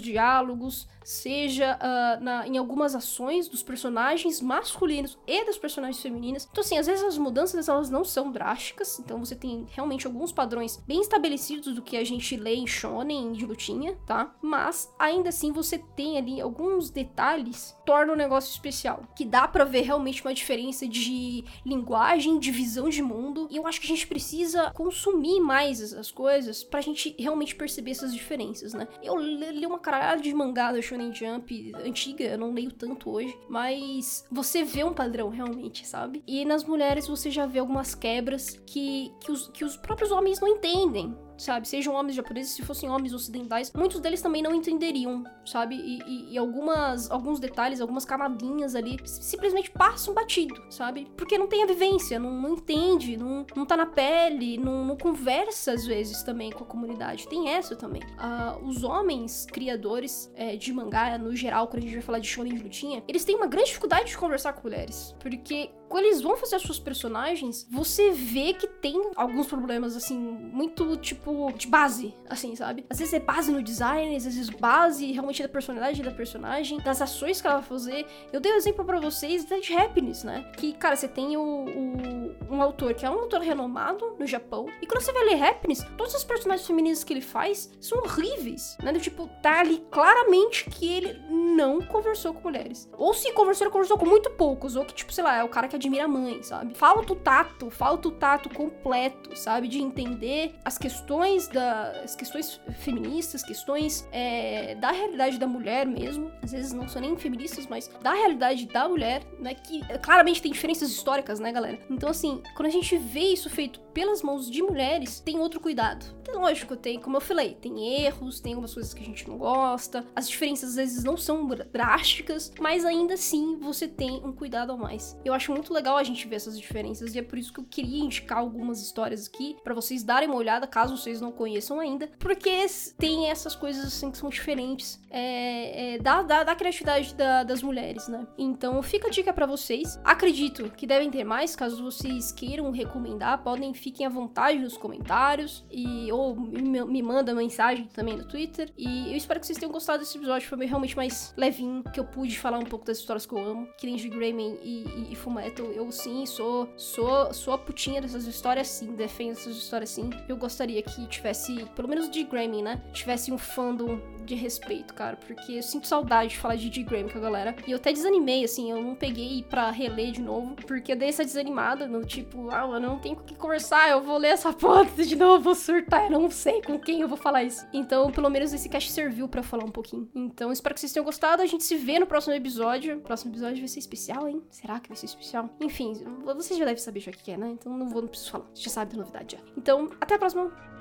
diálogos, 0.00 0.86
seja 1.06 1.78
uh, 1.78 2.22
na, 2.22 2.48
em 2.48 2.58
algumas 2.58 2.92
ações 2.92 3.46
dos 3.46 3.62
personagens 3.62 4.40
masculinos 4.40 5.16
e 5.24 5.44
das 5.44 5.56
personagens 5.56 6.02
femininas. 6.02 6.48
Então, 6.50 6.62
assim, 6.62 6.76
às 6.76 6.88
vezes 6.88 7.04
as 7.04 7.16
mudanças 7.16 7.68
elas 7.68 7.88
não 7.88 8.04
são 8.04 8.32
drásticas, 8.32 8.98
então 8.98 9.24
você 9.24 9.36
tem 9.36 9.68
realmente 9.70 10.04
alguns 10.04 10.32
padrões 10.32 10.82
bem 10.84 11.00
estabelecidos 11.00 11.76
do 11.76 11.80
que 11.80 11.96
a 11.96 12.02
gente 12.02 12.36
lê 12.36 12.56
em 12.56 12.66
shonen 12.66 13.32
de 13.34 13.46
lutinha, 13.46 13.96
tá? 14.04 14.34
Mas 14.42 14.92
ainda 14.98 15.28
assim 15.28 15.52
você 15.52 15.78
tem 15.78 16.18
ali 16.18 16.40
alguns 16.40 16.90
detalhes 16.90 17.76
que 17.78 17.86
tornam 17.86 18.14
o 18.14 18.18
negócio 18.18 18.50
especial, 18.50 19.04
que 19.14 19.24
dá 19.24 19.46
para 19.46 19.64
ver 19.64 19.82
realmente 19.82 20.22
uma 20.22 20.34
diferença 20.34 20.88
de 20.88 21.44
linguagem, 21.64 22.36
de 22.40 22.50
visão 22.50 22.88
de 22.88 23.00
mundo, 23.00 23.46
e 23.48 23.56
eu 23.56 23.66
acho 23.68 23.80
que 23.80 23.86
a 23.86 23.90
gente 23.90 24.08
precisa 24.08 24.72
consumir 24.72 25.38
mais 25.38 25.80
essas 25.80 26.10
coisas 26.10 26.64
pra 26.64 26.80
gente 26.80 27.14
realmente 27.16 27.54
perceber 27.54 27.92
essas 27.92 28.12
diferenças, 28.12 28.74
né? 28.74 28.88
Eu 29.00 29.16
li 29.16 29.64
uma 29.64 29.78
caralhada 29.78 30.20
de 30.20 30.34
mangá 30.34 30.72
da 30.72 30.82
Shonen 30.82 30.95
Jump 31.12 31.72
antiga, 31.84 32.24
eu 32.24 32.38
não 32.38 32.52
leio 32.52 32.72
tanto 32.72 33.10
hoje, 33.10 33.36
mas 33.48 34.24
você 34.30 34.64
vê 34.64 34.84
um 34.84 34.94
padrão 34.94 35.28
realmente, 35.28 35.86
sabe? 35.86 36.22
E 36.26 36.44
nas 36.44 36.64
mulheres 36.64 37.06
você 37.06 37.30
já 37.30 37.46
vê 37.46 37.58
algumas 37.58 37.94
quebras 37.94 38.60
que, 38.66 39.12
que, 39.20 39.30
os, 39.30 39.48
que 39.48 39.64
os 39.64 39.76
próprios 39.76 40.10
homens 40.10 40.40
não 40.40 40.48
entendem, 40.48 41.16
sabe? 41.36 41.68
Sejam 41.68 41.94
homens 41.94 42.14
japoneses, 42.14 42.52
se 42.52 42.62
fossem 42.62 42.88
homens 42.88 43.12
ocidentais, 43.12 43.72
muitos 43.72 44.00
deles 44.00 44.22
também 44.22 44.42
não 44.42 44.54
entenderiam, 44.54 45.24
sabe? 45.44 45.76
E, 45.76 46.02
e, 46.06 46.32
e, 46.34 46.38
algumas, 46.38 47.10
alguns 47.10 47.38
detalhes, 47.38 47.80
algumas 47.80 48.04
camadinhas 48.04 48.74
ali 48.74 48.98
simplesmente 49.04 49.70
passam 49.70 50.14
batido, 50.14 50.54
sabe? 50.70 51.06
Porque 51.16 51.38
não 51.38 51.46
tem 51.46 51.62
a 51.62 51.66
vivência, 51.66 52.18
não, 52.18 52.30
não 52.30 52.54
entende, 52.54 53.16
não, 53.16 53.46
não 53.54 53.66
tá 53.66 53.76
na 53.76 53.86
pele, 53.86 54.58
não, 54.58 54.84
não, 54.84 54.96
conversa 54.96 55.72
às 55.72 55.86
vezes 55.86 56.22
também 56.22 56.50
com 56.50 56.64
a 56.64 56.66
comunidade. 56.66 57.28
Tem 57.28 57.48
essa 57.48 57.76
também. 57.76 58.02
Uh, 58.02 58.66
os 58.66 58.82
homens 58.82 59.46
criadores 59.46 60.32
é, 60.34 60.56
de 60.56 60.72
mangá, 60.72 61.18
no 61.18 61.34
geral, 61.34 61.68
quando 61.68 61.78
a 61.78 61.86
gente 61.86 61.94
vai 61.94 62.02
falar 62.02 62.18
de 62.18 62.28
shonen 62.28 62.54
de 62.54 62.62
lutinha, 62.62 63.02
eles 63.06 63.24
têm 63.24 63.36
uma 63.36 63.46
grande 63.46 63.68
dificuldade 63.68 64.08
de 64.08 64.18
conversar 64.18 64.52
com 64.52 64.62
mulheres. 64.62 65.14
Porque 65.20 65.70
quando 65.88 66.04
eles 66.04 66.20
vão 66.20 66.36
fazer 66.36 66.56
as 66.56 66.62
suas 66.62 66.78
personagens, 66.78 67.66
você 67.70 68.10
vê 68.10 68.52
que 68.52 68.66
tem 68.66 69.10
alguns 69.16 69.46
problemas, 69.46 69.96
assim, 69.96 70.16
muito, 70.16 70.96
tipo, 70.96 71.52
de 71.52 71.66
base, 71.66 72.14
assim, 72.28 72.54
sabe? 72.56 72.84
Às 72.88 72.98
vezes 72.98 73.14
é 73.14 73.20
base 73.20 73.50
no 73.50 73.62
design, 73.62 74.16
às 74.16 74.24
vezes 74.24 74.50
base 74.50 75.10
realmente 75.12 75.42
da 75.42 75.48
personalidade 75.48 76.02
da 76.02 76.10
personagem, 76.10 76.78
das 76.78 77.00
ações 77.00 77.40
que 77.40 77.46
ela 77.46 77.56
vai 77.56 77.68
fazer. 77.68 78.06
Eu 78.32 78.40
dei 78.40 78.52
um 78.52 78.56
exemplo 78.56 78.84
para 78.84 79.00
vocês 79.00 79.44
da 79.44 79.58
de 79.58 79.74
Happiness, 79.74 80.24
né? 80.24 80.50
Que, 80.56 80.72
cara, 80.72 80.96
você 80.96 81.08
tem 81.08 81.36
o, 81.36 81.42
o, 81.42 82.54
um 82.54 82.62
autor 82.62 82.94
que 82.94 83.04
é 83.04 83.10
um 83.10 83.20
autor 83.20 83.40
renomado 83.40 84.16
no 84.18 84.26
Japão, 84.26 84.66
e 84.80 84.86
quando 84.86 85.02
você 85.02 85.12
vai 85.12 85.24
ler 85.24 85.42
Happiness, 85.42 85.84
todos 85.96 86.14
os 86.14 86.24
personagens 86.24 86.66
femininos 86.66 87.04
que 87.04 87.12
ele 87.12 87.20
faz 87.20 87.70
são 87.80 87.98
horríveis, 87.98 88.76
né? 88.82 88.92
Do, 88.92 89.00
tipo, 89.00 89.28
tá 89.42 89.60
ali 89.60 89.84
claramente 89.90 90.68
que 90.70 90.92
ele 90.92 91.20
não 91.30 91.80
conversou 91.80 92.34
com 92.34 92.42
mulheres. 92.42 92.88
Ou 92.96 93.14
se 93.14 93.32
conversou, 93.32 93.66
ele 93.66 93.72
conversou 93.72 93.98
com 93.98 94.06
muito 94.06 94.30
poucos, 94.30 94.76
ou 94.76 94.84
que, 94.84 94.94
tipo, 94.94 95.12
sei 95.12 95.24
lá, 95.24 95.36
é 95.36 95.44
o 95.44 95.48
cara 95.48 95.68
que 95.68 95.75
admira 95.76 96.04
a 96.04 96.08
mãe, 96.08 96.42
sabe? 96.42 96.74
Falta 96.74 97.12
o 97.12 97.16
tato, 97.16 97.70
falta 97.70 98.08
o 98.08 98.10
tato 98.10 98.48
completo, 98.50 99.36
sabe? 99.36 99.68
De 99.68 99.80
entender 99.80 100.54
as 100.64 100.78
questões 100.78 101.48
da. 101.48 101.90
as 102.02 102.14
questões 102.14 102.60
feministas, 102.78 103.42
questões 103.42 104.08
é, 104.12 104.74
da 104.76 104.90
realidade 104.90 105.38
da 105.38 105.46
mulher 105.46 105.86
mesmo. 105.86 106.30
Às 106.42 106.52
vezes 106.52 106.72
não 106.72 106.88
são 106.88 107.00
nem 107.00 107.16
feministas, 107.16 107.66
mas 107.66 107.88
da 108.02 108.12
realidade 108.12 108.66
da 108.66 108.88
mulher, 108.88 109.22
né? 109.38 109.54
Que 109.54 109.80
claramente 109.98 110.42
tem 110.42 110.52
diferenças 110.52 110.90
históricas, 110.90 111.38
né, 111.40 111.52
galera? 111.52 111.78
Então, 111.90 112.08
assim, 112.08 112.42
quando 112.54 112.68
a 112.68 112.72
gente 112.72 112.96
vê 112.96 113.32
isso 113.32 113.48
feito 113.48 113.80
pelas 113.96 114.22
mãos 114.22 114.50
de 114.50 114.62
mulheres, 114.62 115.20
tem 115.20 115.38
outro 115.38 115.58
cuidado. 115.58 116.04
Tem, 116.22 116.34
lógico, 116.34 116.76
tem, 116.76 117.00
como 117.00 117.16
eu 117.16 117.20
falei, 117.20 117.54
tem 117.54 118.02
erros, 118.02 118.40
tem 118.40 118.52
algumas 118.52 118.74
coisas 118.74 118.92
que 118.92 119.02
a 119.02 119.06
gente 119.06 119.28
não 119.28 119.38
gosta, 119.38 120.04
as 120.14 120.28
diferenças 120.28 120.70
às 120.70 120.76
vezes 120.76 121.04
não 121.04 121.16
são 121.16 121.46
drásticas, 121.46 122.52
mas 122.60 122.84
ainda 122.84 123.14
assim 123.14 123.56
você 123.58 123.88
tem 123.88 124.20
um 124.24 124.32
cuidado 124.32 124.72
a 124.72 124.76
mais. 124.76 125.18
Eu 125.24 125.32
acho 125.32 125.52
muito 125.52 125.65
legal 125.72 125.96
a 125.96 126.02
gente 126.02 126.26
ver 126.26 126.36
essas 126.36 126.58
diferenças 126.58 127.14
e 127.14 127.18
é 127.18 127.22
por 127.22 127.38
isso 127.38 127.52
que 127.52 127.60
eu 127.60 127.64
queria 127.64 128.04
indicar 128.04 128.38
algumas 128.38 128.80
histórias 128.80 129.28
aqui 129.28 129.56
para 129.62 129.74
vocês 129.74 130.02
darem 130.02 130.28
uma 130.28 130.36
olhada, 130.36 130.66
caso 130.66 130.96
vocês 130.96 131.20
não 131.20 131.32
conheçam 131.32 131.80
ainda, 131.80 132.08
porque 132.18 132.66
tem 132.98 133.28
essas 133.28 133.54
coisas 133.54 133.86
assim 133.86 134.10
que 134.10 134.18
são 134.18 134.28
diferentes 134.28 135.00
é, 135.10 135.94
é, 135.94 135.98
da, 135.98 136.22
da, 136.22 136.44
da, 136.44 136.54
criatividade 136.54 137.14
da, 137.14 137.42
das 137.42 137.62
mulheres, 137.62 138.08
né? 138.08 138.26
Então 138.36 138.82
fica 138.82 139.08
a 139.08 139.10
dica 139.10 139.32
para 139.32 139.46
vocês. 139.46 139.98
Acredito 140.04 140.70
que 140.70 140.86
devem 140.86 141.10
ter 141.10 141.24
mais, 141.24 141.56
caso 141.56 141.82
vocês 141.82 142.32
queiram 142.32 142.70
recomendar, 142.70 143.42
podem 143.42 143.72
fiquem 143.72 144.06
à 144.06 144.08
vontade 144.08 144.58
nos 144.58 144.76
comentários 144.76 145.64
e 145.70 146.10
ou 146.12 146.36
me, 146.36 146.84
me 146.84 147.02
manda 147.02 147.34
mensagem 147.34 147.86
também 147.86 148.16
no 148.16 148.26
Twitter. 148.26 148.70
E 148.76 149.10
eu 149.10 149.16
espero 149.16 149.40
que 149.40 149.46
vocês 149.46 149.58
tenham 149.58 149.72
gostado 149.72 150.00
desse 150.00 150.16
episódio, 150.18 150.48
foi 150.48 150.66
realmente 150.66 150.96
mais 150.96 151.32
levinho, 151.36 151.82
que 151.84 152.00
eu 152.00 152.04
pude 152.04 152.38
falar 152.38 152.58
um 152.58 152.64
pouco 152.64 152.84
das 152.84 152.98
histórias 152.98 153.26
que 153.26 153.32
eu 153.32 153.38
amo, 153.38 153.68
que 153.78 153.86
nem 153.86 153.96
de 153.96 154.08
Greyman 154.08 154.58
e, 154.62 154.84
e, 154.84 155.12
e 155.12 155.14
Eu 155.62 155.90
sim 155.90 156.26
sou, 156.26 156.68
sou, 156.76 157.32
sou 157.32 157.54
a 157.54 157.58
putinha 157.58 158.00
dessas 158.00 158.26
histórias 158.26 158.68
sim, 158.68 158.92
defendo 158.92 159.32
essas 159.32 159.56
histórias 159.56 159.90
sim. 159.90 160.10
Eu 160.28 160.36
gostaria 160.36 160.82
que 160.82 161.06
tivesse, 161.06 161.64
pelo 161.74 161.88
menos 161.88 162.10
de 162.10 162.24
Greyman, 162.24 162.62
né? 162.62 162.82
Tivesse 162.92 163.32
um 163.32 163.38
fandom 163.38 164.00
de 164.26 164.34
respeito, 164.34 164.92
cara, 164.94 165.16
porque 165.16 165.52
eu 165.52 165.62
sinto 165.62 165.86
saudade 165.86 166.30
de 166.30 166.38
falar 166.38 166.56
de 166.56 166.72
G. 166.72 166.82
Graham 166.82 167.08
com 167.08 167.18
a 167.18 167.20
galera. 167.20 167.56
E 167.66 167.70
eu 167.70 167.76
até 167.76 167.92
desanimei, 167.92 168.44
assim, 168.44 168.70
eu 168.70 168.82
não 168.82 168.94
peguei 168.94 169.42
pra 169.42 169.70
reler 169.70 170.12
de 170.12 170.20
novo, 170.20 170.54
porque 170.66 170.92
eu 170.92 170.96
dei 170.96 171.08
essa 171.08 171.24
desanimada 171.24 171.86
no 171.86 172.04
tipo, 172.04 172.50
ah, 172.50 172.68
eu 172.72 172.80
não 172.80 172.98
tenho 172.98 173.16
com 173.16 173.22
que 173.22 173.34
conversar, 173.34 173.88
eu 173.90 174.02
vou 174.02 174.18
ler 174.18 174.28
essa 174.28 174.52
porra 174.54 174.84
de 174.84 175.16
novo, 175.16 175.44
vou 175.44 175.54
surtar, 175.54 176.04
eu 176.04 176.10
não 176.10 176.30
sei 176.30 176.60
com 176.62 176.78
quem 176.78 177.00
eu 177.00 177.08
vou 177.08 177.16
falar 177.16 177.44
isso. 177.44 177.66
Então, 177.72 178.10
pelo 178.10 178.28
menos 178.28 178.52
esse 178.52 178.68
cast 178.68 178.90
serviu 178.90 179.28
para 179.28 179.42
falar 179.42 179.64
um 179.64 179.70
pouquinho. 179.70 180.08
Então, 180.14 180.52
espero 180.52 180.74
que 180.74 180.80
vocês 180.80 180.92
tenham 180.92 181.04
gostado, 181.04 181.42
a 181.42 181.46
gente 181.46 181.64
se 181.64 181.76
vê 181.76 181.98
no 181.98 182.06
próximo 182.06 182.34
episódio. 182.34 182.96
O 182.96 183.00
próximo 183.00 183.32
episódio 183.32 183.58
vai 183.58 183.68
ser 183.68 183.78
especial, 183.78 184.28
hein? 184.28 184.42
Será 184.50 184.80
que 184.80 184.88
vai 184.88 184.96
ser 184.96 185.06
especial? 185.06 185.48
Enfim, 185.60 185.92
vocês 186.24 186.58
já 186.58 186.64
devem 186.64 186.82
saber 186.82 187.00
já 187.00 187.10
o 187.10 187.14
que 187.14 187.30
é, 187.30 187.36
né? 187.36 187.50
Então 187.50 187.76
não 187.76 187.88
vou, 187.88 188.02
não 188.02 188.08
preciso 188.08 188.32
falar. 188.32 188.46
Já 188.54 188.70
sabe 188.70 188.92
da 188.92 188.98
novidade 188.98 189.36
já. 189.36 189.42
Então, 189.56 189.90
até 190.00 190.14
a 190.14 190.18
próxima. 190.18 190.75